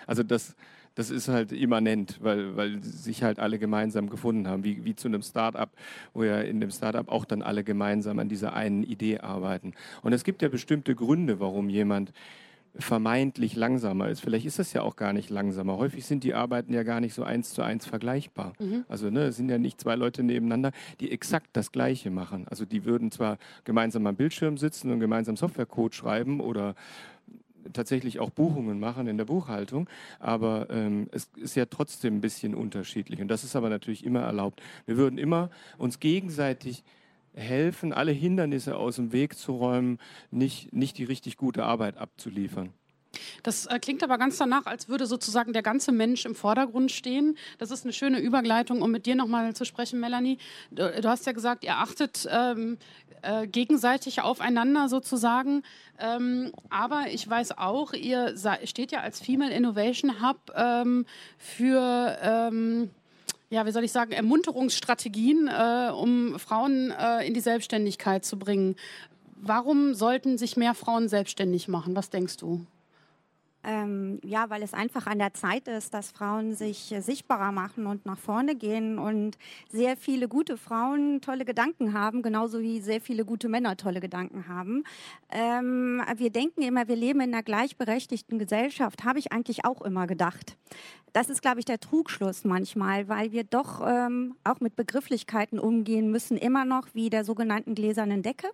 Also 0.05 0.23
das, 0.23 0.55
das 0.99 1.11
ist 1.11 1.29
halt 1.29 1.53
immanent, 1.53 2.19
weil, 2.21 2.57
weil 2.57 2.83
sich 2.83 3.23
halt 3.23 3.39
alle 3.39 3.57
gemeinsam 3.57 4.09
gefunden 4.09 4.49
haben, 4.49 4.65
wie, 4.65 4.83
wie 4.83 4.95
zu 4.95 5.07
einem 5.07 5.21
Start-up, 5.21 5.71
wo 6.13 6.25
ja 6.25 6.41
in 6.41 6.59
dem 6.59 6.71
Start-up 6.71 7.07
auch 7.07 7.23
dann 7.23 7.41
alle 7.41 7.63
gemeinsam 7.63 8.19
an 8.19 8.27
dieser 8.27 8.51
einen 8.51 8.83
Idee 8.83 9.19
arbeiten. 9.19 9.75
Und 10.01 10.11
es 10.11 10.25
gibt 10.25 10.41
ja 10.41 10.49
bestimmte 10.49 10.95
Gründe, 10.95 11.39
warum 11.39 11.69
jemand 11.69 12.11
vermeintlich 12.75 13.55
langsamer 13.55 14.09
ist. 14.09 14.19
Vielleicht 14.19 14.45
ist 14.45 14.59
das 14.59 14.73
ja 14.73 14.81
auch 14.81 14.97
gar 14.97 15.13
nicht 15.13 15.29
langsamer. 15.29 15.77
Häufig 15.77 16.05
sind 16.05 16.25
die 16.25 16.33
Arbeiten 16.33 16.73
ja 16.73 16.83
gar 16.83 16.99
nicht 16.99 17.13
so 17.13 17.23
eins 17.23 17.53
zu 17.53 17.61
eins 17.61 17.85
vergleichbar. 17.85 18.53
Mhm. 18.59 18.83
Also 18.89 19.09
ne, 19.09 19.23
es 19.27 19.37
sind 19.37 19.49
ja 19.49 19.57
nicht 19.57 19.79
zwei 19.79 19.95
Leute 19.95 20.21
nebeneinander, 20.21 20.71
die 20.99 21.11
exakt 21.11 21.47
das 21.53 21.71
Gleiche 21.71 22.11
machen. 22.11 22.45
Also 22.49 22.65
die 22.65 22.83
würden 22.83 23.09
zwar 23.09 23.37
gemeinsam 23.63 24.05
am 24.05 24.17
Bildschirm 24.17 24.57
sitzen 24.57 24.91
und 24.91 24.99
gemeinsam 24.99 25.37
Softwarecode 25.37 25.95
schreiben 25.95 26.41
oder 26.41 26.75
tatsächlich 27.73 28.19
auch 28.19 28.29
Buchungen 28.29 28.79
machen 28.79 29.07
in 29.07 29.17
der 29.17 29.25
Buchhaltung, 29.25 29.89
aber 30.19 30.67
ähm, 30.69 31.07
es 31.11 31.29
ist 31.35 31.55
ja 31.55 31.65
trotzdem 31.65 32.17
ein 32.17 32.21
bisschen 32.21 32.55
unterschiedlich 32.55 33.21
und 33.21 33.27
das 33.27 33.43
ist 33.43 33.55
aber 33.55 33.69
natürlich 33.69 34.05
immer 34.05 34.21
erlaubt. 34.21 34.61
Wir 34.85 34.97
würden 34.97 35.17
immer 35.17 35.49
uns 35.77 35.99
gegenseitig 35.99 36.83
helfen, 37.33 37.93
alle 37.93 38.11
Hindernisse 38.11 38.75
aus 38.75 38.95
dem 38.95 39.11
Weg 39.11 39.37
zu 39.37 39.53
räumen, 39.53 39.99
nicht, 40.31 40.73
nicht 40.73 40.97
die 40.97 41.03
richtig 41.03 41.37
gute 41.37 41.63
Arbeit 41.63 41.97
abzuliefern. 41.97 42.73
Das 43.43 43.65
äh, 43.65 43.79
klingt 43.79 44.03
aber 44.03 44.17
ganz 44.17 44.37
danach, 44.37 44.65
als 44.65 44.87
würde 44.87 45.05
sozusagen 45.05 45.53
der 45.53 45.63
ganze 45.63 45.91
Mensch 45.91 46.25
im 46.25 46.35
Vordergrund 46.35 46.91
stehen. 46.91 47.37
Das 47.57 47.71
ist 47.71 47.83
eine 47.83 47.93
schöne 47.93 48.19
Übergleitung, 48.19 48.81
um 48.81 48.91
mit 48.91 49.05
dir 49.05 49.15
nochmal 49.15 49.55
zu 49.55 49.65
sprechen, 49.65 49.99
Melanie. 49.99 50.37
Du, 50.71 50.89
du, 51.01 51.09
hast 51.09 51.25
ja 51.25 51.31
gesagt, 51.31 51.63
ihr 51.63 51.77
achtet 51.77 52.27
ähm, 52.29 52.77
äh, 53.21 53.47
gegenseitig 53.47 54.21
aufeinander 54.21 54.89
sozusagen. 54.89 55.63
Ähm, 55.99 56.51
aber 56.69 57.05
ich 57.11 57.27
weiß 57.27 57.57
auch, 57.57 57.93
ihr 57.93 58.35
steht 58.63 58.91
ja 58.91 58.99
als 59.01 59.19
Female 59.19 59.53
Innovation 59.53 60.21
Hub 60.21 60.51
ähm, 60.55 61.05
für 61.37 62.17
ähm, 62.21 62.91
ja, 63.51 63.65
wie 63.65 63.71
soll 63.71 63.83
ich 63.83 63.91
sagen, 63.91 64.11
Ermunterungsstrategien, 64.11 65.47
äh, 65.47 65.89
um 65.91 66.37
Frauen 66.37 66.91
äh, 66.91 67.25
in 67.25 67.33
die 67.33 67.39
Selbstständigkeit 67.39 68.23
zu 68.23 68.37
bringen. 68.37 68.75
Warum 69.35 69.95
sollten 69.95 70.37
sich 70.37 70.55
mehr 70.55 70.75
Frauen 70.75 71.09
selbstständig 71.09 71.67
machen? 71.67 71.95
Was 71.95 72.11
denkst 72.11 72.37
du? 72.37 72.67
Ähm, 73.61 74.21
ja, 74.23 74.49
weil 74.49 74.63
es 74.63 74.73
einfach 74.73 75.05
an 75.05 75.19
der 75.19 75.33
Zeit 75.33 75.67
ist, 75.67 75.93
dass 75.93 76.11
Frauen 76.11 76.55
sich 76.55 76.93
äh, 76.93 77.01
sichtbarer 77.01 77.51
machen 77.51 77.87
und 77.87 78.05
nach 78.05 78.17
vorne 78.17 78.55
gehen 78.55 78.97
und 78.97 79.37
sehr 79.69 79.97
viele 79.97 80.29
gute 80.29 80.55
Frauen 80.55 81.19
tolle 81.19 81.43
Gedanken 81.43 81.93
haben, 81.93 82.21
genauso 82.21 82.61
wie 82.61 82.79
sehr 82.79 83.01
viele 83.01 83.25
gute 83.25 83.49
Männer 83.49 83.75
tolle 83.75 83.99
Gedanken 83.99 84.47
haben. 84.47 84.85
Ähm, 85.29 86.01
wir 86.15 86.29
denken 86.29 86.61
immer, 86.61 86.87
wir 86.87 86.95
leben 86.95 87.19
in 87.19 87.33
einer 87.33 87.43
gleichberechtigten 87.43 88.39
Gesellschaft, 88.39 89.03
habe 89.03 89.19
ich 89.19 89.33
eigentlich 89.33 89.65
auch 89.65 89.81
immer 89.81 90.07
gedacht. 90.07 90.55
Das 91.11 91.29
ist, 91.29 91.41
glaube 91.41 91.59
ich, 91.59 91.65
der 91.65 91.81
Trugschluss 91.81 92.45
manchmal, 92.45 93.09
weil 93.09 93.33
wir 93.33 93.43
doch 93.43 93.85
ähm, 93.85 94.35
auch 94.45 94.61
mit 94.61 94.77
Begrifflichkeiten 94.77 95.59
umgehen 95.59 96.11
müssen, 96.11 96.37
immer 96.37 96.63
noch 96.63 96.87
wie 96.93 97.09
der 97.09 97.25
sogenannten 97.25 97.75
gläsernen 97.75 98.21
Decke. 98.21 98.47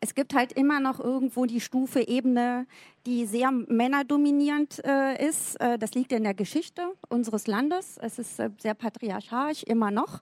Es 0.00 0.14
gibt 0.14 0.34
halt 0.34 0.52
immer 0.52 0.80
noch 0.80 0.98
irgendwo 0.98 1.44
die 1.44 1.60
Stufe 1.60 2.00
Ebene, 2.00 2.66
die 3.06 3.26
sehr 3.26 3.50
männerdominierend 3.50 4.82
äh, 4.84 5.28
ist. 5.28 5.60
Äh, 5.60 5.78
das 5.78 5.94
liegt 5.94 6.12
in 6.12 6.24
der 6.24 6.34
Geschichte 6.34 6.92
unseres 7.08 7.46
Landes. 7.46 7.98
Es 8.00 8.18
ist 8.18 8.38
äh, 8.38 8.50
sehr 8.58 8.74
patriarchalisch, 8.74 9.62
immer 9.62 9.90
noch. 9.90 10.20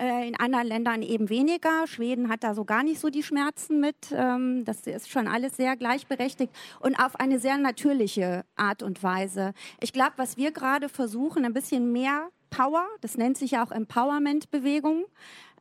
Äh, 0.00 0.28
in 0.28 0.40
anderen 0.40 0.66
Ländern 0.66 1.02
eben 1.02 1.28
weniger. 1.28 1.86
Schweden 1.86 2.30
hat 2.30 2.42
da 2.42 2.54
so 2.54 2.64
gar 2.64 2.82
nicht 2.82 2.98
so 2.98 3.10
die 3.10 3.22
Schmerzen 3.22 3.80
mit. 3.80 3.96
Ähm, 4.12 4.64
das 4.64 4.86
ist 4.86 5.10
schon 5.10 5.28
alles 5.28 5.58
sehr 5.58 5.76
gleichberechtigt 5.76 6.54
und 6.80 6.98
auf 6.98 7.16
eine 7.16 7.38
sehr 7.38 7.58
natürliche 7.58 8.46
Art 8.56 8.82
und 8.82 9.02
Weise. 9.02 9.52
Ich 9.82 9.92
glaube, 9.92 10.12
was 10.16 10.38
wir 10.38 10.52
gerade 10.52 10.88
versuchen, 10.88 11.44
ein 11.44 11.52
bisschen 11.52 11.92
mehr 11.92 12.30
Power, 12.48 12.86
das 13.02 13.18
nennt 13.18 13.36
sich 13.36 13.52
ja 13.52 13.64
auch 13.64 13.70
Empowerment-Bewegung, 13.70 15.04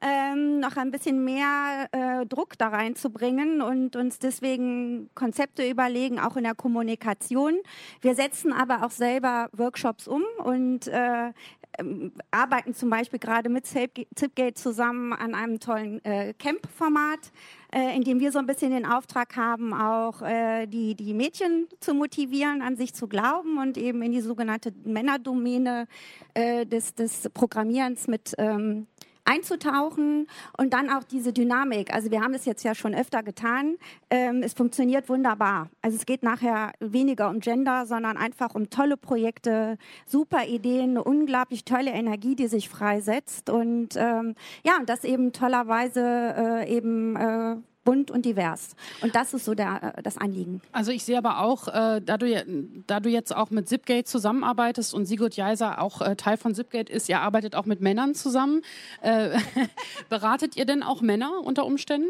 ähm, 0.01 0.59
noch 0.59 0.77
ein 0.77 0.91
bisschen 0.91 1.23
mehr 1.23 1.87
äh, 1.91 2.25
Druck 2.25 2.57
da 2.57 2.69
reinzubringen 2.69 3.61
und 3.61 3.95
uns 3.95 4.19
deswegen 4.19 5.09
Konzepte 5.13 5.69
überlegen, 5.69 6.19
auch 6.19 6.37
in 6.37 6.43
der 6.43 6.55
Kommunikation. 6.55 7.55
Wir 8.01 8.15
setzen 8.15 8.53
aber 8.53 8.85
auch 8.85 8.91
selber 8.91 9.49
Workshops 9.53 10.07
um 10.07 10.23
und 10.43 10.87
äh, 10.87 11.31
ähm, 11.77 12.11
arbeiten 12.31 12.73
zum 12.73 12.89
Beispiel 12.89 13.19
gerade 13.19 13.49
mit 13.49 13.65
Zipgate 13.65 14.55
zusammen 14.55 15.13
an 15.13 15.35
einem 15.35 15.59
tollen 15.59 16.03
äh, 16.03 16.33
Camp-Format, 16.33 17.31
äh, 17.73 17.95
in 17.95 18.03
dem 18.03 18.19
wir 18.19 18.31
so 18.31 18.39
ein 18.39 18.45
bisschen 18.45 18.71
den 18.71 18.85
Auftrag 18.85 19.35
haben, 19.35 19.73
auch 19.73 20.21
äh, 20.21 20.65
die, 20.65 20.95
die 20.95 21.13
Mädchen 21.13 21.67
zu 21.79 21.93
motivieren, 21.93 22.61
an 22.61 22.75
sich 22.75 22.93
zu 22.93 23.07
glauben 23.07 23.57
und 23.57 23.77
eben 23.77 24.01
in 24.01 24.11
die 24.11 24.21
sogenannte 24.21 24.73
Männerdomäne 24.83 25.87
äh, 26.33 26.65
des, 26.65 26.95
des 26.95 27.29
Programmierens 27.33 28.07
mit 28.07 28.33
ähm, 28.37 28.87
einzutauchen 29.29 30.27
und 30.57 30.73
dann 30.73 30.89
auch 30.89 31.03
diese 31.03 31.33
Dynamik. 31.33 31.93
Also 31.93 32.09
wir 32.09 32.21
haben 32.21 32.33
es 32.33 32.45
jetzt 32.45 32.63
ja 32.63 32.73
schon 32.73 32.95
öfter 32.95 33.21
getan. 33.21 33.77
Ähm, 34.09 34.41
es 34.43 34.53
funktioniert 34.53 35.07
wunderbar. 35.07 35.69
Also 35.81 35.97
es 35.97 36.05
geht 36.05 36.23
nachher 36.23 36.73
weniger 36.79 37.29
um 37.29 37.39
Gender, 37.39 37.85
sondern 37.85 38.17
einfach 38.17 38.55
um 38.55 38.69
tolle 38.69 38.97
Projekte, 38.97 39.77
super 40.05 40.45
Ideen, 40.45 40.91
eine 40.91 41.03
unglaublich 41.03 41.63
tolle 41.63 41.91
Energie, 41.91 42.35
die 42.35 42.47
sich 42.47 42.69
freisetzt 42.69 43.49
und 43.49 43.89
ähm, 43.95 44.35
ja, 44.63 44.77
und 44.77 44.89
das 44.89 45.03
eben 45.03 45.31
tollerweise 45.31 46.01
äh, 46.01 46.75
eben 46.75 47.15
äh, 47.15 47.57
bunt 47.89 48.11
und 48.11 48.23
divers. 48.23 48.75
Und 49.01 49.15
das 49.15 49.33
ist 49.33 49.45
so 49.45 49.55
der, 49.55 49.95
äh, 49.97 50.03
das 50.03 50.19
Anliegen. 50.19 50.61
Also 50.71 50.91
ich 50.91 51.03
sehe 51.03 51.17
aber 51.17 51.39
auch, 51.39 51.67
äh, 51.67 52.01
da, 52.05 52.17
du, 52.17 52.45
da 52.85 52.99
du 52.99 53.09
jetzt 53.09 53.35
auch 53.35 53.49
mit 53.49 53.67
Zipgate 53.67 54.05
zusammenarbeitest 54.05 54.93
und 54.93 55.07
Sigurd 55.07 55.35
Jeiser 55.35 55.81
auch 55.81 56.01
äh, 56.01 56.15
Teil 56.15 56.37
von 56.37 56.53
Zipgate 56.53 56.91
ist, 56.91 57.09
ihr 57.09 57.19
arbeitet 57.19 57.55
auch 57.55 57.65
mit 57.65 57.81
Männern 57.81 58.13
zusammen. 58.13 58.61
Äh, 59.01 59.39
beratet 60.09 60.55
ihr 60.55 60.65
denn 60.65 60.83
auch 60.83 61.01
Männer 61.01 61.31
unter 61.43 61.65
Umständen? 61.65 62.09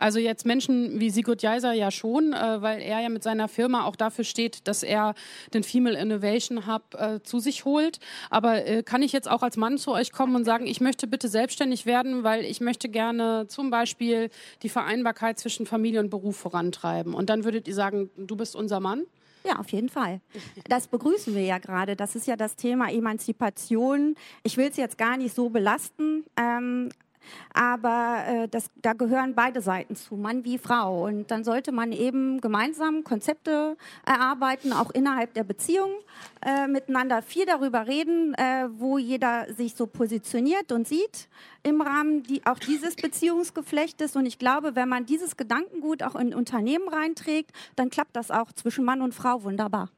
Also 0.00 0.18
jetzt 0.18 0.46
Menschen 0.46 0.98
wie 0.98 1.10
Sigurd 1.10 1.42
Jeiser 1.42 1.72
ja 1.72 1.90
schon, 1.90 2.32
äh, 2.32 2.62
weil 2.62 2.80
er 2.80 3.00
ja 3.00 3.08
mit 3.08 3.22
seiner 3.22 3.48
Firma 3.48 3.84
auch 3.84 3.96
dafür 3.96 4.24
steht, 4.24 4.66
dass 4.66 4.82
er 4.82 5.14
den 5.54 5.62
Female 5.62 5.98
Innovation 5.98 6.66
Hub 6.66 6.94
äh, 6.94 7.22
zu 7.22 7.38
sich 7.38 7.64
holt. 7.64 8.00
Aber 8.30 8.66
äh, 8.66 8.82
kann 8.82 9.02
ich 9.02 9.12
jetzt 9.12 9.30
auch 9.30 9.42
als 9.42 9.56
Mann 9.56 9.78
zu 9.78 9.92
euch 9.92 10.10
kommen 10.10 10.34
und 10.34 10.44
sagen, 10.44 10.66
ich 10.66 10.80
möchte 10.80 11.06
bitte 11.06 11.28
selbstständig 11.28 11.86
werden, 11.86 12.24
weil 12.24 12.44
ich 12.44 12.60
möchte 12.60 12.88
gerne 12.88 13.46
zum 13.48 13.70
Beispiel 13.70 14.30
die 14.62 14.70
Vereinbarkeit 14.70 15.38
zwischen 15.38 15.66
Familie 15.66 16.00
und 16.00 16.10
Beruf 16.10 16.36
vorantreiben. 16.36 17.14
Und 17.14 17.30
dann 17.30 17.44
würdet 17.44 17.68
ihr 17.68 17.74
sagen, 17.74 18.10
du 18.16 18.36
bist 18.36 18.56
unser 18.56 18.80
Mann? 18.80 19.04
Ja, 19.44 19.58
auf 19.58 19.70
jeden 19.70 19.88
Fall. 19.88 20.20
Das 20.68 20.88
begrüßen 20.88 21.34
wir 21.34 21.42
ja 21.42 21.58
gerade. 21.58 21.96
Das 21.96 22.14
ist 22.14 22.26
ja 22.26 22.36
das 22.36 22.56
Thema 22.56 22.90
Emanzipation. 22.90 24.14
Ich 24.42 24.56
will 24.56 24.68
es 24.68 24.76
jetzt 24.76 24.98
gar 24.98 25.16
nicht 25.16 25.34
so 25.34 25.48
belasten. 25.48 26.24
Ähm, 26.36 26.90
aber 27.52 28.24
äh, 28.26 28.48
das, 28.48 28.70
da 28.76 28.92
gehören 28.92 29.34
beide 29.34 29.60
Seiten 29.60 29.96
zu, 29.96 30.16
Mann 30.16 30.44
wie 30.44 30.58
Frau. 30.58 31.06
Und 31.06 31.30
dann 31.30 31.44
sollte 31.44 31.72
man 31.72 31.92
eben 31.92 32.40
gemeinsam 32.40 33.04
Konzepte 33.04 33.76
erarbeiten, 34.04 34.72
auch 34.72 34.90
innerhalb 34.90 35.34
der 35.34 35.44
Beziehung, 35.44 35.90
äh, 36.44 36.66
miteinander 36.66 37.22
viel 37.22 37.46
darüber 37.46 37.86
reden, 37.86 38.34
äh, 38.34 38.68
wo 38.78 38.98
jeder 38.98 39.52
sich 39.54 39.74
so 39.74 39.86
positioniert 39.86 40.72
und 40.72 40.86
sieht 40.86 41.28
im 41.62 41.80
Rahmen 41.80 42.22
die, 42.22 42.44
auch 42.46 42.58
dieses 42.58 42.96
Beziehungsgeflechtes. 42.96 44.16
Und 44.16 44.26
ich 44.26 44.38
glaube, 44.38 44.74
wenn 44.76 44.88
man 44.88 45.06
dieses 45.06 45.36
Gedankengut 45.36 46.02
auch 46.02 46.14
in 46.14 46.34
Unternehmen 46.34 46.88
reinträgt, 46.88 47.50
dann 47.76 47.90
klappt 47.90 48.16
das 48.16 48.30
auch 48.30 48.52
zwischen 48.52 48.84
Mann 48.84 49.02
und 49.02 49.14
Frau 49.14 49.42
wunderbar. 49.42 49.90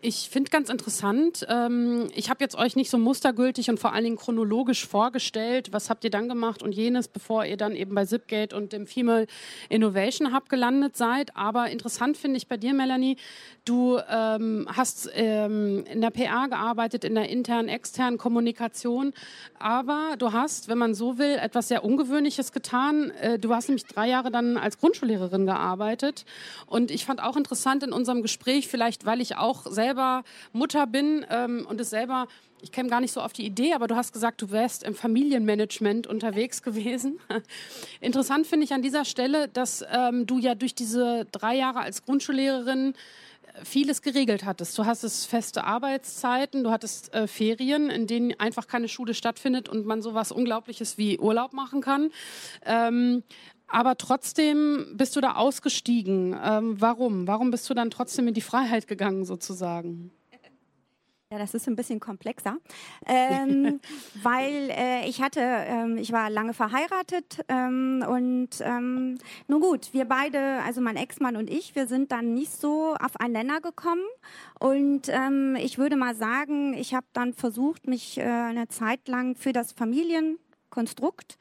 Ich 0.00 0.28
finde 0.28 0.50
ganz 0.50 0.68
interessant, 0.68 1.46
ähm, 1.48 2.08
ich 2.14 2.28
habe 2.28 2.44
jetzt 2.44 2.56
euch 2.56 2.76
nicht 2.76 2.90
so 2.90 2.98
mustergültig 2.98 3.70
und 3.70 3.80
vor 3.80 3.94
allen 3.94 4.04
Dingen 4.04 4.16
chronologisch 4.18 4.86
vorgestellt, 4.86 5.72
was 5.72 5.88
habt 5.88 6.04
ihr 6.04 6.10
dann 6.10 6.28
gemacht 6.28 6.62
und 6.62 6.72
jenes, 6.72 7.08
bevor 7.08 7.46
ihr 7.46 7.56
dann 7.56 7.74
eben 7.74 7.94
bei 7.94 8.04
Zipgate 8.04 8.54
und 8.54 8.74
dem 8.74 8.86
Female 8.86 9.26
Innovation 9.70 10.34
Hub 10.34 10.50
gelandet 10.50 10.94
seid. 10.96 11.34
Aber 11.36 11.70
interessant 11.70 12.18
finde 12.18 12.36
ich 12.36 12.48
bei 12.48 12.58
dir, 12.58 12.74
Melanie, 12.74 13.16
du 13.64 13.98
ähm, 14.10 14.68
hast 14.70 15.08
ähm, 15.14 15.84
in 15.90 16.02
der 16.02 16.10
PA 16.10 16.48
gearbeitet, 16.48 17.04
in 17.04 17.14
der 17.14 17.30
internen, 17.30 17.70
externen 17.70 18.18
Kommunikation, 18.18 19.14
aber 19.58 20.16
du 20.18 20.32
hast, 20.32 20.68
wenn 20.68 20.76
man 20.76 20.93
so 20.94 21.18
will, 21.18 21.36
etwas 21.36 21.68
sehr 21.68 21.84
Ungewöhnliches 21.84 22.52
getan. 22.52 23.10
Äh, 23.10 23.38
du 23.38 23.54
hast 23.54 23.68
nämlich 23.68 23.86
drei 23.86 24.08
Jahre 24.08 24.30
dann 24.30 24.56
als 24.56 24.78
Grundschullehrerin 24.78 25.46
gearbeitet 25.46 26.24
und 26.66 26.90
ich 26.90 27.04
fand 27.04 27.22
auch 27.22 27.36
interessant 27.36 27.82
in 27.82 27.92
unserem 27.92 28.22
Gespräch, 28.22 28.68
vielleicht 28.68 29.06
weil 29.06 29.20
ich 29.20 29.36
auch 29.36 29.66
selber 29.66 30.24
Mutter 30.52 30.86
bin 30.86 31.26
ähm, 31.30 31.66
und 31.68 31.80
es 31.80 31.90
selber 31.90 32.26
ich 32.64 32.72
käme 32.72 32.88
gar 32.88 33.02
nicht 33.02 33.12
so 33.12 33.20
auf 33.20 33.34
die 33.34 33.44
Idee, 33.44 33.74
aber 33.74 33.88
du 33.88 33.94
hast 33.94 34.14
gesagt, 34.14 34.40
du 34.40 34.50
wärst 34.50 34.84
im 34.84 34.94
Familienmanagement 34.94 36.06
unterwegs 36.06 36.62
gewesen. 36.62 37.20
Interessant 38.00 38.46
finde 38.46 38.64
ich 38.64 38.72
an 38.72 38.80
dieser 38.80 39.04
Stelle, 39.04 39.48
dass 39.48 39.84
ähm, 39.92 40.26
du 40.26 40.38
ja 40.38 40.54
durch 40.54 40.74
diese 40.74 41.26
drei 41.30 41.56
Jahre 41.56 41.80
als 41.80 42.06
Grundschullehrerin 42.06 42.94
vieles 43.62 44.02
geregelt 44.02 44.44
hattest. 44.44 44.76
Du 44.78 44.84
hattest 44.84 45.26
feste 45.26 45.64
Arbeitszeiten, 45.64 46.64
du 46.64 46.70
hattest 46.70 47.14
äh, 47.14 47.26
Ferien, 47.26 47.90
in 47.90 48.06
denen 48.06 48.38
einfach 48.38 48.66
keine 48.66 48.88
Schule 48.88 49.14
stattfindet 49.14 49.68
und 49.68 49.86
man 49.86 50.02
sowas 50.02 50.32
Unglaubliches 50.32 50.98
wie 50.98 51.18
Urlaub 51.18 51.52
machen 51.52 51.80
kann. 51.80 52.10
Ähm, 52.64 53.22
aber 53.66 53.96
trotzdem 53.96 54.94
bist 54.94 55.16
du 55.16 55.20
da 55.20 55.34
ausgestiegen. 55.34 56.36
Ähm, 56.42 56.80
warum? 56.80 57.26
Warum 57.26 57.50
bist 57.50 57.68
du 57.70 57.74
dann 57.74 57.90
trotzdem 57.90 58.28
in 58.28 58.34
die 58.34 58.40
Freiheit 58.40 58.86
gegangen, 58.86 59.24
sozusagen? 59.24 60.10
Ja, 61.34 61.40
das 61.40 61.52
ist 61.52 61.66
ein 61.66 61.74
bisschen 61.74 61.98
komplexer, 61.98 62.58
ähm, 63.06 63.80
weil 64.22 64.70
äh, 64.70 65.08
ich 65.08 65.20
hatte, 65.20 65.40
ähm, 65.40 65.98
ich 65.98 66.12
war 66.12 66.30
lange 66.30 66.54
verheiratet 66.54 67.44
ähm, 67.48 68.04
und 68.08 68.50
ähm, 68.60 69.18
nun 69.48 69.60
gut, 69.60 69.92
wir 69.92 70.04
beide, 70.04 70.62
also 70.64 70.80
mein 70.80 70.94
Ex-Mann 70.94 71.34
und 71.34 71.50
ich, 71.50 71.74
wir 71.74 71.88
sind 71.88 72.12
dann 72.12 72.34
nicht 72.34 72.52
so 72.52 72.94
auf 73.00 73.18
einen 73.18 73.32
Nenner 73.32 73.60
gekommen. 73.60 74.04
Und 74.60 75.08
ähm, 75.08 75.56
ich 75.56 75.76
würde 75.76 75.96
mal 75.96 76.14
sagen, 76.14 76.72
ich 76.74 76.94
habe 76.94 77.06
dann 77.14 77.32
versucht, 77.32 77.88
mich 77.88 78.16
äh, 78.18 78.22
eine 78.22 78.68
Zeit 78.68 79.08
lang 79.08 79.34
für 79.34 79.52
das 79.52 79.72
Familienkonstrukt 79.72 81.36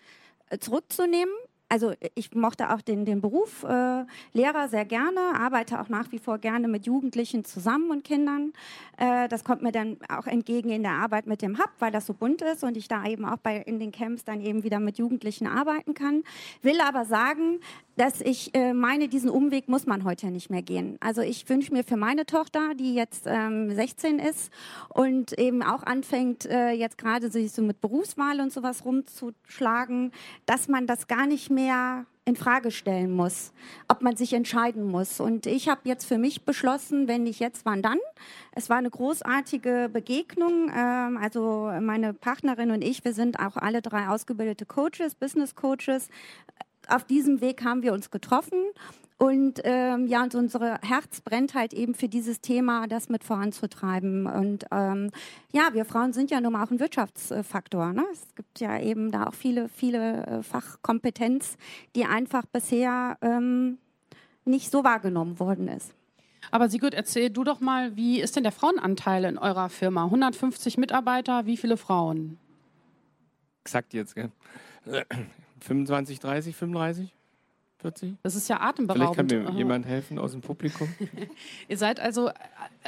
äh, 0.50 0.58
zurückzunehmen 0.58 1.36
also 1.70 1.94
ich 2.16 2.34
mochte 2.36 2.72
auch 2.72 2.82
den, 2.82 3.06
den 3.06 3.22
Beruf 3.22 3.64
äh, 3.64 4.06
Lehrer 4.34 4.68
sehr 4.70 4.86
gerne, 4.86 5.20
arbeite 5.36 5.82
auch 5.82 5.90
nach 5.90 6.12
wie 6.12 6.20
vor 6.20 6.38
gerne 6.38 6.68
mit 6.68 6.86
Jugendlichen 6.86 7.46
zusammen 7.46 7.90
und 7.90 8.04
Kindern. 8.04 8.54
Äh, 8.98 9.28
das 9.28 9.44
kommt 9.44 9.64
mir 9.64 9.72
dann 9.72 9.98
auch 10.08 10.28
entgegen 10.28 10.70
in 10.70 10.84
der 10.84 10.94
Arbeit 10.94 11.26
mit 11.26 11.42
dem 11.42 11.58
Hub, 11.58 11.72
weil 11.80 11.92
das 11.92 12.06
so 12.06 12.14
bunt 12.14 12.42
ist 12.42 12.64
und 12.64 12.78
ich 12.78 12.88
da 12.88 13.06
eben 13.06 13.26
auch 13.26 13.38
bei, 13.38 13.58
in 13.58 13.80
den 13.80 13.92
Camps 13.92 14.24
dann 14.24 14.42
eben 14.42 14.64
wieder 14.64 14.80
mit 14.80 14.98
Jugendlichen 14.98 15.48
arbeiten 15.48 15.94
kann. 15.94 16.24
Will 16.62 16.80
aber 16.80 17.06
sagen, 17.06 17.60
dass 17.96 18.22
ich 18.22 18.54
äh, 18.56 18.74
meine, 18.74 19.08
diesen 19.08 19.30
Umweg 19.30 19.68
muss 19.68 19.86
man 19.86 20.04
heute 20.04 20.28
nicht 20.28 20.50
mehr 20.50 20.62
gehen. 20.62 20.98
Also 21.00 21.22
ich 21.22 21.48
wünsche 21.50 21.74
mir 21.74 21.84
für 21.84 21.98
meine 21.98 22.26
Tochter, 22.26 22.74
die 22.76 22.96
jetzt 22.96 23.24
ähm, 23.28 23.72
16 23.72 24.20
ist 24.20 24.52
und 24.90 25.38
eben 25.38 25.62
auch 25.62 25.84
anfängt, 25.84 26.46
äh, 26.46 26.72
jetzt 26.72 26.98
gerade 26.98 27.30
sich 27.30 27.52
so 27.52 27.62
mit 27.62 27.82
Berufswahl 27.82 28.40
und 28.40 28.52
sowas 28.52 28.86
rumzuschlagen, 28.86 30.12
dass 30.46 30.68
man 30.68 30.88
das 30.88 31.08
gar 31.08 31.28
nicht 31.28 31.50
mehr 31.50 32.06
in 32.26 32.36
Frage 32.38 32.72
stellen 32.72 33.12
muss, 33.12 33.52
ob 33.90 34.02
man 34.02 34.16
sich 34.16 34.34
entscheiden 34.34 34.86
muss. 34.86 35.20
Und 35.20 35.46
ich 35.46 35.68
habe 35.68 35.82
jetzt 35.84 36.06
für 36.06 36.18
mich 36.18 36.46
beschlossen, 36.46 37.08
wenn 37.08 37.24
nicht 37.24 37.42
jetzt, 37.42 37.66
wann 37.66 37.82
dann? 37.82 37.98
Es 38.54 38.70
war 38.70 38.78
eine 38.78 38.90
großartige 38.90 39.90
Begegnung. 39.92 40.72
Ähm, 40.74 41.18
also 41.18 41.72
meine 41.82 42.14
Partnerin 42.14 42.72
und 42.72 42.82
ich, 42.82 43.04
wir 43.04 43.14
sind 43.14 43.40
auch 43.40 43.58
alle 43.58 43.82
drei 43.82 44.08
ausgebildete 44.08 44.66
Coaches, 44.66 45.16
Business 45.16 45.56
Coaches 45.56 46.10
auf 46.90 47.04
diesem 47.04 47.42
Weg 47.42 47.64
haben 47.64 47.82
wir 47.84 47.94
uns 47.94 48.12
getroffen 48.12 48.58
und 49.24 49.62
ähm, 49.64 50.08
ja, 50.08 50.22
und 50.24 50.36
unser 50.36 50.80
Herz 50.82 51.22
brennt 51.22 51.54
halt 51.54 51.74
eben 51.74 51.96
für 51.96 52.10
dieses 52.10 52.42
Thema, 52.42 52.88
das 52.88 53.08
mit 53.08 53.24
voranzutreiben. 53.24 54.26
Und 54.26 54.66
ähm, 54.70 55.12
ja, 55.54 55.70
wir 55.72 55.86
Frauen 55.86 56.12
sind 56.12 56.30
ja 56.30 56.42
nun 56.42 56.52
mal 56.52 56.64
auch 56.66 56.72
ein 56.72 56.82
Wirtschaftsfaktor. 56.82 57.94
Ne? 57.94 58.04
Es 58.12 58.36
gibt 58.36 58.60
ja 58.60 58.78
eben 58.80 59.12
da 59.12 59.28
auch 59.28 59.34
viele, 59.34 59.70
viele 59.70 60.26
äh, 60.26 60.44
Fachkompetenz, 60.44 61.58
die 61.96 62.04
einfach 62.04 62.46
bisher 62.48 63.18
ähm, 63.22 63.78
nicht 64.44 64.70
so 64.72 64.84
wahrgenommen 64.84 65.40
worden 65.40 65.70
ist. 65.70 65.94
Aber 66.52 66.68
Sigurd, 66.68 66.94
erzähl 66.94 67.30
du 67.30 67.46
doch 67.46 67.62
mal, 67.62 67.96
wie 67.96 68.20
ist 68.20 68.36
denn 68.36 68.44
der 68.44 68.52
Frauenanteil 68.52 69.24
in 69.24 69.38
eurer 69.38 69.70
Firma? 69.70 70.04
150 70.04 70.78
Mitarbeiter, 70.78 71.46
wie 71.46 71.56
viele 71.56 71.78
Frauen? 71.78 72.38
Exakt 73.64 73.94
jetzt, 73.94 74.16
gell? 74.16 74.32
25, 75.64 76.20
30, 76.20 76.56
35? 76.56 77.14
40? 77.80 78.16
Das 78.24 78.36
ist 78.36 78.48
ja 78.50 78.62
atemberaubend. 78.62 79.16
Vielleicht 79.16 79.46
kann 79.46 79.54
mir 79.54 79.58
jemand 79.58 79.86
helfen 79.86 80.18
aus 80.18 80.32
dem 80.32 80.42
Publikum. 80.42 80.88
ihr 81.68 81.78
seid 81.78 82.00
also, 82.00 82.32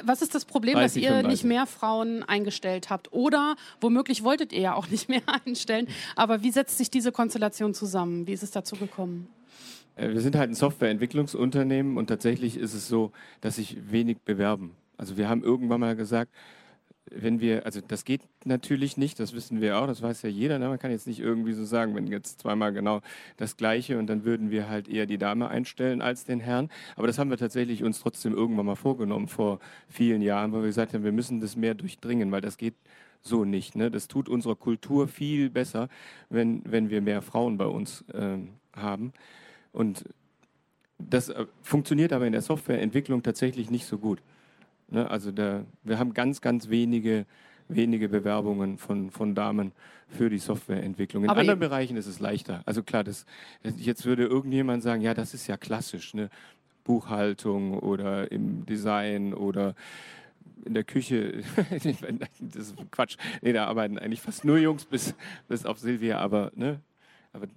was 0.04 0.22
ist 0.22 0.36
das 0.36 0.46
Problem, 0.46 0.76
30, 0.76 0.86
dass 0.86 0.96
ihr 0.96 1.10
35. 1.10 1.44
nicht 1.44 1.48
mehr 1.48 1.66
Frauen 1.66 2.24
eingestellt 2.24 2.90
habt? 2.90 3.12
Oder 3.12 3.56
womöglich 3.82 4.24
wolltet 4.24 4.54
ihr 4.54 4.62
ja 4.62 4.74
auch 4.74 4.90
nicht 4.90 5.10
mehr 5.10 5.22
einstellen. 5.46 5.88
Aber 6.16 6.44
wie 6.44 6.52
setzt 6.52 6.78
sich 6.78 6.90
diese 6.90 7.12
Konstellation 7.12 7.74
zusammen? 7.74 8.28
Wie 8.28 8.34
ist 8.34 8.44
es 8.44 8.52
dazu 8.52 8.76
gekommen? 8.76 9.28
Äh, 9.96 10.10
wir 10.10 10.22
sind 10.22 10.36
halt 10.36 10.50
ein 10.50 10.56
Softwareentwicklungsunternehmen 10.56 11.98
und 11.98 12.08
tatsächlich 12.08 12.58
ist 12.58 12.74
es 12.74 12.88
so, 12.88 13.12
dass 13.42 13.56
sich 13.56 13.92
wenig 13.92 14.20
bewerben. 14.24 14.76
Also 14.98 15.18
wir 15.18 15.28
haben 15.28 15.44
irgendwann 15.44 15.82
mal 15.82 15.96
gesagt, 15.96 16.32
wenn 17.12 17.40
wir, 17.40 17.66
also 17.66 17.82
das 17.88 18.04
geht 18.04 18.22
natürlich 18.46 18.98
nicht, 18.98 19.20
das 19.20 19.34
wissen 19.34 19.62
wir 19.62 19.78
auch, 19.78 19.88
das 19.88 20.02
weiß 20.02 20.24
ja 20.24 20.30
jeder. 20.30 20.58
Ne? 20.60 20.70
Man 20.70 20.80
kann 20.80 20.92
jetzt 20.92 21.08
nicht 21.08 21.20
irgendwie 21.20 21.54
so 21.54 21.64
sagen, 21.64 21.96
wenn 21.96 22.08
jetzt 22.08 22.42
zweimal 22.42 22.74
genau 22.74 23.02
das 23.38 23.58
Gleiche 23.58 24.00
und 24.00 24.08
dann 24.08 24.26
würden 24.26 24.50
wir 24.50 24.70
halt 24.70 24.88
eher 24.88 25.06
die 25.06 25.18
Dame 25.18 25.48
einstellen 25.48 26.02
als 26.02 26.26
den 26.26 26.40
Herrn. 26.40 26.70
Aber 26.96 27.08
das 27.08 27.20
haben 27.20 27.30
wir 27.30 27.38
tatsächlich 27.38 27.84
uns 27.84 28.00
trotzdem 28.00 28.34
irgendwann 28.34 28.66
mal 28.66 28.76
vorgenommen 28.76 29.28
vor 29.28 29.60
vielen 29.88 30.22
Jahren, 30.22 30.52
weil 30.52 30.62
wir 30.62 30.68
gesagt 30.68 30.94
haben, 30.94 31.04
wir 31.04 31.12
müssen 31.12 31.40
das 31.40 31.56
mehr 31.56 31.76
durchdringen, 31.76 32.32
weil 32.32 32.42
das 32.42 32.58
geht 32.58 32.76
so 33.22 33.46
nicht. 33.46 33.76
Ne? 33.76 33.92
Das 33.92 34.08
tut 34.08 34.28
unserer 34.28 34.56
Kultur 34.56 35.08
viel 35.08 35.50
besser, 35.50 35.90
wenn, 36.30 36.62
wenn 36.66 36.90
wir 36.90 37.02
mehr 37.02 37.22
Frauen 37.22 37.58
bei 37.58 37.66
uns 37.66 38.04
äh, 38.14 38.38
haben. 38.76 39.14
Und 39.72 40.06
das 40.98 41.30
äh, 41.30 41.46
funktioniert 41.62 42.14
aber 42.14 42.26
in 42.26 42.34
der 42.34 42.42
Softwareentwicklung 42.42 43.22
tatsächlich 43.22 43.70
nicht 43.70 43.86
so 43.86 43.98
gut. 43.98 44.22
Ne? 44.90 45.10
Also 45.10 45.32
da, 45.32 45.66
wir 45.84 46.00
haben 46.00 46.14
ganz, 46.14 46.42
ganz 46.42 46.70
wenige, 46.70 47.26
wenige 47.68 48.10
Bewerbungen 48.10 48.78
von, 48.78 49.12
von 49.12 49.36
Damen 49.36 49.72
für 50.08 50.30
die 50.30 50.38
Softwareentwicklung. 50.38 51.24
In 51.24 51.30
Aber 51.30 51.42
anderen 51.42 51.60
Bereichen 51.60 51.98
ist 51.98 52.08
es 52.08 52.20
leichter. 52.20 52.62
Also 52.66 52.84
klar, 52.84 53.04
das, 53.04 53.26
jetzt 53.78 54.06
würde 54.06 54.26
irgendjemand 54.26 54.84
sagen, 54.84 55.02
ja, 55.02 55.14
das 55.14 55.34
ist 55.34 55.48
ja 55.48 55.58
klassisch, 55.58 56.14
ne? 56.14 56.30
Buchhaltung 56.84 57.80
oder 57.80 58.32
im 58.32 58.66
Design 58.66 59.34
oder 59.34 59.74
in 60.66 60.74
der 60.74 60.84
Küche. 60.84 61.44
das 62.40 62.70
ist 62.70 62.76
Quatsch. 62.92 63.18
Nee, 63.42 63.54
da 63.54 63.66
arbeiten 63.66 63.98
eigentlich 63.98 64.22
fast 64.22 64.46
nur 64.46 64.58
Jungs 64.58 64.86
bis, 64.86 65.16
bis 65.48 65.66
auf 65.66 65.80
Silvia, 65.80 66.20
aber, 66.20 66.52
ne? 66.56 66.80
aber 67.34 67.48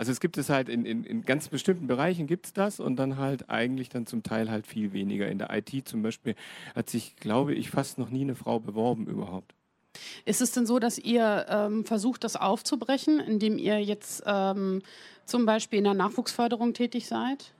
also 0.00 0.12
es 0.12 0.20
gibt 0.20 0.38
es 0.38 0.48
halt 0.48 0.70
in, 0.70 0.86
in, 0.86 1.04
in 1.04 1.26
ganz 1.26 1.48
bestimmten 1.48 1.86
Bereichen 1.86 2.26
gibt 2.26 2.46
es 2.46 2.52
das 2.54 2.80
und 2.80 2.96
dann 2.96 3.18
halt 3.18 3.50
eigentlich 3.50 3.90
dann 3.90 4.06
zum 4.06 4.22
Teil 4.22 4.50
halt 4.50 4.66
viel 4.66 4.94
weniger. 4.94 5.28
In 5.28 5.36
der 5.36 5.54
IT 5.54 5.86
zum 5.86 6.00
Beispiel 6.00 6.36
hat 6.74 6.88
sich, 6.88 7.16
glaube 7.16 7.52
ich, 7.52 7.68
fast 7.68 7.98
noch 7.98 8.08
nie 8.08 8.22
eine 8.22 8.34
Frau 8.34 8.60
beworben 8.60 9.06
überhaupt. 9.06 9.52
Ist 10.24 10.40
es 10.40 10.52
denn 10.52 10.64
so, 10.64 10.78
dass 10.78 10.96
ihr 10.96 11.44
ähm, 11.50 11.84
versucht, 11.84 12.24
das 12.24 12.36
aufzubrechen, 12.36 13.20
indem 13.20 13.58
ihr 13.58 13.78
jetzt 13.78 14.22
ähm, 14.24 14.80
zum 15.26 15.44
Beispiel 15.44 15.76
in 15.76 15.84
der 15.84 15.92
Nachwuchsförderung 15.92 16.72
tätig 16.72 17.06
seid? 17.06 17.52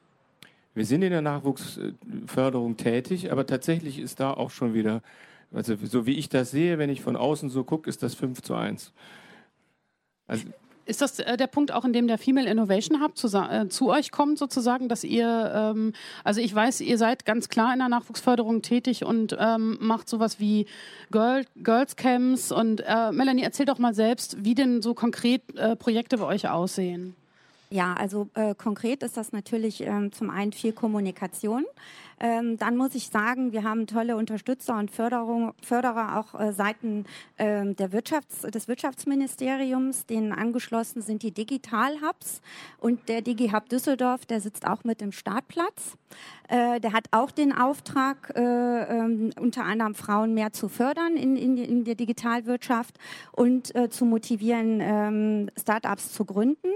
Wir 0.72 0.86
sind 0.86 1.02
in 1.02 1.10
der 1.10 1.20
Nachwuchsförderung 1.20 2.78
tätig, 2.78 3.30
aber 3.30 3.44
tatsächlich 3.44 3.98
ist 3.98 4.18
da 4.18 4.32
auch 4.32 4.48
schon 4.48 4.72
wieder, 4.72 5.02
also 5.52 5.76
so 5.76 6.06
wie 6.06 6.16
ich 6.16 6.30
das 6.30 6.52
sehe, 6.52 6.78
wenn 6.78 6.88
ich 6.88 7.02
von 7.02 7.16
außen 7.16 7.50
so 7.50 7.64
gucke, 7.64 7.90
ist 7.90 8.02
das 8.02 8.14
5 8.14 8.40
zu 8.40 8.54
1. 8.54 8.94
Also 10.26 10.46
Ist 10.86 11.00
das 11.00 11.18
äh, 11.18 11.36
der 11.36 11.46
Punkt 11.46 11.72
auch, 11.72 11.84
in 11.84 11.92
dem 11.92 12.08
der 12.08 12.18
Female 12.18 12.48
Innovation 12.48 13.02
Hub 13.02 13.16
zu, 13.16 13.28
äh, 13.36 13.68
zu 13.68 13.90
euch 13.90 14.10
kommt, 14.10 14.38
sozusagen, 14.38 14.88
dass 14.88 15.04
ihr, 15.04 15.52
ähm, 15.54 15.92
also 16.24 16.40
ich 16.40 16.54
weiß, 16.54 16.80
ihr 16.80 16.98
seid 16.98 17.24
ganz 17.24 17.48
klar 17.48 17.72
in 17.72 17.78
der 17.78 17.88
Nachwuchsförderung 17.88 18.62
tätig 18.62 19.04
und 19.04 19.36
ähm, 19.38 19.78
macht 19.80 20.08
sowas 20.08 20.40
wie 20.40 20.66
Girl, 21.10 21.44
Girls 21.56 21.96
Camps 21.96 22.50
und 22.50 22.82
äh, 22.86 23.12
Melanie, 23.12 23.42
erzähl 23.42 23.66
doch 23.66 23.78
mal 23.78 23.94
selbst, 23.94 24.44
wie 24.44 24.54
denn 24.54 24.82
so 24.82 24.94
konkret 24.94 25.42
äh, 25.56 25.76
Projekte 25.76 26.18
bei 26.18 26.26
euch 26.26 26.48
aussehen. 26.48 27.14
Ja, 27.72 27.94
also 27.94 28.28
äh, 28.34 28.54
konkret 28.56 29.04
ist 29.04 29.16
das 29.16 29.30
natürlich 29.30 29.82
ähm, 29.82 30.10
zum 30.10 30.28
einen 30.28 30.52
viel 30.52 30.72
Kommunikation. 30.72 31.64
Ähm, 32.20 32.58
dann 32.58 32.76
muss 32.76 32.94
ich 32.94 33.08
sagen, 33.08 33.52
wir 33.52 33.64
haben 33.64 33.86
tolle 33.86 34.16
Unterstützer 34.16 34.78
und 34.78 34.90
Förderung, 34.90 35.54
Förderer 35.62 36.18
auch 36.18 36.38
äh, 36.38 36.52
Seiten 36.52 37.06
ähm, 37.38 37.74
der 37.76 37.92
Wirtschafts-, 37.92 38.50
des 38.50 38.68
Wirtschaftsministeriums. 38.68 40.06
Denen 40.06 40.32
angeschlossen 40.32 41.00
sind 41.00 41.22
die 41.22 41.32
Digital-Hubs 41.32 42.42
und 42.78 43.08
der 43.08 43.22
DigiHub 43.22 43.68
Düsseldorf, 43.68 44.26
der 44.26 44.40
sitzt 44.40 44.66
auch 44.66 44.84
mit 44.84 45.00
im 45.00 45.12
Startplatz. 45.12 45.96
Äh, 46.48 46.80
der 46.80 46.92
hat 46.92 47.06
auch 47.12 47.30
den 47.30 47.56
Auftrag, 47.56 48.32
äh, 48.36 48.40
ähm, 48.40 49.30
unter 49.38 49.64
anderem 49.64 49.94
Frauen 49.94 50.34
mehr 50.34 50.52
zu 50.52 50.68
fördern 50.68 51.16
in, 51.16 51.36
in, 51.36 51.56
in 51.56 51.84
der 51.84 51.94
Digitalwirtschaft 51.94 52.98
und 53.32 53.74
äh, 53.74 53.88
zu 53.88 54.04
motivieren, 54.04 54.80
ähm, 54.82 55.50
Startups 55.58 56.12
zu 56.12 56.24
gründen. 56.24 56.68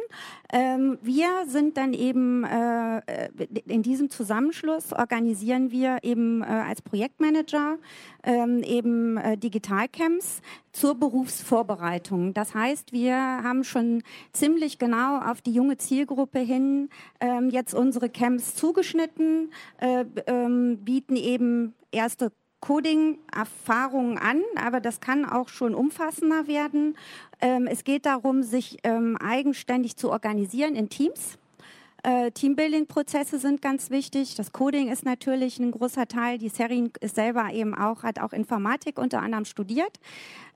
Ähm, 0.52 0.98
wir 1.02 1.28
sind 1.48 1.76
dann 1.76 1.92
eben 1.92 2.44
äh, 2.44 3.28
in 3.66 3.82
diesem 3.82 4.10
Zusammenschluss 4.10 4.92
organisieren 5.34 5.72
wir 5.72 5.98
eben 6.02 6.42
äh, 6.42 6.46
als 6.46 6.80
Projektmanager 6.80 7.78
ähm, 8.22 8.62
eben 8.62 9.16
äh, 9.16 9.36
Digitalcamps 9.36 10.40
zur 10.72 10.94
Berufsvorbereitung. 10.94 12.34
Das 12.34 12.54
heißt, 12.54 12.92
wir 12.92 13.16
haben 13.16 13.64
schon 13.64 14.04
ziemlich 14.32 14.78
genau 14.78 15.18
auf 15.18 15.42
die 15.42 15.52
junge 15.52 15.76
Zielgruppe 15.76 16.38
hin 16.38 16.88
ähm, 17.20 17.50
jetzt 17.50 17.74
unsere 17.74 18.08
Camps 18.08 18.54
zugeschnitten, 18.54 19.50
äh, 19.78 20.04
ähm, 20.28 20.78
bieten 20.84 21.16
eben 21.16 21.74
erste 21.90 22.30
Coding-Erfahrungen 22.60 24.18
an, 24.18 24.40
aber 24.54 24.80
das 24.80 25.00
kann 25.00 25.24
auch 25.24 25.48
schon 25.48 25.74
umfassender 25.74 26.46
werden. 26.46 26.96
Ähm, 27.40 27.66
es 27.66 27.82
geht 27.82 28.06
darum, 28.06 28.44
sich 28.44 28.78
ähm, 28.84 29.16
eigenständig 29.16 29.96
zu 29.96 30.10
organisieren 30.10 30.76
in 30.76 30.88
Teams. 30.88 31.38
Äh, 32.04 32.32
Teambuilding-Prozesse 32.32 33.38
sind 33.38 33.62
ganz 33.62 33.88
wichtig. 33.88 34.34
Das 34.34 34.52
Coding 34.52 34.92
ist 34.92 35.06
natürlich 35.06 35.58
ein 35.58 35.70
großer 35.70 36.06
Teil. 36.06 36.36
Die 36.36 36.50
Serin 36.50 36.92
ist 37.00 37.14
selber 37.14 37.50
eben 37.50 37.74
auch, 37.74 38.02
hat 38.02 38.20
auch 38.20 38.34
Informatik 38.34 38.98
unter 38.98 39.22
anderem 39.22 39.46
studiert. 39.46 39.98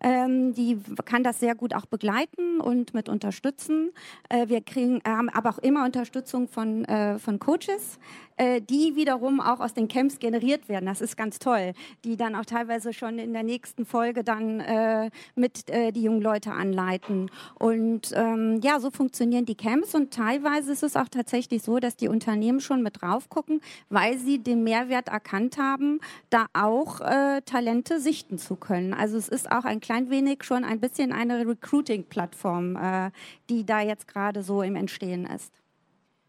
Ähm, 0.01 0.55
die 0.55 0.79
kann 1.05 1.25
das 1.25 1.41
sehr 1.41 1.55
gut 1.55 1.75
auch 1.75 1.87
begleiten 1.87 2.61
und 2.61 2.95
mit 2.95 3.09
unterstützen. 3.09 3.91
Äh, 4.29 4.49
wir 4.49 4.61
kriegen, 4.61 5.01
haben 5.07 5.29
aber 5.29 5.51
auch 5.51 5.59
immer 5.59 5.85
Unterstützung 5.85 6.49
von, 6.49 6.85
äh, 6.85 7.19
von 7.19 7.39
Coaches, 7.39 7.99
äh, 8.39 8.61
die 8.61 8.95
wiederum 8.95 9.41
auch 9.41 9.61
aus 9.61 9.75
den 9.75 9.89
Camps 9.89 10.19
generiert 10.19 10.69
werden. 10.69 10.87
Das 10.87 11.01
ist 11.01 11.17
ganz 11.17 11.39
toll, 11.39 11.73
die 12.05 12.17
dann 12.17 12.37
auch 12.37 12.45
teilweise 12.45 12.93
schon 12.93 13.19
in 13.19 13.33
der 13.33 13.43
nächsten 13.43 13.85
Folge 13.85 14.23
dann 14.23 14.61
äh, 14.61 15.11
mit 15.35 15.69
äh, 15.71 15.91
die 15.91 16.03
jungen 16.03 16.23
Leute 16.23 16.53
anleiten. 16.53 17.31
Und 17.59 18.13
ähm, 18.15 18.61
ja, 18.63 18.79
so 18.79 18.91
funktionieren 18.91 19.45
die 19.45 19.57
Camps 19.57 19.95
und 19.95 20.13
teilweise 20.13 20.73
ist 20.73 20.85
es 20.85 20.95
auch 20.97 21.09
tatsächlich 21.09 21.63
so, 21.63 21.79
dass 21.81 21.97
die 21.97 22.09
Unternehmen 22.09 22.61
schon 22.61 22.83
mit 22.83 23.03
drauf 23.03 23.29
gucken, 23.29 23.61
weil 23.89 24.19
sie 24.19 24.39
den 24.39 24.63
Mehrwert 24.63 25.09
erkannt 25.09 25.59
haben, 25.59 26.01
da 26.31 26.47
auch 26.53 27.01
äh, 27.01 27.41
Talente 27.43 28.01
sichten 28.01 28.39
zu 28.39 28.55
können. 28.55 28.95
Also 28.95 29.17
es 29.17 29.29
ist 29.29 29.51
auch 29.51 29.65
ein 29.65 29.81
klein 29.89 30.11
wenig 30.11 30.45
schon 30.45 30.65
ein 30.65 30.81
bisschen 30.81 31.13
eine 31.13 31.47
Recruiting-Plattform, 31.47 32.77
äh, 32.77 33.11
die 33.49 33.65
da 33.65 33.81
jetzt 33.81 34.07
gerade 34.07 34.43
so 34.43 34.61
im 34.61 34.77
Entstehen 34.77 35.25
ist. 35.25 35.51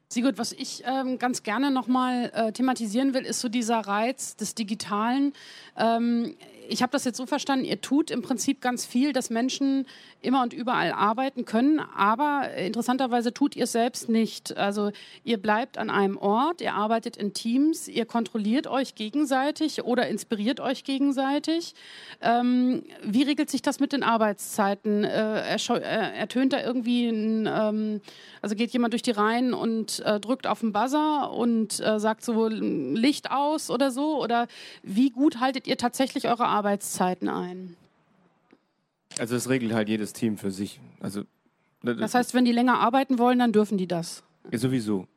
Sigurd, 0.08 0.38
was 0.38 0.54
ich 0.54 0.82
ähm, 0.86 1.20
ganz 1.20 1.44
gerne 1.44 1.70
nochmal 1.70 2.32
äh, 2.34 2.54
thematisieren 2.54 3.14
will, 3.14 3.26
ist 3.26 3.42
so 3.42 3.50
dieser 3.50 3.82
Reiz 3.82 4.38
des 4.38 4.56
Digitalen. 4.56 5.34
Ähm, 5.76 6.36
ich 6.70 6.82
habe 6.82 6.92
das 6.92 7.04
jetzt 7.04 7.18
so 7.18 7.26
verstanden, 7.26 7.66
ihr 7.66 7.82
tut 7.82 8.12
im 8.12 8.22
Prinzip 8.22 8.62
ganz 8.62 8.86
viel, 8.86 9.12
dass 9.12 9.30
Menschen 9.30 9.86
immer 10.22 10.44
und 10.44 10.54
überall 10.54 10.92
arbeiten 10.92 11.46
können, 11.46 11.80
aber 11.80 12.54
interessanterweise 12.56 13.34
tut 13.34 13.56
ihr 13.56 13.64
es 13.64 13.72
selbst 13.72 14.10
nicht. 14.10 14.56
Also 14.58 14.92
ihr 15.24 15.38
bleibt 15.38 15.78
an 15.78 15.90
einem 15.90 16.18
Ort, 16.18 16.62
ihr 16.62 16.74
arbeitet 16.74 17.18
in 17.18 17.34
Teams, 17.34 17.88
ihr 17.88 18.06
kontrolliert 18.06 18.68
euch 18.68 18.96
gegenseitig 18.96 19.84
oder 19.84 20.08
inspiriert 20.08 20.60
euch 20.60 20.84
gegenseitig. 20.84 21.74
Ähm, 22.22 22.84
wie 23.04 23.24
regelt 23.24 23.50
sich 23.50 23.62
das 23.62 23.80
mit 23.80 23.94
den 23.94 24.04
Arbeitszeiten? 24.04 25.04
Äh, 25.04 25.56
äh, 25.56 26.18
ertönt 26.18 26.54
da 26.54 26.62
irgendwie 26.62 27.10
ein, 27.10 27.48
ähm, 27.48 28.02
also 28.42 28.56
geht 28.56 28.72
jemand 28.72 28.94
durch 28.94 29.02
die 29.02 29.12
Reihen 29.12 29.54
und 29.54 30.00
äh, 30.02 30.20
drückt 30.20 30.48
auf 30.48 30.60
den 30.60 30.74
Buzzer 30.74 31.32
und 31.32 31.80
äh, 31.80 32.00
sagt 32.00 32.24
so 32.24 32.48
Licht 32.48 33.32
aus 33.32 33.70
oder 33.70 33.92
so? 33.92 34.22
Oder 34.22 34.48
wie 34.84 35.10
gut 35.10 35.40
haltet 35.40 35.68
ihr 35.68 35.78
tatsächlich 35.78 36.28
eure 36.28 36.46
Arbeitszeiten 36.60 37.30
ein? 37.30 37.78
Also 39.18 39.36
das 39.36 39.48
regelt 39.48 39.74
halt 39.74 39.88
jedes 39.88 40.12
Team 40.12 40.38
für 40.38 40.52
sich. 40.52 40.82
Also 41.00 41.24
Das 41.82 42.14
heißt, 42.14 42.34
wenn 42.34 42.44
die 42.44 42.52
länger 42.52 42.80
arbeiten 42.80 43.18
wollen, 43.18 43.40
dann 43.40 43.54
dürfen 43.54 43.78
die 43.78 43.88
das. 43.88 44.24
Ja, 44.52 44.58
sowieso. 44.58 45.08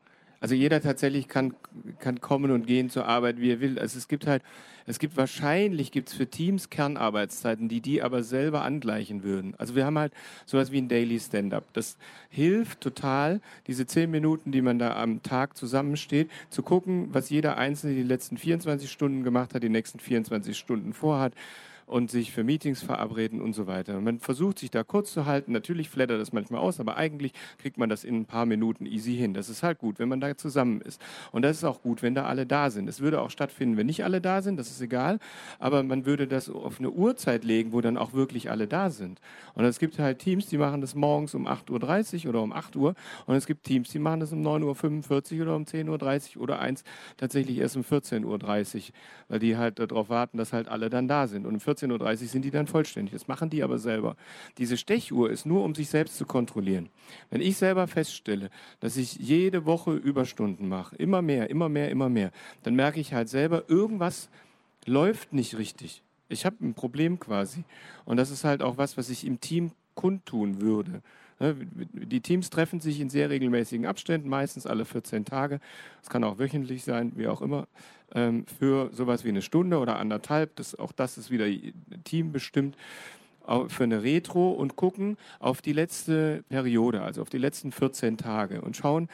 Also 0.42 0.56
jeder 0.56 0.80
tatsächlich 0.80 1.28
kann, 1.28 1.54
kann 2.00 2.20
kommen 2.20 2.50
und 2.50 2.66
gehen 2.66 2.90
zur 2.90 3.06
Arbeit, 3.06 3.40
wie 3.40 3.52
er 3.52 3.60
will. 3.60 3.78
Also 3.78 3.96
es 3.96 4.08
gibt 4.08 4.26
halt, 4.26 4.42
es 4.86 4.98
gibt 4.98 5.16
wahrscheinlich 5.16 5.92
gibt's 5.92 6.14
für 6.14 6.26
Teams 6.26 6.68
Kernarbeitszeiten, 6.68 7.68
die 7.68 7.80
die 7.80 8.02
aber 8.02 8.24
selber 8.24 8.62
angleichen 8.62 9.22
würden. 9.22 9.54
Also 9.58 9.76
wir 9.76 9.86
haben 9.86 9.96
halt 9.96 10.12
sowas 10.44 10.72
wie 10.72 10.78
ein 10.78 10.88
Daily 10.88 11.20
Stand-up. 11.20 11.72
Das 11.74 11.96
hilft 12.28 12.80
total, 12.80 13.40
diese 13.68 13.86
zehn 13.86 14.10
Minuten, 14.10 14.50
die 14.50 14.62
man 14.62 14.80
da 14.80 14.96
am 14.96 15.22
Tag 15.22 15.56
zusammensteht, 15.56 16.28
zu 16.50 16.64
gucken, 16.64 17.10
was 17.12 17.30
jeder 17.30 17.56
Einzelne 17.56 17.94
die 17.94 18.02
letzten 18.02 18.36
24 18.36 18.90
Stunden 18.90 19.22
gemacht 19.22 19.54
hat, 19.54 19.62
die 19.62 19.68
nächsten 19.68 20.00
24 20.00 20.58
Stunden 20.58 20.92
vorhat 20.92 21.34
und 21.86 22.10
sich 22.10 22.32
für 22.32 22.44
Meetings 22.44 22.82
verabreden 22.82 23.40
und 23.40 23.52
so 23.52 23.66
weiter. 23.66 24.00
Man 24.00 24.20
versucht 24.20 24.58
sich 24.58 24.70
da 24.70 24.84
kurz 24.84 25.12
zu 25.12 25.26
halten. 25.26 25.52
Natürlich 25.52 25.90
flattert 25.90 26.20
das 26.20 26.32
manchmal 26.32 26.60
aus, 26.60 26.80
aber 26.80 26.96
eigentlich 26.96 27.32
kriegt 27.58 27.78
man 27.78 27.88
das 27.88 28.04
in 28.04 28.16
ein 28.16 28.24
paar 28.26 28.46
Minuten 28.46 28.86
easy 28.86 29.16
hin. 29.16 29.34
Das 29.34 29.48
ist 29.48 29.62
halt 29.62 29.78
gut, 29.78 29.98
wenn 29.98 30.08
man 30.08 30.20
da 30.20 30.36
zusammen 30.36 30.80
ist. 30.80 31.00
Und 31.32 31.42
das 31.42 31.58
ist 31.58 31.64
auch 31.64 31.82
gut, 31.82 32.02
wenn 32.02 32.14
da 32.14 32.24
alle 32.24 32.46
da 32.46 32.70
sind. 32.70 32.88
Es 32.88 33.00
würde 33.00 33.20
auch 33.20 33.30
stattfinden, 33.30 33.76
wenn 33.76 33.86
nicht 33.86 34.04
alle 34.04 34.20
da 34.20 34.42
sind, 34.42 34.56
das 34.56 34.70
ist 34.70 34.80
egal. 34.80 35.18
Aber 35.58 35.82
man 35.82 36.06
würde 36.06 36.26
das 36.26 36.48
auf 36.48 36.78
eine 36.78 36.90
Uhrzeit 36.90 37.44
legen, 37.44 37.72
wo 37.72 37.80
dann 37.80 37.96
auch 37.96 38.12
wirklich 38.12 38.50
alle 38.50 38.66
da 38.66 38.90
sind. 38.90 39.20
Und 39.54 39.64
es 39.64 39.78
gibt 39.78 39.98
halt 39.98 40.18
Teams, 40.18 40.46
die 40.46 40.58
machen 40.58 40.80
das 40.80 40.94
morgens 40.94 41.34
um 41.34 41.46
8.30 41.46 42.24
Uhr 42.24 42.30
oder 42.30 42.42
um 42.42 42.52
8 42.52 42.76
Uhr. 42.76 42.94
Und 43.26 43.36
es 43.36 43.46
gibt 43.46 43.64
Teams, 43.64 43.90
die 43.90 43.98
machen 43.98 44.20
das 44.20 44.32
um 44.32 44.42
9.45 44.42 45.36
Uhr 45.36 45.42
oder 45.42 45.56
um 45.56 45.64
10.30 45.64 46.36
Uhr 46.36 46.42
oder 46.42 46.58
eins 46.60 46.84
tatsächlich 47.16 47.58
erst 47.58 47.76
um 47.76 47.82
14.30 47.82 48.24
Uhr, 48.24 48.82
weil 49.28 49.38
die 49.38 49.56
halt 49.56 49.78
darauf 49.78 50.08
warten, 50.08 50.38
dass 50.38 50.52
halt 50.52 50.68
alle 50.68 50.90
dann 50.90 51.08
da 51.08 51.26
sind. 51.26 51.46
Und 51.46 51.54
um 51.54 51.60
14.30 51.72 52.22
Uhr 52.22 52.28
sind 52.28 52.44
die 52.44 52.50
dann 52.50 52.66
vollständig. 52.66 53.12
Das 53.12 53.28
machen 53.28 53.50
die 53.50 53.62
aber 53.62 53.78
selber. 53.78 54.16
Diese 54.58 54.76
Stechuhr 54.76 55.30
ist 55.30 55.46
nur, 55.46 55.64
um 55.64 55.74
sich 55.74 55.88
selbst 55.88 56.16
zu 56.16 56.24
kontrollieren. 56.26 56.88
Wenn 57.30 57.40
ich 57.40 57.56
selber 57.56 57.86
feststelle, 57.86 58.50
dass 58.80 58.96
ich 58.96 59.16
jede 59.16 59.66
Woche 59.66 59.92
Überstunden 59.92 60.68
mache, 60.68 60.96
immer 60.96 61.22
mehr, 61.22 61.50
immer 61.50 61.68
mehr, 61.68 61.90
immer 61.90 62.08
mehr, 62.08 62.30
dann 62.62 62.74
merke 62.74 63.00
ich 63.00 63.12
halt 63.12 63.28
selber, 63.28 63.64
irgendwas 63.68 64.28
läuft 64.86 65.32
nicht 65.32 65.56
richtig. 65.58 66.02
Ich 66.28 66.46
habe 66.46 66.56
ein 66.60 66.74
Problem 66.74 67.18
quasi. 67.18 67.64
Und 68.04 68.16
das 68.16 68.30
ist 68.30 68.44
halt 68.44 68.62
auch 68.62 68.78
was, 68.78 68.96
was 68.96 69.10
ich 69.10 69.26
im 69.26 69.40
Team 69.40 69.72
kundtun 69.94 70.60
würde. 70.60 71.02
Ne, 71.42 71.56
die 71.92 72.20
Teams 72.20 72.50
treffen 72.50 72.80
sich 72.80 73.00
in 73.00 73.10
sehr 73.10 73.28
regelmäßigen 73.28 73.84
Abständen, 73.84 74.28
meistens 74.28 74.64
alle 74.64 74.84
14 74.84 75.24
Tage. 75.24 75.58
Es 76.00 76.08
kann 76.08 76.22
auch 76.22 76.38
wöchentlich 76.38 76.84
sein, 76.84 77.12
wie 77.16 77.26
auch 77.26 77.42
immer, 77.42 77.66
ähm, 78.14 78.46
für 78.46 78.90
sowas 78.92 79.24
wie 79.24 79.30
eine 79.30 79.42
Stunde 79.42 79.78
oder 79.78 79.98
anderthalb. 79.98 80.54
Das, 80.54 80.78
auch 80.78 80.92
das 80.92 81.18
ist 81.18 81.30
wieder 81.30 81.46
teambestimmt 82.04 82.76
für 83.66 83.82
eine 83.82 84.04
Retro 84.04 84.52
und 84.52 84.76
gucken 84.76 85.16
auf 85.40 85.62
die 85.62 85.72
letzte 85.72 86.44
Periode, 86.48 87.02
also 87.02 87.22
auf 87.22 87.28
die 87.28 87.38
letzten 87.38 87.72
14 87.72 88.16
Tage 88.16 88.60
und 88.60 88.76
schauen, 88.76 89.08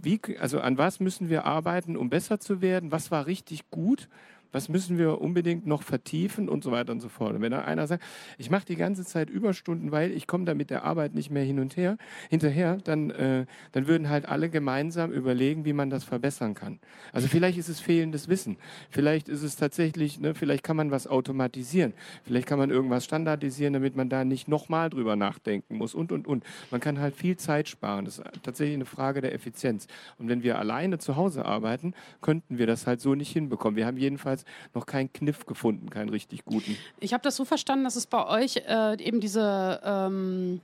wie, 0.00 0.20
also 0.38 0.60
an 0.60 0.78
was 0.78 1.00
müssen 1.00 1.28
wir 1.28 1.44
arbeiten, 1.44 1.96
um 1.96 2.08
besser 2.08 2.38
zu 2.38 2.60
werden, 2.60 2.92
was 2.92 3.10
war 3.10 3.26
richtig 3.26 3.68
gut 3.70 4.08
was 4.52 4.68
müssen 4.68 4.98
wir 4.98 5.20
unbedingt 5.20 5.66
noch 5.66 5.82
vertiefen 5.82 6.48
und 6.48 6.64
so 6.64 6.70
weiter 6.70 6.92
und 6.92 7.00
so 7.00 7.08
fort. 7.08 7.34
Und 7.34 7.42
wenn 7.42 7.52
dann 7.52 7.64
einer 7.64 7.86
sagt, 7.86 8.02
ich 8.38 8.50
mache 8.50 8.66
die 8.66 8.76
ganze 8.76 9.04
Zeit 9.04 9.30
Überstunden, 9.30 9.92
weil 9.92 10.12
ich 10.12 10.26
komme 10.26 10.44
da 10.44 10.54
mit 10.54 10.70
der 10.70 10.84
Arbeit 10.84 11.14
nicht 11.14 11.30
mehr 11.30 11.44
hin 11.44 11.58
und 11.58 11.76
her, 11.76 11.96
hinterher, 12.30 12.78
dann, 12.84 13.10
äh, 13.10 13.46
dann 13.72 13.86
würden 13.86 14.08
halt 14.08 14.26
alle 14.26 14.48
gemeinsam 14.48 15.12
überlegen, 15.12 15.64
wie 15.64 15.72
man 15.72 15.90
das 15.90 16.04
verbessern 16.04 16.54
kann. 16.54 16.78
Also 17.12 17.28
vielleicht 17.28 17.58
ist 17.58 17.68
es 17.68 17.80
fehlendes 17.80 18.28
Wissen. 18.28 18.56
Vielleicht 18.90 19.28
ist 19.28 19.42
es 19.42 19.56
tatsächlich, 19.56 20.20
ne, 20.20 20.34
vielleicht 20.34 20.62
kann 20.62 20.76
man 20.76 20.90
was 20.90 21.06
automatisieren. 21.06 21.92
Vielleicht 22.24 22.46
kann 22.46 22.58
man 22.58 22.70
irgendwas 22.70 23.04
standardisieren, 23.04 23.72
damit 23.72 23.96
man 23.96 24.08
da 24.08 24.24
nicht 24.24 24.48
nochmal 24.48 24.90
drüber 24.90 25.16
nachdenken 25.16 25.76
muss 25.76 25.94
und, 25.94 26.12
und, 26.12 26.26
und. 26.26 26.44
Man 26.70 26.80
kann 26.80 26.98
halt 26.98 27.16
viel 27.16 27.36
Zeit 27.36 27.68
sparen. 27.68 28.04
Das 28.04 28.18
ist 28.18 28.24
tatsächlich 28.42 28.74
eine 28.74 28.84
Frage 28.84 29.20
der 29.20 29.34
Effizienz. 29.34 29.86
Und 30.18 30.28
wenn 30.28 30.42
wir 30.42 30.58
alleine 30.58 30.98
zu 30.98 31.16
Hause 31.16 31.44
arbeiten, 31.44 31.94
könnten 32.20 32.58
wir 32.58 32.66
das 32.66 32.86
halt 32.86 33.00
so 33.00 33.14
nicht 33.14 33.32
hinbekommen. 33.32 33.76
Wir 33.76 33.86
haben 33.86 33.96
jedenfalls 33.96 34.35
jedenfalls 34.36 34.44
noch 34.74 34.86
keinen 34.86 35.12
Kniff 35.12 35.44
gefunden, 35.46 35.90
keinen 35.90 36.08
richtig 36.08 36.44
guten. 36.44 36.76
Ich 37.00 37.12
habe 37.12 37.22
das 37.22 37.36
so 37.36 37.44
verstanden, 37.44 37.84
dass 37.84 37.94
es 37.96 38.06
bei 38.06 38.26
euch 38.26 38.56
äh, 38.68 38.96
eben 39.02 39.20
diese 39.20 39.80
ähm 39.84 40.60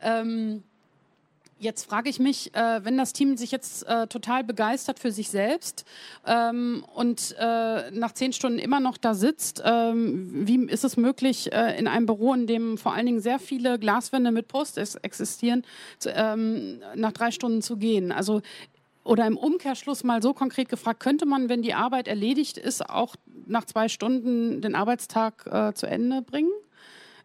Ähm, 0.00 0.62
Jetzt 1.64 1.88
frage 1.88 2.10
ich 2.10 2.18
mich, 2.18 2.54
äh, 2.54 2.84
wenn 2.84 2.98
das 2.98 3.14
Team 3.14 3.38
sich 3.38 3.50
jetzt 3.50 3.86
äh, 3.86 4.06
total 4.06 4.44
begeistert 4.44 4.98
für 4.98 5.10
sich 5.10 5.30
selbst 5.30 5.86
ähm, 6.26 6.84
und 6.94 7.34
äh, 7.38 7.90
nach 7.90 8.12
zehn 8.12 8.34
Stunden 8.34 8.58
immer 8.58 8.80
noch 8.80 8.98
da 8.98 9.14
sitzt, 9.14 9.62
ähm, 9.64 10.46
wie 10.46 10.66
ist 10.66 10.84
es 10.84 10.98
möglich, 10.98 11.54
äh, 11.54 11.78
in 11.78 11.88
einem 11.88 12.04
Büro, 12.04 12.34
in 12.34 12.46
dem 12.46 12.76
vor 12.76 12.92
allen 12.92 13.06
Dingen 13.06 13.20
sehr 13.20 13.38
viele 13.38 13.78
Glaswände 13.78 14.30
mit 14.30 14.46
Post 14.46 14.76
existieren, 14.76 15.64
zu, 15.98 16.10
ähm, 16.10 16.82
nach 16.96 17.12
drei 17.12 17.30
Stunden 17.30 17.62
zu 17.62 17.78
gehen? 17.78 18.12
Also 18.12 18.42
oder 19.02 19.26
im 19.26 19.38
Umkehrschluss 19.38 20.04
mal 20.04 20.20
so 20.20 20.34
konkret 20.34 20.68
gefragt, 20.68 21.00
könnte 21.00 21.24
man, 21.24 21.48
wenn 21.48 21.62
die 21.62 21.72
Arbeit 21.72 22.08
erledigt 22.08 22.58
ist, 22.58 22.86
auch 22.90 23.16
nach 23.46 23.64
zwei 23.64 23.88
Stunden 23.88 24.60
den 24.60 24.74
Arbeitstag 24.74 25.46
äh, 25.46 25.72
zu 25.72 25.86
Ende 25.86 26.20
bringen? 26.20 26.52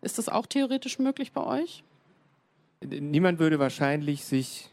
Ist 0.02 0.18
das 0.18 0.30
auch 0.30 0.46
theoretisch 0.46 0.98
möglich 0.98 1.34
bei 1.34 1.44
euch? 1.44 1.84
Niemand 2.86 3.40
würde 3.40 3.60
wahrscheinlich 3.60 4.24
sich, 4.24 4.70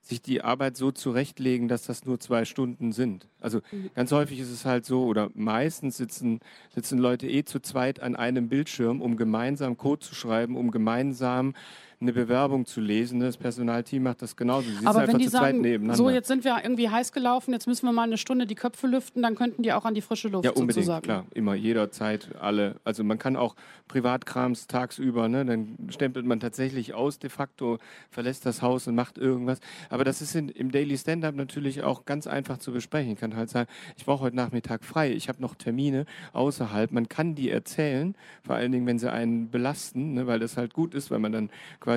sich 0.00 0.22
die 0.22 0.42
Arbeit 0.42 0.76
so 0.76 0.90
zurechtlegen, 0.90 1.68
dass 1.68 1.84
das 1.84 2.04
nur 2.04 2.18
zwei 2.20 2.44
Stunden 2.44 2.92
sind. 2.92 3.28
Also 3.40 3.60
mhm. 3.70 3.90
ganz 3.94 4.12
häufig 4.12 4.40
ist 4.40 4.50
es 4.50 4.64
halt 4.64 4.84
so, 4.84 5.04
oder 5.04 5.30
meistens 5.34 5.96
sitzen, 5.96 6.40
sitzen 6.74 6.98
Leute 6.98 7.28
eh 7.28 7.44
zu 7.44 7.60
zweit 7.60 8.00
an 8.00 8.16
einem 8.16 8.48
Bildschirm, 8.48 9.00
um 9.00 9.16
gemeinsam 9.16 9.76
Code 9.76 10.00
zu 10.00 10.14
schreiben, 10.14 10.56
um 10.56 10.70
gemeinsam 10.70 11.54
eine 12.02 12.14
Bewerbung 12.14 12.64
zu 12.64 12.80
lesen. 12.80 13.20
Das 13.20 13.36
Personalteam 13.36 14.04
macht 14.04 14.22
das 14.22 14.34
genauso. 14.34 14.70
Sie 14.70 14.86
Aber 14.86 15.06
wenn 15.06 15.18
die 15.18 15.28
sagen, 15.28 15.94
so 15.94 16.08
jetzt 16.08 16.28
sind 16.28 16.44
wir 16.44 16.56
irgendwie 16.62 16.88
heiß 16.88 17.12
gelaufen, 17.12 17.52
jetzt 17.52 17.66
müssen 17.66 17.84
wir 17.84 17.92
mal 17.92 18.04
eine 18.04 18.16
Stunde 18.16 18.46
die 18.46 18.54
Köpfe 18.54 18.86
lüften, 18.86 19.20
dann 19.22 19.34
könnten 19.34 19.62
die 19.62 19.72
auch 19.74 19.84
an 19.84 19.92
die 19.92 20.00
frische 20.00 20.28
Luft 20.28 20.46
Ja, 20.46 20.52
unbedingt, 20.52 20.86
sozusagen. 20.86 21.02
klar. 21.02 21.26
Immer, 21.34 21.54
jederzeit, 21.54 22.30
alle. 22.40 22.76
Also 22.84 23.04
man 23.04 23.18
kann 23.18 23.36
auch 23.36 23.54
Privatkrams 23.86 24.66
tagsüber, 24.66 25.28
ne, 25.28 25.44
dann 25.44 25.76
stempelt 25.90 26.24
man 26.24 26.40
tatsächlich 26.40 26.94
aus 26.94 27.18
de 27.18 27.28
facto, 27.28 27.78
verlässt 28.10 28.46
das 28.46 28.62
Haus 28.62 28.86
und 28.86 28.94
macht 28.94 29.18
irgendwas. 29.18 29.60
Aber 29.90 30.04
das 30.04 30.22
ist 30.22 30.34
in, 30.34 30.48
im 30.48 30.70
Daily 30.70 30.96
Stand-Up 30.96 31.34
natürlich 31.34 31.82
auch 31.82 32.06
ganz 32.06 32.26
einfach 32.26 32.56
zu 32.56 32.72
besprechen. 32.72 33.12
Ich 33.12 33.20
kann 33.20 33.36
halt 33.36 33.50
sagen, 33.50 33.68
ich 33.98 34.06
brauche 34.06 34.22
heute 34.24 34.36
Nachmittag 34.36 34.84
frei, 34.84 35.12
ich 35.12 35.28
habe 35.28 35.42
noch 35.42 35.54
Termine 35.54 36.06
außerhalb. 36.32 36.92
Man 36.92 37.10
kann 37.10 37.34
die 37.34 37.50
erzählen, 37.50 38.14
vor 38.42 38.54
allen 38.54 38.72
Dingen, 38.72 38.86
wenn 38.86 38.98
sie 38.98 39.12
einen 39.12 39.50
belasten, 39.50 40.14
ne, 40.14 40.26
weil 40.26 40.38
das 40.38 40.56
halt 40.56 40.72
gut 40.72 40.94
ist, 40.94 41.10
weil 41.10 41.18
man 41.18 41.32
dann 41.32 41.50
quasi 41.78 41.89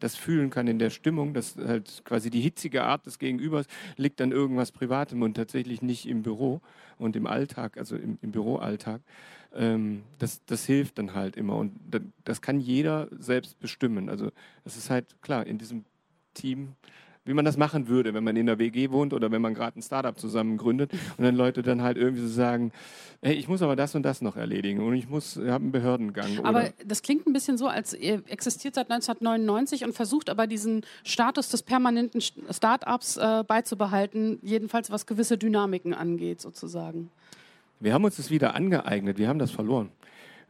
das 0.00 0.16
fühlen 0.16 0.50
kann 0.50 0.66
in 0.66 0.78
der 0.78 0.90
Stimmung, 0.90 1.34
dass 1.34 1.56
halt 1.56 2.02
quasi 2.04 2.30
die 2.30 2.40
hitzige 2.40 2.84
Art 2.84 3.06
des 3.06 3.18
Gegenübers 3.18 3.66
liegt 3.96 4.20
dann 4.20 4.32
irgendwas 4.32 4.72
Privatem 4.72 5.22
und 5.22 5.34
tatsächlich 5.34 5.82
nicht 5.82 6.06
im 6.06 6.22
Büro 6.22 6.60
und 6.98 7.16
im 7.16 7.26
Alltag, 7.26 7.76
also 7.76 7.96
im, 7.96 8.18
im 8.22 8.32
Büroalltag. 8.32 9.00
Ähm, 9.54 10.02
das, 10.18 10.44
das 10.46 10.66
hilft 10.66 10.98
dann 10.98 11.14
halt 11.14 11.36
immer 11.36 11.56
und 11.56 11.72
das 12.24 12.40
kann 12.40 12.60
jeder 12.60 13.08
selbst 13.18 13.58
bestimmen. 13.58 14.08
Also 14.08 14.30
es 14.64 14.76
ist 14.76 14.90
halt 14.90 15.20
klar, 15.22 15.46
in 15.46 15.58
diesem 15.58 15.84
Team 16.34 16.74
wie 17.26 17.34
man 17.34 17.44
das 17.44 17.56
machen 17.56 17.88
würde, 17.88 18.14
wenn 18.14 18.24
man 18.24 18.36
in 18.36 18.46
der 18.46 18.58
WG 18.58 18.90
wohnt 18.90 19.12
oder 19.12 19.30
wenn 19.30 19.42
man 19.42 19.54
gerade 19.54 19.78
ein 19.78 19.82
Startup 19.82 20.18
zusammen 20.18 20.56
gründet 20.56 20.92
und 21.16 21.24
dann 21.24 21.34
Leute 21.34 21.62
dann 21.62 21.82
halt 21.82 21.96
irgendwie 21.96 22.22
so 22.22 22.28
sagen, 22.28 22.72
hey, 23.22 23.34
ich 23.34 23.48
muss 23.48 23.62
aber 23.62 23.76
das 23.76 23.94
und 23.94 24.02
das 24.02 24.22
noch 24.22 24.36
erledigen 24.36 24.80
und 24.80 24.94
ich 24.94 25.08
muss, 25.08 25.36
ich 25.36 25.48
habe 25.48 25.62
einen 25.62 25.72
Behördengang. 25.72 26.44
Aber 26.44 26.70
das 26.84 27.02
klingt 27.02 27.26
ein 27.26 27.32
bisschen 27.32 27.58
so, 27.58 27.66
als 27.66 27.92
ihr 27.94 28.22
existiert 28.28 28.74
seit 28.74 28.90
1999 28.90 29.84
und 29.84 29.94
versucht 29.94 30.30
aber 30.30 30.46
diesen 30.46 30.82
Status 31.04 31.48
des 31.48 31.62
permanenten 31.62 32.20
Startups 32.20 33.16
äh, 33.16 33.44
beizubehalten, 33.46 34.38
jedenfalls 34.42 34.90
was 34.90 35.06
gewisse 35.06 35.36
Dynamiken 35.36 35.94
angeht 35.94 36.40
sozusagen. 36.40 37.10
Wir 37.80 37.92
haben 37.92 38.04
uns 38.04 38.16
das 38.16 38.30
wieder 38.30 38.54
angeeignet, 38.54 39.18
wir 39.18 39.28
haben 39.28 39.38
das 39.38 39.50
verloren. 39.50 39.90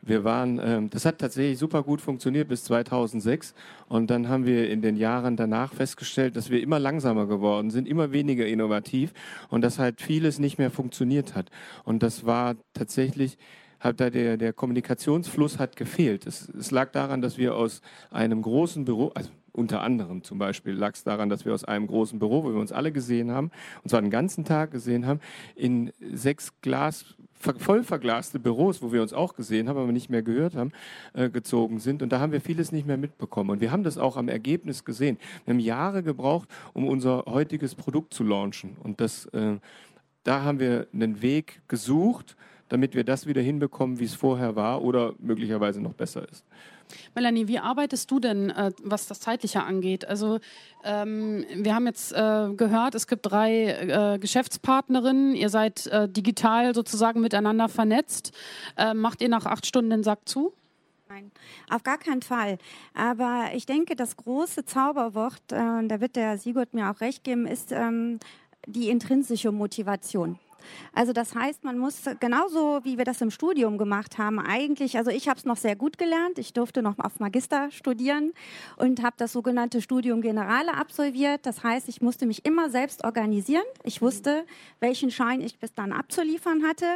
Wir 0.06 0.22
waren, 0.22 0.60
ähm, 0.62 0.88
das 0.88 1.04
hat 1.04 1.18
tatsächlich 1.18 1.58
super 1.58 1.82
gut 1.82 2.00
funktioniert 2.00 2.48
bis 2.48 2.62
2006 2.64 3.54
und 3.88 4.08
dann 4.08 4.28
haben 4.28 4.46
wir 4.46 4.70
in 4.70 4.80
den 4.80 4.96
Jahren 4.96 5.36
danach 5.36 5.74
festgestellt, 5.74 6.36
dass 6.36 6.48
wir 6.48 6.62
immer 6.62 6.78
langsamer 6.78 7.26
geworden 7.26 7.70
sind, 7.70 7.88
immer 7.88 8.12
weniger 8.12 8.46
innovativ 8.46 9.12
und 9.50 9.62
dass 9.62 9.80
halt 9.80 10.00
vieles 10.00 10.38
nicht 10.38 10.58
mehr 10.58 10.70
funktioniert 10.70 11.34
hat. 11.34 11.50
Und 11.84 12.04
das 12.04 12.24
war 12.24 12.54
tatsächlich 12.72 13.36
hat 13.80 14.00
da 14.00 14.08
der, 14.08 14.36
der 14.36 14.52
Kommunikationsfluss 14.52 15.58
hat 15.58 15.76
gefehlt. 15.76 16.26
Es, 16.26 16.48
es 16.48 16.70
lag 16.70 16.92
daran, 16.92 17.20
dass 17.20 17.36
wir 17.36 17.54
aus 17.54 17.82
einem 18.10 18.42
großen 18.42 18.84
Büro, 18.84 19.10
also 19.14 19.30
unter 19.56 19.82
anderem 19.82 20.22
zum 20.22 20.38
Beispiel 20.38 20.74
lag 20.74 20.94
es 20.94 21.04
daran, 21.04 21.28
dass 21.28 21.44
wir 21.44 21.54
aus 21.54 21.64
einem 21.64 21.86
großen 21.86 22.18
Büro, 22.18 22.44
wo 22.44 22.52
wir 22.52 22.60
uns 22.60 22.72
alle 22.72 22.92
gesehen 22.92 23.30
haben, 23.32 23.50
und 23.82 23.90
zwar 23.90 24.00
den 24.00 24.10
ganzen 24.10 24.44
Tag 24.44 24.70
gesehen 24.70 25.06
haben, 25.06 25.20
in 25.54 25.92
sechs 26.12 26.52
Glas 26.60 27.16
voll 27.38 27.82
verglaste 27.84 28.38
Büros, 28.38 28.82
wo 28.82 28.92
wir 28.92 29.02
uns 29.02 29.12
auch 29.12 29.34
gesehen 29.34 29.68
haben, 29.68 29.78
aber 29.78 29.92
nicht 29.92 30.10
mehr 30.10 30.22
gehört 30.22 30.54
haben, 30.54 30.72
äh, 31.12 31.28
gezogen 31.28 31.78
sind. 31.78 32.02
Und 32.02 32.10
da 32.10 32.20
haben 32.20 32.32
wir 32.32 32.40
vieles 32.40 32.72
nicht 32.72 32.86
mehr 32.86 32.96
mitbekommen. 32.96 33.50
Und 33.50 33.60
wir 33.60 33.70
haben 33.70 33.84
das 33.84 33.98
auch 33.98 34.16
am 34.16 34.28
Ergebnis 34.28 34.84
gesehen. 34.84 35.18
Wir 35.44 35.54
haben 35.54 35.60
Jahre 35.60 36.02
gebraucht, 36.02 36.48
um 36.72 36.86
unser 36.86 37.24
heutiges 37.26 37.74
Produkt 37.74 38.14
zu 38.14 38.24
launchen. 38.24 38.76
Und 38.82 39.00
das, 39.00 39.26
äh, 39.26 39.58
da 40.24 40.42
haben 40.42 40.58
wir 40.58 40.86
einen 40.92 41.22
Weg 41.22 41.60
gesucht, 41.68 42.36
damit 42.68 42.94
wir 42.94 43.04
das 43.04 43.26
wieder 43.26 43.42
hinbekommen, 43.42 44.00
wie 44.00 44.04
es 44.04 44.14
vorher 44.14 44.56
war 44.56 44.82
oder 44.82 45.14
möglicherweise 45.18 45.80
noch 45.80 45.92
besser 45.92 46.28
ist. 46.28 46.44
Melanie, 47.14 47.48
wie 47.48 47.58
arbeitest 47.58 48.10
du 48.10 48.20
denn, 48.20 48.50
äh, 48.50 48.72
was 48.82 49.06
das 49.06 49.20
Zeitliche 49.20 49.62
angeht? 49.62 50.06
Also 50.06 50.38
ähm, 50.84 51.44
wir 51.54 51.74
haben 51.74 51.86
jetzt 51.86 52.12
äh, 52.12 52.48
gehört, 52.56 52.94
es 52.94 53.06
gibt 53.06 53.26
drei 53.26 54.14
äh, 54.14 54.18
Geschäftspartnerinnen. 54.18 55.34
Ihr 55.34 55.48
seid 55.48 55.86
äh, 55.88 56.08
digital 56.08 56.74
sozusagen 56.74 57.20
miteinander 57.20 57.68
vernetzt. 57.68 58.32
Äh, 58.76 58.94
macht 58.94 59.20
ihr 59.22 59.28
nach 59.28 59.46
acht 59.46 59.66
Stunden 59.66 59.90
den 59.90 60.02
Sack 60.02 60.28
zu? 60.28 60.52
Nein, 61.08 61.30
auf 61.70 61.84
gar 61.84 61.98
keinen 61.98 62.22
Fall. 62.22 62.58
Aber 62.94 63.50
ich 63.54 63.64
denke, 63.64 63.94
das 63.94 64.16
große 64.16 64.64
Zauberwort, 64.64 65.52
äh, 65.52 65.86
da 65.86 66.00
wird 66.00 66.16
der 66.16 66.36
Sigurd 66.38 66.74
mir 66.74 66.90
auch 66.90 67.00
recht 67.00 67.22
geben, 67.22 67.46
ist 67.46 67.70
ähm, 67.72 68.18
die 68.66 68.90
intrinsische 68.90 69.52
Motivation. 69.52 70.38
Also 70.92 71.12
das 71.12 71.34
heißt, 71.34 71.64
man 71.64 71.78
muss 71.78 72.02
genauso 72.20 72.80
wie 72.84 72.98
wir 72.98 73.04
das 73.04 73.20
im 73.20 73.30
Studium 73.30 73.78
gemacht 73.78 74.18
haben, 74.18 74.38
eigentlich, 74.38 74.96
also 74.96 75.10
ich 75.10 75.28
habe 75.28 75.38
es 75.38 75.44
noch 75.44 75.56
sehr 75.56 75.76
gut 75.76 75.98
gelernt. 75.98 76.38
Ich 76.38 76.52
durfte 76.52 76.82
noch 76.82 76.98
auf 76.98 77.20
Magister 77.20 77.70
studieren 77.70 78.32
und 78.76 79.02
habe 79.02 79.16
das 79.18 79.32
sogenannte 79.32 79.80
Studium 79.80 80.20
Generale 80.20 80.74
absolviert. 80.74 81.44
Das 81.44 81.62
heißt, 81.62 81.88
ich 81.88 82.00
musste 82.00 82.26
mich 82.26 82.44
immer 82.44 82.70
selbst 82.70 83.04
organisieren. 83.04 83.64
Ich 83.84 84.02
wusste, 84.02 84.44
welchen 84.80 85.10
Schein 85.10 85.40
ich 85.40 85.58
bis 85.58 85.72
dann 85.74 85.92
abzuliefern 85.92 86.62
hatte. 86.66 86.86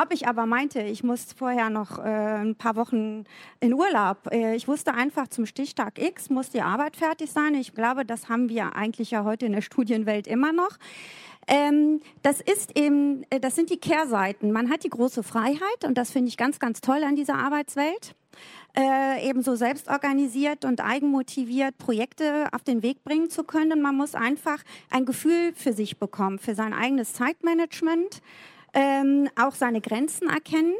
Ob 0.00 0.12
ich 0.12 0.26
aber 0.26 0.46
meinte, 0.46 0.80
ich 0.80 1.04
muss 1.04 1.34
vorher 1.34 1.68
noch 1.68 1.98
äh, 1.98 2.02
ein 2.02 2.54
paar 2.54 2.74
Wochen 2.76 3.24
in 3.60 3.74
Urlaub. 3.74 4.32
Äh, 4.32 4.56
ich 4.56 4.66
wusste 4.66 4.94
einfach, 4.94 5.28
zum 5.28 5.44
Stichtag 5.44 5.98
X 5.98 6.30
muss 6.30 6.48
die 6.48 6.62
Arbeit 6.62 6.96
fertig 6.96 7.30
sein. 7.30 7.54
Ich 7.54 7.74
glaube, 7.74 8.06
das 8.06 8.30
haben 8.30 8.48
wir 8.48 8.74
eigentlich 8.74 9.10
ja 9.10 9.24
heute 9.24 9.44
in 9.44 9.52
der 9.52 9.60
Studienwelt 9.60 10.26
immer 10.26 10.52
noch. 10.52 10.78
Ähm, 11.46 12.00
das 12.22 12.40
ist 12.40 12.76
eben, 12.76 13.24
äh, 13.30 13.40
das 13.40 13.56
sind 13.56 13.70
die 13.70 13.78
Kehrseiten. 13.78 14.52
Man 14.52 14.70
hat 14.70 14.84
die 14.84 14.90
große 14.90 15.22
Freiheit 15.22 15.84
und 15.84 15.96
das 15.98 16.10
finde 16.10 16.28
ich 16.28 16.36
ganz, 16.36 16.58
ganz 16.58 16.80
toll 16.80 17.02
an 17.04 17.16
dieser 17.16 17.34
Arbeitswelt. 17.34 18.14
Äh, 18.76 19.28
ebenso 19.28 19.56
selbst 19.56 19.88
organisiert 19.88 20.64
und 20.64 20.80
eigenmotiviert 20.80 21.76
Projekte 21.78 22.48
auf 22.52 22.62
den 22.62 22.84
Weg 22.84 23.02
bringen 23.02 23.28
zu 23.28 23.42
können. 23.42 23.82
Man 23.82 23.96
muss 23.96 24.14
einfach 24.14 24.62
ein 24.90 25.04
Gefühl 25.04 25.52
für 25.54 25.72
sich 25.72 25.98
bekommen, 25.98 26.38
für 26.38 26.54
sein 26.54 26.72
eigenes 26.72 27.12
Zeitmanagement. 27.14 28.22
Ähm, 28.72 29.28
auch 29.36 29.54
seine 29.54 29.80
Grenzen 29.80 30.28
erkennen, 30.28 30.74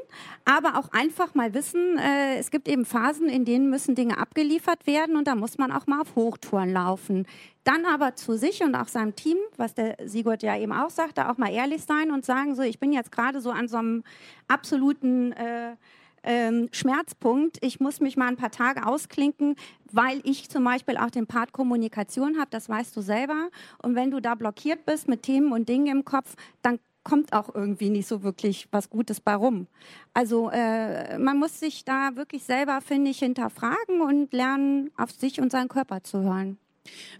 aber 0.44 0.78
auch 0.78 0.92
einfach 0.92 1.34
mal 1.34 1.54
wissen, 1.54 1.98
äh, 1.98 2.38
es 2.38 2.50
gibt 2.50 2.68
eben 2.68 2.84
Phasen, 2.84 3.28
in 3.28 3.44
denen 3.44 3.68
müssen 3.68 3.96
Dinge 3.96 4.18
abgeliefert 4.18 4.86
werden 4.86 5.16
und 5.16 5.26
da 5.26 5.34
muss 5.34 5.58
man 5.58 5.72
auch 5.72 5.88
mal 5.88 6.00
auf 6.00 6.14
Hochtouren 6.14 6.72
laufen. 6.72 7.26
Dann 7.64 7.84
aber 7.86 8.14
zu 8.14 8.36
sich 8.36 8.62
und 8.62 8.74
auch 8.76 8.88
seinem 8.88 9.16
Team, 9.16 9.36
was 9.56 9.74
der 9.74 9.96
Sigurd 10.04 10.42
ja 10.42 10.56
eben 10.56 10.72
auch 10.72 10.90
sagte, 10.90 11.28
auch 11.28 11.36
mal 11.36 11.52
ehrlich 11.52 11.82
sein 11.82 12.12
und 12.12 12.24
sagen, 12.24 12.54
so, 12.54 12.62
ich 12.62 12.78
bin 12.78 12.92
jetzt 12.92 13.10
gerade 13.10 13.40
so 13.40 13.50
an 13.50 13.66
so 13.66 13.78
einem 13.78 14.04
absoluten 14.46 15.32
äh, 15.32 15.74
ähm, 16.22 16.68
Schmerzpunkt. 16.72 17.58
Ich 17.60 17.80
muss 17.80 18.00
mich 18.00 18.16
mal 18.16 18.28
ein 18.28 18.36
paar 18.36 18.50
Tage 18.50 18.86
ausklinken, 18.86 19.56
weil 19.90 20.20
ich 20.24 20.48
zum 20.48 20.64
Beispiel 20.64 20.96
auch 20.96 21.10
den 21.10 21.26
Part 21.26 21.52
Kommunikation 21.52 22.38
habe, 22.38 22.50
das 22.50 22.68
weißt 22.68 22.96
du 22.96 23.00
selber. 23.00 23.48
Und 23.82 23.94
wenn 23.94 24.10
du 24.10 24.20
da 24.20 24.34
blockiert 24.34 24.84
bist 24.86 25.08
mit 25.08 25.22
Themen 25.22 25.52
und 25.52 25.68
Dingen 25.68 25.86
im 25.86 26.04
Kopf, 26.04 26.34
dann 26.62 26.78
kommt 27.02 27.32
auch 27.32 27.54
irgendwie 27.54 27.90
nicht 27.90 28.06
so 28.06 28.22
wirklich 28.22 28.68
was 28.70 28.90
Gutes 28.90 29.20
bei 29.20 29.34
rum. 29.34 29.66
Also 30.14 30.50
äh, 30.50 31.18
man 31.18 31.38
muss 31.38 31.60
sich 31.60 31.84
da 31.84 32.16
wirklich 32.16 32.44
selber, 32.44 32.80
finde 32.80 33.10
ich, 33.10 33.18
hinterfragen 33.20 34.00
und 34.00 34.32
lernen, 34.32 34.90
auf 34.96 35.10
sich 35.10 35.40
und 35.40 35.50
seinen 35.50 35.68
Körper 35.68 36.02
zu 36.02 36.22
hören. 36.22 36.58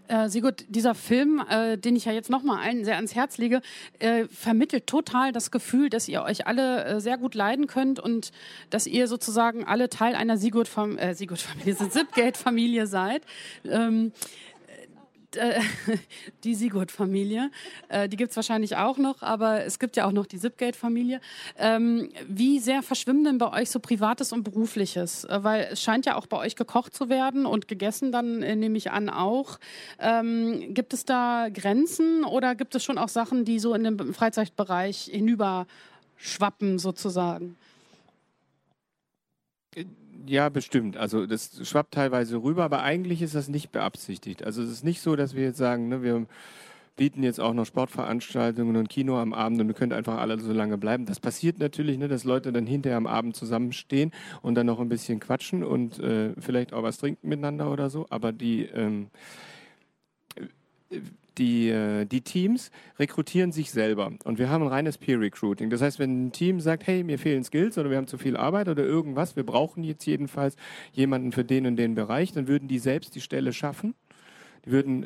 Äh, 0.07 0.27
Sigurd, 0.27 0.65
dieser 0.69 0.95
Film, 0.95 1.41
äh, 1.49 1.77
den 1.77 1.95
ich 1.95 2.05
ja 2.05 2.11
jetzt 2.11 2.29
nochmal 2.29 2.63
allen 2.65 2.83
sehr 2.83 2.95
ans 2.95 3.15
Herz 3.15 3.37
lege, 3.37 3.61
äh, 3.99 4.25
vermittelt 4.25 4.87
total 4.87 5.31
das 5.31 5.51
Gefühl, 5.51 5.89
dass 5.89 6.07
ihr 6.07 6.23
euch 6.23 6.47
alle 6.47 6.83
äh, 6.83 6.99
sehr 6.99 7.17
gut 7.17 7.35
leiden 7.35 7.67
könnt 7.67 7.99
und 7.99 8.31
dass 8.69 8.87
ihr 8.87 9.07
sozusagen 9.07 9.63
alle 9.63 9.89
Teil 9.89 10.15
einer 10.15 10.37
Sigurd-Familie, 10.37 11.01
äh, 11.01 11.13
Sigurd-Familie, 11.15 11.75
Zipgate-Familie 11.89 12.87
seid. 12.87 13.23
Ähm, 13.63 14.11
äh, 15.35 15.61
die 16.43 16.55
Sigurd-Familie. 16.55 17.51
Äh, 17.89 18.09
die 18.09 18.17
gibt 18.17 18.31
es 18.31 18.35
wahrscheinlich 18.35 18.77
auch 18.77 18.97
noch, 18.97 19.21
aber 19.21 19.63
es 19.65 19.79
gibt 19.79 19.95
ja 19.97 20.05
auch 20.05 20.11
noch 20.11 20.25
die 20.25 20.39
Zipgate-Familie. 20.39 21.21
Ähm, 21.57 22.09
wie 22.27 22.59
sehr 22.59 22.83
verschwimmen 22.83 23.23
denn 23.23 23.37
bei 23.37 23.51
euch 23.51 23.69
so 23.69 23.79
Privates 23.79 24.31
und 24.31 24.43
Berufliches? 24.43 25.25
Äh, 25.25 25.43
weil 25.43 25.69
es 25.71 25.81
scheint 25.81 26.05
ja 26.05 26.15
auch 26.15 26.27
bei 26.27 26.37
euch 26.37 26.55
gekocht 26.55 26.93
zu 26.93 27.09
werden 27.09 27.45
und 27.45 27.67
gegessen 27.67 28.11
dann, 28.11 28.43
äh, 28.43 28.55
nehme 28.55 28.77
ich 28.77 28.91
an, 28.91 29.09
auch. 29.09 29.59
Ähm, 29.99 30.73
gibt 30.73 30.93
es 30.93 31.05
da 31.05 31.47
Grenzen 31.53 32.23
oder 32.23 32.55
gibt 32.55 32.75
es 32.75 32.83
schon 32.83 32.97
auch 32.97 33.09
Sachen, 33.09 33.45
die 33.45 33.59
so 33.59 33.73
in 33.73 33.83
den 33.83 34.13
Freizeitbereich 34.13 35.09
hinüber 35.11 35.67
schwappen 36.17 36.79
sozusagen? 36.79 37.57
Äh, 40.27 40.31
ja, 40.31 40.49
bestimmt. 40.49 40.97
Also 40.97 41.25
das 41.25 41.67
schwappt 41.67 41.93
teilweise 41.93 42.41
rüber, 42.41 42.63
aber 42.63 42.81
eigentlich 42.83 43.21
ist 43.21 43.35
das 43.35 43.47
nicht 43.47 43.71
beabsichtigt. 43.71 44.43
Also 44.43 44.61
es 44.61 44.69
ist 44.69 44.83
nicht 44.83 45.01
so, 45.01 45.15
dass 45.15 45.35
wir 45.35 45.43
jetzt 45.43 45.57
sagen, 45.57 45.89
ne, 45.89 46.03
wir 46.03 46.25
bieten 46.97 47.23
jetzt 47.23 47.39
auch 47.39 47.53
noch 47.53 47.65
Sportveranstaltungen 47.65 48.75
und 48.75 48.89
Kino 48.89 49.17
am 49.17 49.33
Abend 49.33 49.59
und 49.61 49.67
ihr 49.69 49.73
könnt 49.73 49.93
einfach 49.93 50.17
alle 50.19 50.39
so 50.39 50.53
lange 50.53 50.77
bleiben. 50.77 51.05
Das 51.05 51.19
passiert 51.19 51.59
natürlich, 51.59 51.97
ne, 51.97 52.07
dass 52.07 52.25
Leute 52.25 52.51
dann 52.51 52.67
hinterher 52.67 52.97
am 52.97 53.07
Abend 53.07 53.35
zusammenstehen 53.35 54.11
und 54.41 54.55
dann 54.55 54.67
noch 54.67 54.79
ein 54.79 54.89
bisschen 54.89 55.19
quatschen 55.19 55.63
und 55.63 55.99
äh, 55.99 56.33
vielleicht 56.39 56.73
auch 56.73 56.83
was 56.83 56.97
trinken 56.97 57.27
miteinander 57.29 57.71
oder 57.71 57.89
so. 57.89 58.05
Aber 58.09 58.31
die 58.31 58.65
ähm, 58.65 59.07
die, 61.37 61.69
äh, 61.69 62.05
die 62.05 62.21
Teams 62.21 62.71
rekrutieren 62.99 63.51
sich 63.51 63.71
selber. 63.71 64.11
Und 64.23 64.39
wir 64.39 64.49
haben 64.49 64.63
ein 64.63 64.69
reines 64.69 64.97
Peer 64.97 65.19
Recruiting. 65.19 65.69
Das 65.69 65.81
heißt, 65.81 65.99
wenn 65.99 66.27
ein 66.27 66.31
Team 66.31 66.59
sagt, 66.59 66.87
hey, 66.87 67.03
mir 67.03 67.19
fehlen 67.19 67.43
Skills 67.43 67.77
oder 67.77 67.89
wir 67.89 67.97
haben 67.97 68.07
zu 68.07 68.17
viel 68.17 68.37
Arbeit 68.37 68.67
oder 68.67 68.83
irgendwas, 68.83 69.35
wir 69.35 69.45
brauchen 69.45 69.83
jetzt 69.83 70.05
jedenfalls 70.05 70.55
jemanden 70.91 71.31
für 71.31 71.43
den 71.43 71.65
und 71.65 71.77
den 71.77 71.95
Bereich, 71.95 72.31
dann 72.31 72.47
würden 72.47 72.67
die 72.67 72.79
selbst 72.79 73.15
die 73.15 73.21
Stelle 73.21 73.53
schaffen. 73.53 73.95
Die 74.65 74.71
würden 74.71 75.05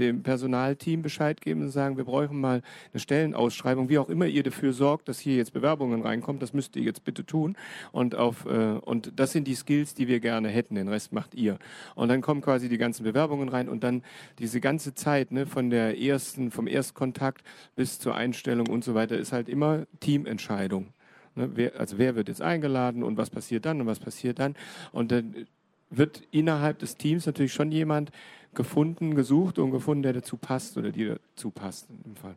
dem 0.00 0.22
Personalteam 0.22 1.02
Bescheid 1.02 1.40
geben 1.40 1.62
und 1.62 1.70
sagen, 1.70 1.96
wir 1.96 2.04
brauchen 2.04 2.40
mal 2.40 2.62
eine 2.92 3.00
Stellenausschreibung, 3.00 3.88
wie 3.88 3.98
auch 3.98 4.08
immer 4.08 4.26
ihr 4.26 4.42
dafür 4.42 4.72
sorgt, 4.72 5.08
dass 5.08 5.18
hier 5.18 5.36
jetzt 5.36 5.52
Bewerbungen 5.52 6.02
reinkommen, 6.02 6.40
das 6.40 6.52
müsst 6.52 6.76
ihr 6.76 6.82
jetzt 6.82 7.04
bitte 7.04 7.24
tun. 7.24 7.56
Und, 7.92 8.14
auf, 8.14 8.46
äh, 8.46 8.78
und 8.78 9.12
das 9.16 9.32
sind 9.32 9.46
die 9.46 9.54
Skills, 9.54 9.94
die 9.94 10.08
wir 10.08 10.20
gerne 10.20 10.48
hätten, 10.48 10.74
den 10.74 10.88
Rest 10.88 11.12
macht 11.12 11.34
ihr. 11.34 11.58
Und 11.94 12.08
dann 12.08 12.20
kommen 12.20 12.40
quasi 12.40 12.68
die 12.68 12.78
ganzen 12.78 13.04
Bewerbungen 13.04 13.48
rein 13.48 13.68
und 13.68 13.84
dann 13.84 14.02
diese 14.38 14.60
ganze 14.60 14.94
Zeit 14.94 15.32
ne, 15.32 15.46
von 15.46 15.70
der 15.70 16.00
ersten, 16.00 16.50
vom 16.50 16.66
Erstkontakt 16.66 17.42
bis 17.76 17.98
zur 17.98 18.14
Einstellung 18.14 18.68
und 18.68 18.84
so 18.84 18.94
weiter 18.94 19.18
ist 19.18 19.32
halt 19.32 19.48
immer 19.48 19.86
Teamentscheidung. 20.00 20.92
Ne, 21.34 21.50
wer, 21.54 21.78
also 21.78 21.98
wer 21.98 22.16
wird 22.16 22.28
jetzt 22.28 22.42
eingeladen 22.42 23.02
und 23.02 23.16
was 23.16 23.30
passiert 23.30 23.66
dann 23.66 23.80
und 23.80 23.86
was 23.86 24.00
passiert 24.00 24.38
dann. 24.38 24.54
Und 24.92 25.12
dann 25.12 25.46
wird 25.90 26.22
innerhalb 26.30 26.78
des 26.78 26.96
Teams 26.96 27.26
natürlich 27.26 27.52
schon 27.52 27.72
jemand 27.72 28.10
gefunden, 28.58 29.14
gesucht 29.14 29.60
und 29.60 29.70
gefunden, 29.70 30.02
der 30.02 30.14
dazu 30.14 30.36
passt 30.36 30.76
oder 30.76 30.90
die 30.90 31.06
dazu 31.06 31.50
passt 31.50 31.86
im 32.04 32.16
Fall. 32.16 32.34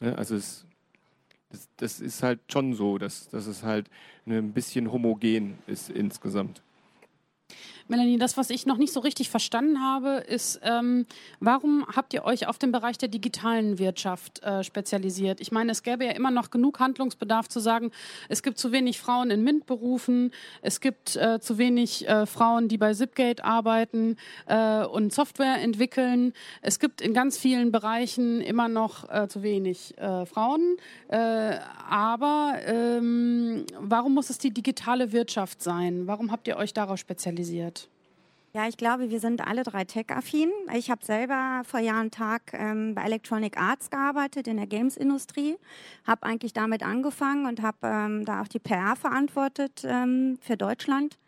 Ja, 0.00 0.12
also 0.12 0.36
es, 0.36 0.64
das, 1.50 1.68
das, 1.76 2.00
ist 2.00 2.22
halt 2.22 2.38
schon 2.48 2.74
so, 2.74 2.96
dass, 2.96 3.28
dass 3.28 3.48
es 3.48 3.64
halt 3.64 3.90
ein 4.24 4.52
bisschen 4.52 4.92
homogen 4.92 5.58
ist 5.66 5.90
insgesamt. 5.90 6.62
Melanie, 7.90 8.18
das, 8.18 8.36
was 8.36 8.50
ich 8.50 8.66
noch 8.66 8.76
nicht 8.76 8.92
so 8.92 9.00
richtig 9.00 9.30
verstanden 9.30 9.80
habe, 9.80 10.22
ist, 10.28 10.60
ähm, 10.62 11.06
warum 11.40 11.86
habt 11.86 12.12
ihr 12.12 12.22
euch 12.22 12.46
auf 12.46 12.58
den 12.58 12.70
Bereich 12.70 12.98
der 12.98 13.08
digitalen 13.08 13.78
Wirtschaft 13.78 14.42
äh, 14.42 14.62
spezialisiert? 14.62 15.40
Ich 15.40 15.52
meine, 15.52 15.72
es 15.72 15.82
gäbe 15.82 16.04
ja 16.04 16.10
immer 16.10 16.30
noch 16.30 16.50
genug 16.50 16.80
Handlungsbedarf 16.80 17.48
zu 17.48 17.60
sagen, 17.60 17.90
es 18.28 18.42
gibt 18.42 18.58
zu 18.58 18.72
wenig 18.72 19.00
Frauen 19.00 19.30
in 19.30 19.42
MINT-Berufen, 19.42 20.32
es 20.60 20.80
gibt 20.80 21.16
äh, 21.16 21.40
zu 21.40 21.56
wenig 21.56 22.06
äh, 22.06 22.26
Frauen, 22.26 22.68
die 22.68 22.76
bei 22.76 22.92
Zipgate 22.92 23.42
arbeiten 23.42 24.16
äh, 24.46 24.84
und 24.84 25.14
Software 25.14 25.56
entwickeln. 25.56 26.34
Es 26.60 26.80
gibt 26.80 27.00
in 27.00 27.14
ganz 27.14 27.38
vielen 27.38 27.72
Bereichen 27.72 28.42
immer 28.42 28.68
noch 28.68 29.08
äh, 29.08 29.28
zu 29.28 29.42
wenig 29.42 29.96
äh, 29.96 30.26
Frauen. 30.26 30.76
aber 31.08 32.58
ähm, 32.66 33.64
warum 33.78 34.12
muss 34.12 34.28
es 34.28 34.36
die 34.36 34.50
digitale 34.50 35.12
Wirtschaft 35.12 35.62
sein? 35.62 36.06
Warum 36.06 36.30
habt 36.30 36.46
ihr 36.48 36.58
euch 36.58 36.74
darauf 36.74 36.98
spezialisiert? 36.98 37.77
Ja, 38.58 38.66
ich 38.66 38.76
glaube, 38.76 39.08
wir 39.08 39.20
sind 39.20 39.46
alle 39.46 39.62
drei 39.62 39.84
tech-affin. 39.84 40.50
Ich 40.74 40.90
habe 40.90 41.04
selber 41.04 41.62
vor 41.64 41.78
Jahren 41.78 42.10
Tag 42.10 42.52
ähm, 42.54 42.92
bei 42.92 43.02
Electronic 43.04 43.56
Arts 43.56 43.88
gearbeitet 43.88 44.48
in 44.48 44.56
der 44.56 44.66
Games-Industrie, 44.66 45.54
habe 46.04 46.24
eigentlich 46.24 46.54
damit 46.54 46.82
angefangen 46.82 47.46
und 47.46 47.62
habe 47.62 47.78
ähm, 47.84 48.24
da 48.24 48.42
auch 48.42 48.48
die 48.48 48.58
PR 48.58 48.96
verantwortet 48.96 49.82
ähm, 49.84 50.38
für 50.40 50.56
Deutschland. 50.56 51.18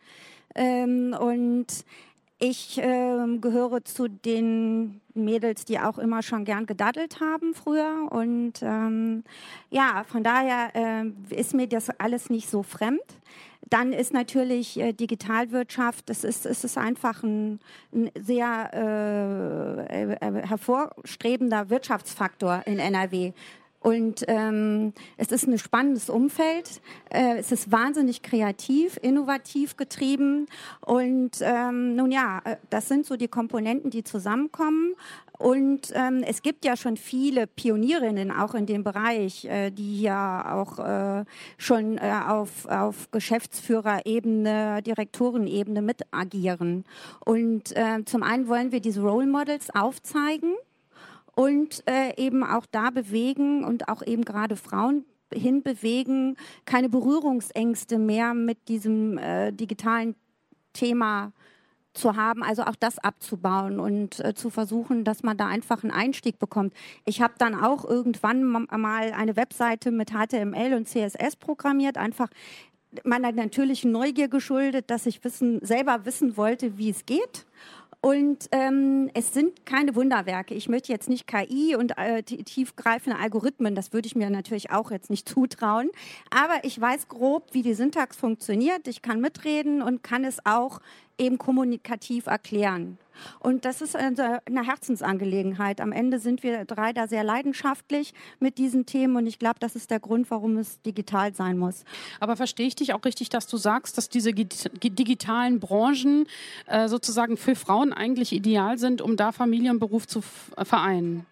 Ähm, 0.56 1.16
und 1.20 1.68
ich 2.40 2.78
äh, 2.78 3.38
gehöre 3.40 3.84
zu 3.84 4.08
den 4.08 5.00
Mädels, 5.14 5.64
die 5.64 5.78
auch 5.78 5.98
immer 5.98 6.24
schon 6.24 6.44
gern 6.44 6.66
gedaddelt 6.66 7.20
haben 7.20 7.54
früher. 7.54 8.08
Und 8.10 8.54
ähm, 8.62 9.22
ja, 9.70 10.02
von 10.08 10.24
daher 10.24 10.72
äh, 10.74 11.04
ist 11.32 11.54
mir 11.54 11.68
das 11.68 11.90
alles 11.90 12.28
nicht 12.28 12.50
so 12.50 12.64
fremd. 12.64 13.04
Dann 13.68 13.92
ist 13.92 14.12
natürlich 14.12 14.80
äh, 14.80 14.92
Digitalwirtschaft, 14.92 16.08
das 16.08 16.24
ist, 16.24 16.46
es 16.46 16.64
ist 16.64 16.78
einfach 16.78 17.22
ein, 17.22 17.61
ein 17.92 18.11
sehr 18.18 18.70
äh, 19.90 20.12
äh, 20.14 20.46
hervorstrebender 20.46 21.70
Wirtschaftsfaktor 21.70 22.62
in 22.66 22.78
NRW. 22.78 23.32
Und 23.80 24.26
ähm, 24.28 24.92
es 25.16 25.32
ist 25.32 25.46
ein 25.46 25.58
spannendes 25.58 26.11
Umfeld. 26.11 26.82
Äh, 27.08 27.38
es 27.38 27.50
ist 27.50 27.72
wahnsinnig 27.72 28.22
kreativ, 28.22 28.98
innovativ 29.00 29.78
getrieben. 29.78 30.46
Und 30.82 31.38
ähm, 31.40 31.96
nun 31.96 32.12
ja, 32.12 32.42
äh, 32.44 32.56
das 32.68 32.88
sind 32.88 33.06
so 33.06 33.16
die 33.16 33.28
Komponenten, 33.28 33.90
die 33.90 34.04
zusammenkommen. 34.04 34.94
Und 35.41 35.91
ähm, 35.95 36.22
es 36.22 36.43
gibt 36.43 36.66
ja 36.66 36.76
schon 36.76 36.99
viele 36.99 37.47
Pionierinnen 37.47 38.30
auch 38.30 38.53
in 38.53 38.66
dem 38.66 38.84
Bereich, 38.84 39.47
äh, 39.47 39.70
die 39.70 39.95
hier 39.95 40.45
auch 40.47 40.78
äh, 40.78 41.24
schon 41.57 41.97
äh, 41.97 42.12
auf, 42.28 42.66
auf 42.66 43.11
Geschäftsführerebene, 43.11 44.82
Direktorenebene 44.82 45.80
mit 45.80 46.03
agieren. 46.11 46.84
Und 47.24 47.74
äh, 47.74 48.05
zum 48.05 48.22
einen 48.22 48.49
wollen 48.49 48.70
wir 48.70 48.80
diese 48.80 49.01
Role 49.01 49.26
Models 49.26 49.74
aufzeigen 49.74 50.57
und 51.34 51.84
äh, 51.88 52.22
eben 52.22 52.45
auch 52.45 52.66
da 52.70 52.91
bewegen 52.91 53.64
und 53.64 53.88
auch 53.88 54.07
eben 54.07 54.26
gerade 54.26 54.57
Frauen 54.57 55.07
hinbewegen, 55.32 56.36
keine 56.66 56.91
Berührungsängste 56.91 57.99
mehr 57.99 58.34
mit 58.34 58.68
diesem 58.68 59.16
äh, 59.16 59.53
digitalen 59.53 60.16
Thema 60.74 61.32
zu 61.93 62.16
haben, 62.16 62.43
also 62.43 62.62
auch 62.62 62.76
das 62.76 62.99
abzubauen 62.99 63.80
und 63.80 64.24
äh, 64.24 64.34
zu 64.34 64.51
versuchen, 64.51 65.05
dass 65.05 65.22
man 65.22 65.36
da 65.36 65.47
einfach 65.47 65.82
einen 65.82 65.93
Einstieg 65.93 66.38
bekommt. 66.38 66.72
Ich 67.05 67.20
habe 67.20 67.34
dann 67.38 67.55
auch 67.55 67.84
irgendwann 67.84 68.45
mal 68.45 69.12
eine 69.12 69.36
Webseite 69.36 69.91
mit 69.91 70.11
HTML 70.11 70.74
und 70.74 70.88
CSS 70.88 71.36
programmiert, 71.36 71.99
einfach 71.99 72.28
meiner 73.05 73.32
natürlichen 73.32 73.93
Neugier 73.93 74.28
geschuldet, 74.28 74.91
dass 74.91 75.07
ich 75.07 75.22
wissen, 75.24 75.64
selber 75.64 76.05
wissen 76.05 76.36
wollte, 76.36 76.76
wie 76.76 76.91
es 76.91 77.07
geht. 77.07 77.47
Und 78.03 78.49
ähm, 78.53 79.11
es 79.12 79.34
sind 79.34 79.66
keine 79.66 79.95
Wunderwerke. 79.95 80.55
Ich 80.55 80.70
möchte 80.70 80.91
jetzt 80.91 81.11
nicht 81.11 81.26
KI 81.26 81.76
und 81.76 81.99
äh, 81.99 82.22
tiefgreifende 82.22 83.18
Algorithmen, 83.18 83.74
das 83.74 83.93
würde 83.93 84.07
ich 84.07 84.16
mir 84.16 84.30
natürlich 84.30 84.70
auch 84.70 84.91
jetzt 84.91 85.11
nicht 85.11 85.28
zutrauen. 85.28 85.91
Aber 86.30 86.64
ich 86.64 86.80
weiß 86.80 87.09
grob, 87.09 87.49
wie 87.53 87.61
die 87.61 87.74
Syntax 87.74 88.16
funktioniert. 88.16 88.88
Ich 88.88 89.03
kann 89.03 89.20
mitreden 89.20 89.82
und 89.82 90.03
kann 90.03 90.24
es 90.24 90.38
auch 90.47 90.80
eben 91.20 91.38
kommunikativ 91.38 92.26
erklären. 92.26 92.98
Und 93.38 93.64
das 93.64 93.82
ist 93.82 93.96
eine 93.96 94.40
Herzensangelegenheit. 94.66 95.80
Am 95.80 95.92
Ende 95.92 96.18
sind 96.18 96.42
wir 96.42 96.64
drei 96.64 96.92
da 96.92 97.06
sehr 97.06 97.22
leidenschaftlich 97.22 98.14
mit 98.38 98.56
diesen 98.58 98.86
Themen 98.86 99.16
und 99.16 99.26
ich 99.26 99.38
glaube, 99.38 99.56
das 99.60 99.76
ist 99.76 99.90
der 99.90 100.00
Grund, 100.00 100.30
warum 100.30 100.56
es 100.56 100.80
digital 100.82 101.34
sein 101.34 101.58
muss. 101.58 101.84
Aber 102.18 102.36
verstehe 102.36 102.66
ich 102.66 102.76
dich 102.76 102.94
auch 102.94 103.04
richtig, 103.04 103.28
dass 103.28 103.46
du 103.46 103.58
sagst, 103.58 103.98
dass 103.98 104.08
diese 104.08 104.32
digitalen 104.32 105.60
Branchen 105.60 106.26
äh, 106.66 106.88
sozusagen 106.88 107.36
für 107.36 107.54
Frauen 107.54 107.92
eigentlich 107.92 108.32
ideal 108.32 108.78
sind, 108.78 109.02
um 109.02 109.16
da 109.16 109.32
Familie 109.32 109.70
und 109.70 109.80
Beruf 109.80 110.06
zu 110.06 110.22
vereinen? 110.22 111.26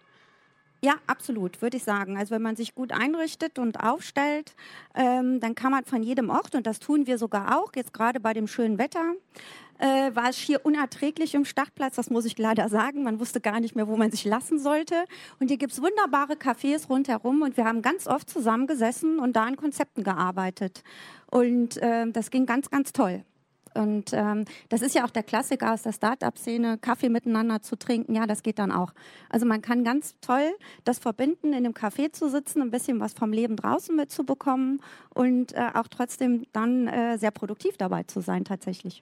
Ja, 0.81 0.93
absolut, 1.07 1.61
würde 1.61 1.75
ich 1.75 1.83
sagen. 1.83 2.17
Also 2.17 2.31
wenn 2.31 2.41
man 2.41 2.55
sich 2.55 2.73
gut 2.73 2.93
einrichtet 2.93 3.59
und 3.59 3.83
aufstellt, 3.83 4.55
ähm, 4.95 5.41
dann 5.41 5.53
kann 5.53 5.71
man 5.71 5.83
von 5.83 6.03
jedem 6.03 6.29
Ort, 6.29 6.55
und 6.55 6.65
das 6.65 6.79
tun 6.79 7.05
wir 7.05 7.17
sogar 7.17 7.57
auch, 7.57 7.71
jetzt 7.75 7.93
gerade 7.93 8.21
bei 8.21 8.33
dem 8.33 8.47
schönen 8.47 8.77
Wetter, 8.77 9.13
äh, 9.79 10.15
war 10.15 10.29
es 10.29 10.37
schier 10.37 10.65
unerträglich 10.65 11.33
im 11.33 11.45
Stadtplatz, 11.45 11.95
das 11.95 12.09
muss 12.09 12.25
ich 12.25 12.37
leider 12.37 12.69
sagen. 12.69 13.03
Man 13.03 13.19
wusste 13.19 13.41
gar 13.41 13.59
nicht 13.59 13.75
mehr, 13.75 13.87
wo 13.87 13.97
man 13.97 14.11
sich 14.11 14.25
lassen 14.25 14.59
sollte. 14.59 14.95
Und 15.39 15.47
hier 15.47 15.57
gibt 15.57 15.73
es 15.73 15.81
wunderbare 15.81 16.33
Cafés 16.33 16.87
rundherum 16.87 17.41
und 17.41 17.57
wir 17.57 17.65
haben 17.65 17.81
ganz 17.81 18.07
oft 18.07 18.29
zusammengesessen 18.29 19.19
und 19.19 19.35
da 19.35 19.45
an 19.45 19.55
Konzepten 19.55 20.03
gearbeitet. 20.03 20.83
Und 21.31 21.77
äh, 21.77 22.09
das 22.11 22.29
ging 22.31 22.45
ganz, 22.45 22.69
ganz 22.69 22.93
toll. 22.93 23.23
Und 23.75 24.13
ähm, 24.13 24.45
das 24.69 24.81
ist 24.81 24.95
ja 24.95 25.05
auch 25.05 25.09
der 25.09 25.23
Klassiker 25.23 25.73
aus 25.73 25.83
der 25.83 25.93
Start-up-Szene, 25.93 26.77
Kaffee 26.79 27.09
miteinander 27.09 27.61
zu 27.61 27.77
trinken. 27.77 28.15
Ja, 28.15 28.25
das 28.25 28.43
geht 28.43 28.59
dann 28.59 28.71
auch. 28.71 28.93
Also 29.29 29.45
man 29.45 29.61
kann 29.61 29.83
ganz 29.83 30.15
toll 30.21 30.51
das 30.83 30.99
verbinden, 30.99 31.49
in 31.49 31.65
einem 31.65 31.73
Café 31.73 32.11
zu 32.11 32.29
sitzen, 32.29 32.61
ein 32.61 32.71
bisschen 32.71 32.99
was 32.99 33.13
vom 33.13 33.31
Leben 33.31 33.55
draußen 33.55 33.95
mitzubekommen 33.95 34.81
und 35.13 35.53
äh, 35.53 35.69
auch 35.73 35.87
trotzdem 35.87 36.45
dann 36.51 36.87
äh, 36.87 37.17
sehr 37.17 37.31
produktiv 37.31 37.77
dabei 37.77 38.03
zu 38.03 38.21
sein 38.21 38.43
tatsächlich. 38.43 39.01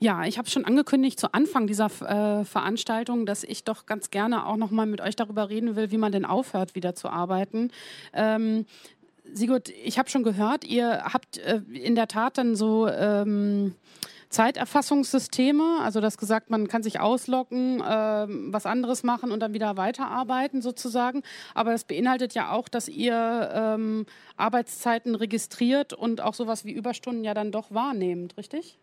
Ja, 0.00 0.24
ich 0.24 0.38
habe 0.38 0.50
schon 0.50 0.64
angekündigt 0.64 1.18
zu 1.18 1.32
Anfang 1.32 1.66
dieser 1.66 1.86
äh, 1.86 2.44
Veranstaltung, 2.44 3.26
dass 3.26 3.44
ich 3.44 3.64
doch 3.64 3.86
ganz 3.86 4.10
gerne 4.10 4.46
auch 4.46 4.56
noch 4.56 4.70
mal 4.70 4.86
mit 4.86 5.00
euch 5.00 5.16
darüber 5.16 5.48
reden 5.48 5.76
will, 5.76 5.90
wie 5.90 5.98
man 5.98 6.12
denn 6.12 6.24
aufhört, 6.24 6.74
wieder 6.74 6.94
zu 6.94 7.08
arbeiten. 7.08 7.70
Ähm, 8.12 8.66
Sigurd, 9.32 9.70
ich 9.70 9.98
habe 9.98 10.10
schon 10.10 10.22
gehört, 10.22 10.64
ihr 10.64 11.04
habt 11.12 11.38
äh, 11.38 11.62
in 11.72 11.94
der 11.94 12.08
Tat 12.08 12.36
dann 12.36 12.56
so 12.56 12.86
ähm, 12.88 13.74
Zeiterfassungssysteme, 14.28 15.78
also 15.80 16.00
das 16.00 16.18
gesagt, 16.18 16.50
man 16.50 16.68
kann 16.68 16.82
sich 16.82 17.00
ausloggen, 17.00 17.80
äh, 17.80 18.26
was 18.28 18.66
anderes 18.66 19.02
machen 19.02 19.30
und 19.30 19.40
dann 19.40 19.54
wieder 19.54 19.76
weiterarbeiten 19.76 20.60
sozusagen. 20.60 21.22
Aber 21.54 21.72
das 21.72 21.84
beinhaltet 21.84 22.34
ja 22.34 22.50
auch, 22.50 22.68
dass 22.68 22.88
ihr 22.88 23.50
ähm, 23.54 24.06
Arbeitszeiten 24.36 25.14
registriert 25.14 25.94
und 25.94 26.20
auch 26.20 26.34
sowas 26.34 26.64
wie 26.64 26.72
Überstunden 26.72 27.24
ja 27.24 27.32
dann 27.32 27.52
doch 27.52 27.72
wahrnehmt, 27.72 28.36
richtig? 28.36 28.78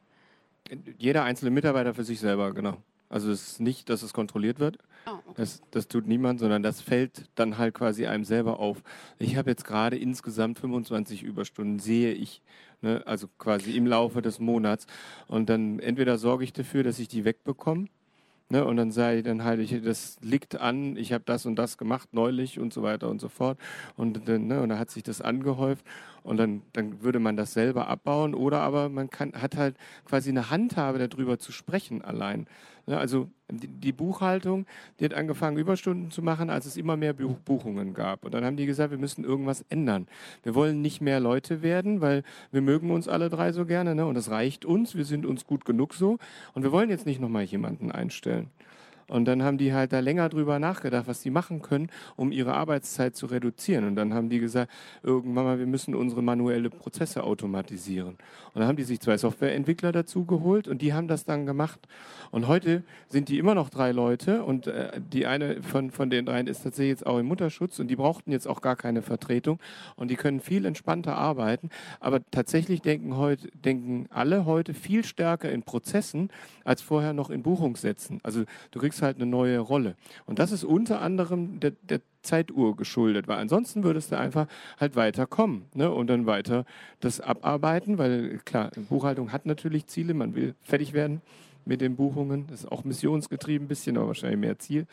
Jeder 0.97 1.23
einzelne 1.23 1.51
Mitarbeiter 1.51 1.93
für 1.93 2.03
sich 2.03 2.19
selber, 2.19 2.53
genau. 2.53 2.77
Also 3.09 3.29
es 3.29 3.53
ist 3.53 3.59
nicht, 3.59 3.89
dass 3.89 4.03
es 4.03 4.13
kontrolliert 4.13 4.59
wird. 4.59 4.77
Oh, 5.05 5.11
okay. 5.11 5.33
das, 5.35 5.61
das 5.71 5.87
tut 5.89 6.07
niemand, 6.07 6.39
sondern 6.39 6.63
das 6.63 6.79
fällt 6.79 7.29
dann 7.35 7.57
halt 7.57 7.73
quasi 7.73 8.05
einem 8.05 8.23
selber 8.23 8.59
auf. 8.59 8.83
Ich 9.19 9.35
habe 9.35 9.49
jetzt 9.49 9.65
gerade 9.65 9.97
insgesamt 9.97 10.59
25 10.59 11.23
Überstunden, 11.23 11.79
sehe 11.79 12.13
ich, 12.13 12.41
ne, 12.81 13.03
also 13.05 13.27
quasi 13.37 13.75
im 13.75 13.85
Laufe 13.85 14.21
des 14.21 14.39
Monats. 14.39 14.85
Und 15.27 15.49
dann 15.49 15.79
entweder 15.79 16.17
sorge 16.17 16.45
ich 16.45 16.53
dafür, 16.53 16.83
dass 16.83 16.99
ich 16.99 17.09
die 17.09 17.25
wegbekomme 17.25 17.87
Ne, 18.51 18.65
und 18.65 18.75
dann 18.75 18.91
ich, 18.91 19.23
dann 19.23 19.45
halte 19.45 19.61
ich, 19.63 19.81
das 19.81 20.17
liegt 20.21 20.59
an, 20.59 20.97
ich 20.97 21.13
habe 21.13 21.23
das 21.25 21.45
und 21.45 21.55
das 21.55 21.77
gemacht 21.77 22.09
neulich 22.11 22.59
und 22.59 22.73
so 22.73 22.83
weiter 22.83 23.07
und 23.09 23.21
so 23.21 23.29
fort. 23.29 23.57
Und 23.95 24.27
dann, 24.27 24.47
ne, 24.47 24.61
und 24.61 24.67
dann 24.67 24.77
hat 24.77 24.91
sich 24.91 25.03
das 25.03 25.21
angehäuft 25.21 25.85
und 26.21 26.35
dann, 26.35 26.61
dann 26.73 27.01
würde 27.01 27.19
man 27.19 27.37
das 27.37 27.53
selber 27.53 27.87
abbauen 27.87 28.35
oder 28.35 28.59
aber 28.59 28.89
man 28.89 29.09
kann, 29.09 29.31
hat 29.41 29.55
halt 29.55 29.77
quasi 30.03 30.29
eine 30.31 30.49
Handhabe 30.49 30.99
darüber 31.07 31.39
zu 31.39 31.53
sprechen 31.53 32.01
allein. 32.01 32.45
Also 32.87 33.29
die 33.49 33.91
Buchhaltung, 33.91 34.65
die 34.99 35.05
hat 35.05 35.13
angefangen, 35.13 35.57
Überstunden 35.57 36.11
zu 36.11 36.21
machen, 36.21 36.49
als 36.49 36.65
es 36.65 36.77
immer 36.77 36.97
mehr 36.97 37.13
Buchungen 37.13 37.93
gab. 37.93 38.25
Und 38.25 38.33
dann 38.33 38.45
haben 38.45 38.57
die 38.57 38.65
gesagt, 38.65 38.91
wir 38.91 38.97
müssen 38.97 39.23
irgendwas 39.23 39.65
ändern. 39.69 40.07
Wir 40.43 40.55
wollen 40.55 40.81
nicht 40.81 41.01
mehr 41.01 41.19
Leute 41.19 41.61
werden, 41.61 42.01
weil 42.01 42.23
wir 42.51 42.61
mögen 42.61 42.91
uns 42.91 43.07
alle 43.07 43.29
drei 43.29 43.51
so 43.51 43.65
gerne 43.65 43.95
ne? 43.95 44.05
und 44.05 44.15
das 44.15 44.29
reicht 44.29 44.65
uns, 44.65 44.95
wir 44.95 45.05
sind 45.05 45.25
uns 45.25 45.45
gut 45.45 45.65
genug 45.65 45.93
so. 45.93 46.17
Und 46.53 46.63
wir 46.63 46.71
wollen 46.71 46.89
jetzt 46.89 47.05
nicht 47.05 47.19
nochmal 47.19 47.43
jemanden 47.43 47.91
einstellen. 47.91 48.49
Und 49.11 49.25
dann 49.25 49.43
haben 49.43 49.57
die 49.57 49.73
halt 49.73 49.91
da 49.91 49.99
länger 49.99 50.29
drüber 50.29 50.57
nachgedacht, 50.57 51.07
was 51.07 51.21
die 51.21 51.29
machen 51.29 51.61
können, 51.61 51.89
um 52.15 52.31
ihre 52.31 52.53
Arbeitszeit 52.53 53.15
zu 53.15 53.25
reduzieren. 53.25 53.85
Und 53.85 53.95
dann 53.95 54.13
haben 54.13 54.29
die 54.29 54.39
gesagt, 54.39 54.71
irgendwann 55.03 55.43
mal, 55.43 55.59
wir 55.59 55.67
müssen 55.67 55.93
unsere 55.95 56.21
manuelle 56.21 56.69
Prozesse 56.69 57.23
automatisieren. 57.23 58.17
Und 58.53 58.59
dann 58.59 58.67
haben 58.67 58.77
die 58.77 58.83
sich 58.83 59.01
zwei 59.01 59.17
Softwareentwickler 59.17 59.91
dazu 59.91 60.25
geholt 60.25 60.67
und 60.67 60.81
die 60.81 60.93
haben 60.93 61.07
das 61.07 61.25
dann 61.25 61.45
gemacht. 61.45 61.79
Und 62.31 62.47
heute 62.47 62.83
sind 63.09 63.27
die 63.27 63.37
immer 63.37 63.53
noch 63.53 63.69
drei 63.69 63.91
Leute 63.91 64.43
und 64.43 64.67
äh, 64.67 65.01
die 65.01 65.25
eine 65.25 65.61
von, 65.61 65.91
von 65.91 66.09
den 66.09 66.25
dreien 66.25 66.47
ist 66.47 66.63
tatsächlich 66.63 66.91
jetzt 66.91 67.05
auch 67.05 67.17
im 67.17 67.25
Mutterschutz 67.25 67.79
und 67.79 67.89
die 67.89 67.97
brauchten 67.97 68.31
jetzt 68.31 68.47
auch 68.47 68.61
gar 68.61 68.77
keine 68.77 69.01
Vertretung 69.01 69.59
und 69.97 70.09
die 70.09 70.15
können 70.15 70.39
viel 70.39 70.65
entspannter 70.65 71.15
arbeiten. 71.15 71.69
Aber 71.99 72.21
tatsächlich 72.31 72.81
denken 72.81 73.17
heute, 73.17 73.49
denken 73.51 74.07
alle 74.09 74.45
heute 74.45 74.73
viel 74.73 75.03
stärker 75.03 75.51
in 75.51 75.63
Prozessen 75.63 76.29
als 76.63 76.81
vorher 76.81 77.11
noch 77.13 77.29
in 77.29 77.43
Buchungssätzen. 77.43 78.19
Also 78.23 78.45
du 78.71 78.79
kriegst 78.79 79.00
halt 79.01 79.17
eine 79.17 79.25
neue 79.25 79.59
Rolle. 79.59 79.95
Und 80.25 80.39
das 80.39 80.51
ist 80.51 80.63
unter 80.63 81.01
anderem 81.01 81.59
der, 81.59 81.71
der 81.71 82.01
Zeituhr 82.21 82.75
geschuldet, 82.75 83.27
weil 83.27 83.39
ansonsten 83.39 83.83
würdest 83.83 84.11
du 84.11 84.17
einfach 84.17 84.47
halt 84.79 84.95
weiterkommen 84.95 85.63
ne? 85.73 85.91
und 85.91 86.07
dann 86.07 86.25
weiter 86.25 86.65
das 86.99 87.19
abarbeiten, 87.19 87.97
weil 87.97 88.39
klar, 88.45 88.71
Buchhaltung 88.89 89.31
hat 89.31 89.45
natürlich 89.45 89.87
Ziele, 89.87 90.13
man 90.13 90.35
will 90.35 90.55
fertig 90.61 90.93
werden 90.93 91.21
mit 91.65 91.81
den 91.81 91.95
Buchungen, 91.95 92.47
das 92.47 92.61
ist 92.61 92.71
auch 92.71 92.83
missionsgetrieben 92.83 93.65
ein 93.65 93.67
bisschen, 93.67 93.97
aber 93.97 94.07
wahrscheinlich 94.07 94.39
mehr 94.39 94.57
Ziel. 94.59 94.87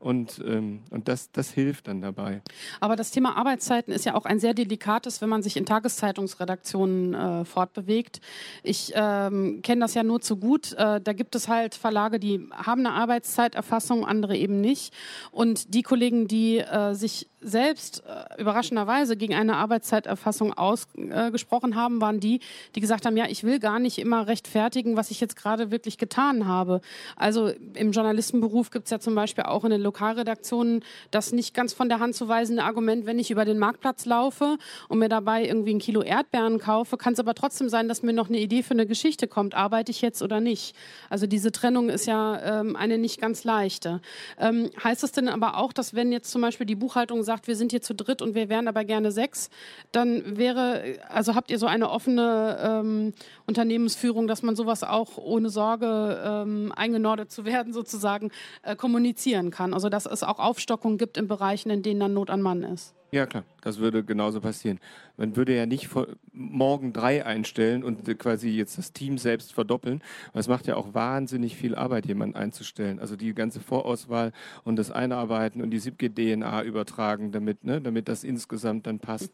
Und, 0.00 0.40
ähm, 0.46 0.82
und 0.90 1.08
das, 1.08 1.32
das 1.32 1.50
hilft 1.50 1.88
dann 1.88 2.00
dabei. 2.00 2.40
Aber 2.78 2.94
das 2.94 3.10
Thema 3.10 3.36
Arbeitszeiten 3.36 3.92
ist 3.92 4.04
ja 4.04 4.14
auch 4.14 4.26
ein 4.26 4.38
sehr 4.38 4.54
delikates, 4.54 5.20
wenn 5.20 5.28
man 5.28 5.42
sich 5.42 5.56
in 5.56 5.66
Tageszeitungsredaktionen 5.66 7.14
äh, 7.14 7.44
fortbewegt. 7.44 8.20
Ich 8.62 8.92
ähm, 8.94 9.60
kenne 9.62 9.80
das 9.80 9.94
ja 9.94 10.04
nur 10.04 10.20
zu 10.20 10.36
gut. 10.36 10.72
Äh, 10.74 11.00
da 11.00 11.12
gibt 11.12 11.34
es 11.34 11.48
halt 11.48 11.74
Verlage, 11.74 12.20
die 12.20 12.48
haben 12.52 12.86
eine 12.86 12.92
Arbeitszeiterfassung, 12.92 14.06
andere 14.06 14.36
eben 14.36 14.60
nicht. 14.60 14.94
Und 15.32 15.74
die 15.74 15.82
Kollegen, 15.82 16.28
die 16.28 16.58
äh, 16.58 16.94
sich 16.94 17.28
selbst 17.40 18.02
äh, 18.06 18.40
überraschenderweise 18.40 19.16
gegen 19.16 19.34
eine 19.34 19.56
Arbeitszeiterfassung 19.56 20.52
ausgesprochen 20.54 21.76
haben, 21.76 22.00
waren 22.00 22.20
die, 22.20 22.40
die 22.74 22.80
gesagt 22.80 23.06
haben, 23.06 23.16
ja, 23.16 23.26
ich 23.28 23.44
will 23.44 23.60
gar 23.60 23.78
nicht 23.78 23.98
immer 23.98 24.26
rechtfertigen, 24.26 24.96
was 24.96 25.10
ich 25.10 25.20
jetzt 25.20 25.36
gerade 25.36 25.70
wirklich 25.70 25.98
getan 25.98 26.46
habe. 26.46 26.80
Also 27.16 27.52
im 27.74 27.92
Journalistenberuf 27.92 28.70
gibt 28.70 28.86
es 28.86 28.90
ja 28.90 28.98
zum 28.98 29.14
Beispiel 29.14 29.44
auch 29.44 29.64
in 29.64 29.70
den 29.70 29.80
Lokalredaktionen 29.88 30.84
das 31.10 31.32
nicht 31.32 31.54
ganz 31.54 31.72
von 31.72 31.88
der 31.88 31.98
Hand 31.98 32.14
zu 32.14 32.28
weisende 32.28 32.62
Argument, 32.62 33.06
wenn 33.06 33.18
ich 33.18 33.30
über 33.30 33.46
den 33.46 33.58
Marktplatz 33.58 34.04
laufe 34.04 34.58
und 34.88 34.98
mir 34.98 35.08
dabei 35.08 35.46
irgendwie 35.46 35.74
ein 35.74 35.78
Kilo 35.78 36.02
Erdbeeren 36.02 36.58
kaufe, 36.58 36.98
kann 36.98 37.14
es 37.14 37.20
aber 37.20 37.34
trotzdem 37.34 37.70
sein, 37.70 37.88
dass 37.88 38.02
mir 38.02 38.12
noch 38.12 38.28
eine 38.28 38.38
Idee 38.38 38.62
für 38.62 38.74
eine 38.74 38.86
Geschichte 38.86 39.26
kommt, 39.26 39.54
arbeite 39.54 39.90
ich 39.90 40.02
jetzt 40.02 40.20
oder 40.22 40.40
nicht. 40.40 40.76
Also 41.08 41.26
diese 41.26 41.52
Trennung 41.52 41.88
ist 41.88 42.06
ja 42.06 42.60
ähm, 42.60 42.76
eine 42.76 42.98
nicht 42.98 43.18
ganz 43.20 43.44
leichte. 43.44 44.00
Ähm, 44.38 44.70
heißt 44.82 45.02
das 45.02 45.12
denn 45.12 45.28
aber 45.28 45.56
auch, 45.56 45.72
dass 45.72 45.94
wenn 45.94 46.12
jetzt 46.12 46.30
zum 46.30 46.42
Beispiel 46.42 46.66
die 46.66 46.74
Buchhaltung 46.74 47.22
sagt, 47.22 47.46
wir 47.48 47.56
sind 47.56 47.70
hier 47.70 47.80
zu 47.80 47.94
dritt 47.94 48.20
und 48.20 48.34
wir 48.34 48.50
wären 48.50 48.68
aber 48.68 48.84
gerne 48.84 49.10
sechs, 49.10 49.48
dann 49.92 50.36
wäre, 50.36 50.98
also 51.08 51.34
habt 51.34 51.50
ihr 51.50 51.58
so 51.58 51.66
eine 51.66 51.90
offene 51.90 52.58
ähm, 52.62 53.14
Unternehmensführung, 53.46 54.26
dass 54.26 54.42
man 54.42 54.54
sowas 54.54 54.82
auch 54.84 55.16
ohne 55.16 55.48
Sorge 55.48 56.20
ähm, 56.22 56.72
eingenordet 56.76 57.32
zu 57.32 57.44
werden 57.44 57.72
sozusagen 57.72 58.30
äh, 58.62 58.76
kommunizieren 58.76 59.50
kann. 59.50 59.72
Also 59.78 59.90
dass 59.90 60.06
es 60.06 60.24
auch 60.24 60.40
Aufstockung 60.40 60.98
gibt 60.98 61.16
in 61.16 61.28
Bereichen, 61.28 61.70
in 61.70 61.84
denen 61.84 62.00
dann 62.00 62.12
Not 62.12 62.30
an 62.30 62.42
Mann 62.42 62.64
ist. 62.64 62.96
Ja, 63.10 63.24
klar, 63.24 63.44
das 63.62 63.78
würde 63.78 64.04
genauso 64.04 64.38
passieren. 64.42 64.78
Man 65.16 65.34
würde 65.34 65.56
ja 65.56 65.64
nicht 65.64 65.88
morgen 66.30 66.92
drei 66.92 67.24
einstellen 67.24 67.82
und 67.82 68.04
quasi 68.18 68.50
jetzt 68.50 68.76
das 68.76 68.92
Team 68.92 69.16
selbst 69.16 69.54
verdoppeln. 69.54 70.02
Es 70.34 70.46
macht 70.46 70.66
ja 70.66 70.76
auch 70.76 70.92
wahnsinnig 70.92 71.56
viel 71.56 71.74
Arbeit, 71.74 72.04
jemanden 72.04 72.36
einzustellen. 72.36 72.98
Also 72.98 73.16
die 73.16 73.32
ganze 73.32 73.60
Vorauswahl 73.60 74.32
und 74.62 74.76
das 74.76 74.90
Einarbeiten 74.90 75.62
und 75.62 75.70
die 75.70 75.78
SIPG-DNA 75.78 76.62
übertragen, 76.64 77.32
damit, 77.32 77.64
ne, 77.64 77.80
damit 77.80 78.08
das 78.08 78.24
insgesamt 78.24 78.86
dann 78.86 78.98
passt 78.98 79.32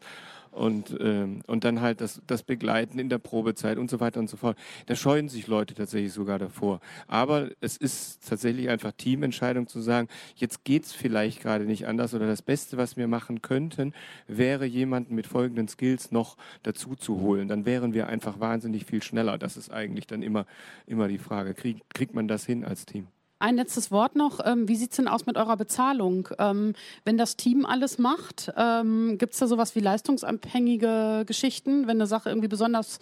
und, 0.54 0.96
ähm, 1.00 1.42
und 1.46 1.64
dann 1.64 1.80
halt 1.80 2.00
das, 2.00 2.22
das 2.26 2.42
Begleiten 2.42 2.98
in 2.98 3.08
der 3.08 3.18
Probezeit 3.18 3.76
und 3.76 3.90
so 3.90 4.00
weiter 4.00 4.20
und 4.20 4.30
so 4.30 4.36
fort. 4.36 4.56
Da 4.86 4.94
scheuen 4.94 5.28
sich 5.28 5.46
Leute 5.46 5.74
tatsächlich 5.74 6.12
sogar 6.12 6.38
davor. 6.38 6.80
Aber 7.08 7.50
es 7.60 7.76
ist 7.76 8.26
tatsächlich 8.28 8.68
einfach 8.68 8.92
Teamentscheidung 8.92 9.66
zu 9.66 9.80
sagen, 9.80 10.08
jetzt 10.36 10.64
geht's 10.64 10.92
vielleicht 10.92 11.42
gerade 11.42 11.64
nicht 11.64 11.86
anders 11.86 12.14
oder 12.14 12.26
das 12.26 12.42
Beste, 12.42 12.76
was 12.76 12.96
wir 12.96 13.08
machen 13.08 13.42
könnten, 13.70 13.94
wäre 14.26 14.64
jemanden 14.64 15.14
mit 15.14 15.26
folgenden 15.26 15.68
Skills 15.68 16.10
noch 16.10 16.36
dazu 16.62 16.94
zu 16.94 17.20
holen. 17.20 17.48
Dann 17.48 17.66
wären 17.66 17.94
wir 17.94 18.08
einfach 18.08 18.40
wahnsinnig 18.40 18.84
viel 18.86 19.02
schneller. 19.02 19.38
Das 19.38 19.56
ist 19.56 19.70
eigentlich 19.70 20.06
dann 20.06 20.22
immer, 20.22 20.46
immer 20.86 21.08
die 21.08 21.18
Frage. 21.18 21.54
Krieg, 21.54 21.82
kriegt 21.92 22.14
man 22.14 22.28
das 22.28 22.44
hin 22.46 22.64
als 22.64 22.86
Team? 22.86 23.08
Ein 23.38 23.56
letztes 23.56 23.90
Wort 23.90 24.16
noch. 24.16 24.40
Ähm, 24.44 24.68
wie 24.68 24.76
sieht 24.76 24.92
es 24.92 24.96
denn 24.96 25.08
aus 25.08 25.26
mit 25.26 25.36
eurer 25.36 25.56
Bezahlung? 25.56 26.28
Ähm, 26.38 26.72
wenn 27.04 27.18
das 27.18 27.36
Team 27.36 27.66
alles 27.66 27.98
macht, 27.98 28.52
ähm, 28.56 29.18
gibt 29.18 29.34
es 29.34 29.40
da 29.40 29.46
sowas 29.46 29.74
wie 29.74 29.80
leistungsabhängige 29.80 31.24
Geschichten, 31.26 31.82
wenn 31.86 31.98
eine 31.98 32.06
Sache 32.06 32.30
irgendwie 32.30 32.48
besonders 32.48 33.00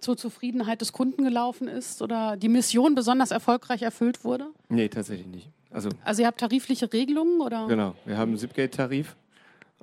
zur 0.00 0.16
Zufriedenheit 0.16 0.80
des 0.80 0.92
Kunden 0.92 1.24
gelaufen 1.24 1.66
ist 1.66 2.02
oder 2.02 2.36
die 2.36 2.48
Mission 2.48 2.94
besonders 2.94 3.30
erfolgreich 3.30 3.82
erfüllt 3.82 4.22
wurde? 4.22 4.46
Nee, 4.68 4.88
tatsächlich 4.88 5.26
nicht. 5.26 5.50
Also, 5.70 5.88
also 6.04 6.22
ihr 6.22 6.28
habt 6.28 6.40
tarifliche 6.40 6.92
Regelungen 6.92 7.40
oder? 7.40 7.66
Genau, 7.66 7.94
wir 8.04 8.16
haben 8.16 8.30
einen 8.30 8.38
Zipgate-Tarif. 8.38 9.16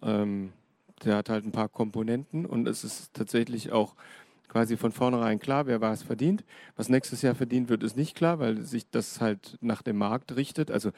Ähm, 0.04 0.54
der 1.04 1.18
hat 1.18 1.30
halt 1.30 1.46
ein 1.46 1.52
paar 1.52 1.70
Komponenten 1.70 2.46
und 2.46 2.68
es 2.68 2.84
ist 2.84 3.14
tatsächlich 3.14 3.72
auch 3.72 3.96
quasi 4.48 4.78
von 4.78 4.92
vornherein 4.92 5.40
klar, 5.40 5.66
wer 5.66 5.82
was 5.82 6.04
verdient. 6.04 6.44
Was 6.76 6.88
nächstes 6.88 7.22
Jahr 7.24 7.36
verdient 7.36 7.70
wird, 7.70 7.84
ist 7.84 7.98
nicht 7.98 8.16
klar, 8.16 8.40
weil 8.40 8.62
sich 8.62 8.90
das 8.90 9.20
halt 9.20 9.58
nach 9.62 9.82
dem 9.82 9.98
Markt 9.98 10.36
richtet. 10.36 10.70
Also 10.70 10.92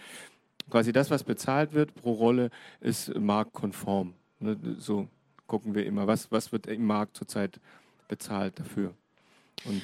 quasi 0.70 0.91
das, 0.91 1.10
was 1.10 1.24
bezahlt 1.24 1.74
wird 1.74 1.95
pro 1.95 2.12
Rolle, 2.14 2.49
ist 2.82 3.16
marktkonform. 3.18 4.14
Ne, 4.39 4.58
so 4.78 5.08
gucken 5.47 5.74
wir 5.74 5.86
immer, 5.86 6.08
was, 6.08 6.32
was 6.32 6.51
wird 6.51 6.68
im 6.68 6.86
Markt 6.86 7.16
zurzeit 7.16 7.60
bezahlt 8.08 8.60
dafür. 8.60 8.93
Und 9.64 9.82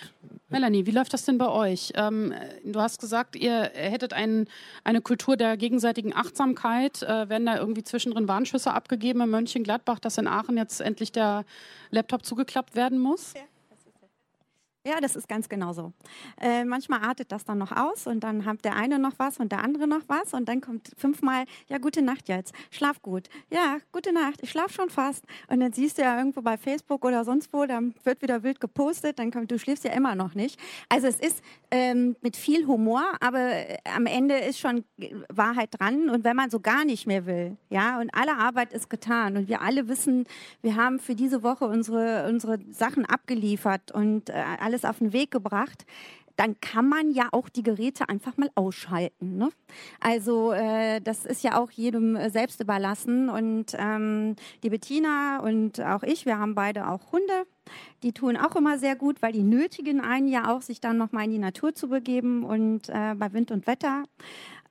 Melanie, 0.49 0.86
wie 0.86 0.91
läuft 0.91 1.13
das 1.13 1.26
denn 1.26 1.38
bei 1.38 1.47
euch? 1.47 1.93
Ähm, 1.95 2.34
du 2.63 2.82
hast 2.82 2.99
gesagt, 2.99 3.36
ihr 3.36 3.72
hättet 3.74 4.13
ein, 4.13 4.47
eine 4.84 5.01
Kultur 5.01 5.38
der 5.38 5.55
gegenseitigen 5.55 6.15
Achtsamkeit. 6.15 7.01
Äh, 7.03 7.30
werden 7.30 7.45
da 7.45 7.57
irgendwie 7.57 7.84
zwischendrin 7.84 8.28
Warnschüsse 8.28 8.74
abgegeben 8.74 9.22
in 9.22 9.30
Mönchengladbach, 9.30 9.99
dass 9.99 10.17
in 10.17 10.28
Aachen 10.28 10.57
jetzt 10.57 10.82
endlich 10.82 11.11
der 11.11 11.45
Laptop 11.89 12.26
zugeklappt 12.26 12.76
werden 12.76 12.99
muss? 12.99 13.34
Ja. 13.34 13.41
Ja, 14.84 14.99
das 14.99 15.15
ist 15.15 15.27
ganz 15.27 15.47
genau 15.47 15.73
so. 15.73 15.93
Äh, 16.39 16.65
manchmal 16.65 17.01
artet 17.01 17.32
das 17.32 17.45
dann 17.45 17.59
noch 17.59 17.71
aus 17.71 18.07
und 18.07 18.23
dann 18.23 18.45
hat 18.45 18.65
der 18.65 18.75
eine 18.75 18.97
noch 18.97 19.13
was 19.17 19.39
und 19.39 19.51
der 19.51 19.63
andere 19.63 19.88
noch 19.88 20.01
was 20.07 20.34
und 20.34 20.49
dann 20.49 20.59
kommt 20.59 20.91
fünfmal, 20.97 21.45
ja, 21.69 21.77
gute 21.77 22.01
Nacht 22.01 22.29
jetzt, 22.29 22.51
schlaf 22.71 22.99
gut. 23.03 23.29
Ja, 23.51 23.77
gute 23.91 24.11
Nacht, 24.11 24.39
ich 24.41 24.49
schlaf 24.49 24.71
schon 24.71 24.89
fast. 24.89 25.23
Und 25.49 25.59
dann 25.59 25.71
siehst 25.71 25.99
du 25.99 26.01
ja 26.01 26.17
irgendwo 26.17 26.41
bei 26.41 26.57
Facebook 26.57 27.05
oder 27.05 27.23
sonst 27.23 27.53
wo, 27.53 27.67
dann 27.67 27.93
wird 28.03 28.23
wieder 28.23 28.41
wild 28.41 28.59
gepostet, 28.59 29.19
dann 29.19 29.29
kommt, 29.29 29.51
du 29.51 29.59
schläfst 29.59 29.84
ja 29.84 29.91
immer 29.91 30.15
noch 30.15 30.34
nicht. 30.34 30.59
Also 30.89 31.05
es 31.05 31.19
ist 31.19 31.43
ähm, 31.69 32.15
mit 32.21 32.36
viel 32.36 32.65
Humor, 32.65 33.03
aber 33.19 33.39
äh, 33.39 33.77
am 33.95 34.07
Ende 34.07 34.36
ist 34.39 34.57
schon 34.57 34.84
Wahrheit 35.29 35.69
dran 35.79 36.09
und 36.09 36.23
wenn 36.23 36.36
man 36.36 36.49
so 36.49 36.59
gar 36.59 36.86
nicht 36.86 37.05
mehr 37.05 37.27
will, 37.27 37.55
ja, 37.69 37.99
und 37.99 38.09
alle 38.15 38.36
Arbeit 38.36 38.73
ist 38.73 38.89
getan 38.89 39.38
und 39.38 39.47
wir 39.47 39.61
alle 39.61 39.88
wissen, 39.88 40.25
wir 40.63 40.75
haben 40.75 40.97
für 40.97 41.13
diese 41.13 41.43
Woche 41.43 41.65
unsere, 41.65 42.27
unsere 42.27 42.57
Sachen 42.71 43.05
abgeliefert 43.05 43.91
und 43.91 44.32
äh, 44.32 44.34
alles 44.72 44.86
auf 44.86 44.99
den 44.99 45.11
Weg 45.11 45.32
gebracht, 45.32 45.86
dann 46.38 46.59
kann 46.61 46.88
man 46.88 47.11
ja 47.11 47.28
auch 47.34 47.49
die 47.49 47.61
Geräte 47.61 48.07
einfach 48.07 48.38
mal 48.38 48.49
ausschalten. 48.55 49.38
Ne? 49.38 49.49
Also 49.99 50.53
äh, 50.53 51.01
das 51.01 51.26
ist 51.26 51.43
ja 51.43 51.59
auch 51.59 51.72
jedem 51.72 52.15
äh, 52.15 52.30
selbst 52.30 52.61
überlassen. 52.61 53.30
Und 53.30 53.76
ähm, 53.78 54.38
die 54.63 54.69
Bettina 54.69 55.41
und 55.41 55.82
auch 55.82 56.03
ich, 56.03 56.26
wir 56.26 56.39
haben 56.39 56.55
beide 56.55 56.88
auch 56.88 57.11
Hunde. 57.11 57.45
Die 58.01 58.13
tun 58.13 58.38
auch 58.38 58.55
immer 58.55 58.80
sehr 58.80 58.95
gut, 58.95 59.22
weil 59.22 59.34
die 59.34 59.43
nötigen 59.43 59.99
einen 59.99 60.30
ja 60.30 60.49
auch, 60.53 60.61
sich 60.61 60.80
dann 60.80 60.97
nochmal 60.97 61.26
in 61.26 61.32
die 61.32 61.38
Natur 61.38 61.76
zu 61.76 61.89
begeben 61.89 62.43
und 62.43 62.88
äh, 62.88 63.13
bei 63.15 63.34
Wind 63.34 63.51
und 63.51 63.67
Wetter. 63.67 64.05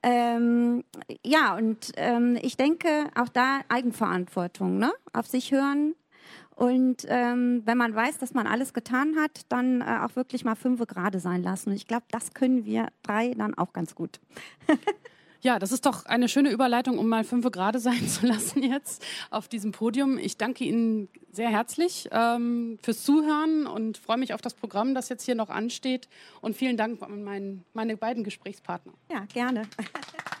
Ähm, 0.03 0.83
ja, 1.23 1.55
und 1.55 1.91
ähm, 1.95 2.37
ich 2.41 2.57
denke 2.57 2.89
auch 3.15 3.29
da 3.29 3.61
Eigenverantwortung, 3.69 4.79
ne? 4.79 4.91
auf 5.13 5.27
sich 5.27 5.51
hören, 5.51 5.93
und 6.61 7.07
ähm, 7.07 7.63
wenn 7.65 7.75
man 7.75 7.95
weiß, 7.95 8.19
dass 8.19 8.35
man 8.35 8.45
alles 8.45 8.71
getan 8.71 9.15
hat, 9.15 9.47
dann 9.49 9.81
äh, 9.81 9.97
auch 10.03 10.15
wirklich 10.15 10.45
mal 10.45 10.53
fünf 10.53 10.79
gerade 10.85 11.19
sein 11.19 11.41
lassen. 11.41 11.69
Und 11.69 11.75
ich 11.75 11.87
glaube, 11.87 12.05
das 12.11 12.35
können 12.35 12.65
wir 12.65 12.89
drei 13.01 13.33
dann 13.33 13.55
auch 13.55 13.73
ganz 13.73 13.95
gut. 13.95 14.19
Ja, 15.43 15.57
das 15.57 15.71
ist 15.71 15.87
doch 15.87 16.05
eine 16.05 16.29
schöne 16.29 16.51
Überleitung, 16.51 16.99
um 16.99 17.09
mal 17.09 17.23
fünf 17.23 17.49
gerade 17.49 17.79
sein 17.79 18.07
zu 18.07 18.27
lassen 18.27 18.61
jetzt 18.61 19.03
auf 19.31 19.47
diesem 19.47 19.71
Podium. 19.71 20.19
Ich 20.19 20.37
danke 20.37 20.63
Ihnen 20.63 21.09
sehr 21.31 21.49
herzlich 21.49 22.07
ähm, 22.11 22.77
fürs 22.83 23.01
Zuhören 23.01 23.65
und 23.65 23.97
freue 23.97 24.17
mich 24.17 24.35
auf 24.35 24.41
das 24.41 24.53
Programm, 24.53 24.93
das 24.93 25.09
jetzt 25.09 25.25
hier 25.25 25.33
noch 25.33 25.49
ansteht. 25.49 26.09
Und 26.41 26.55
vielen 26.55 26.77
Dank 26.77 27.01
an 27.01 27.23
mein, 27.23 27.63
meine 27.73 27.97
beiden 27.97 28.23
Gesprächspartner. 28.23 28.93
Ja, 29.11 29.25
gerne. 29.33 29.63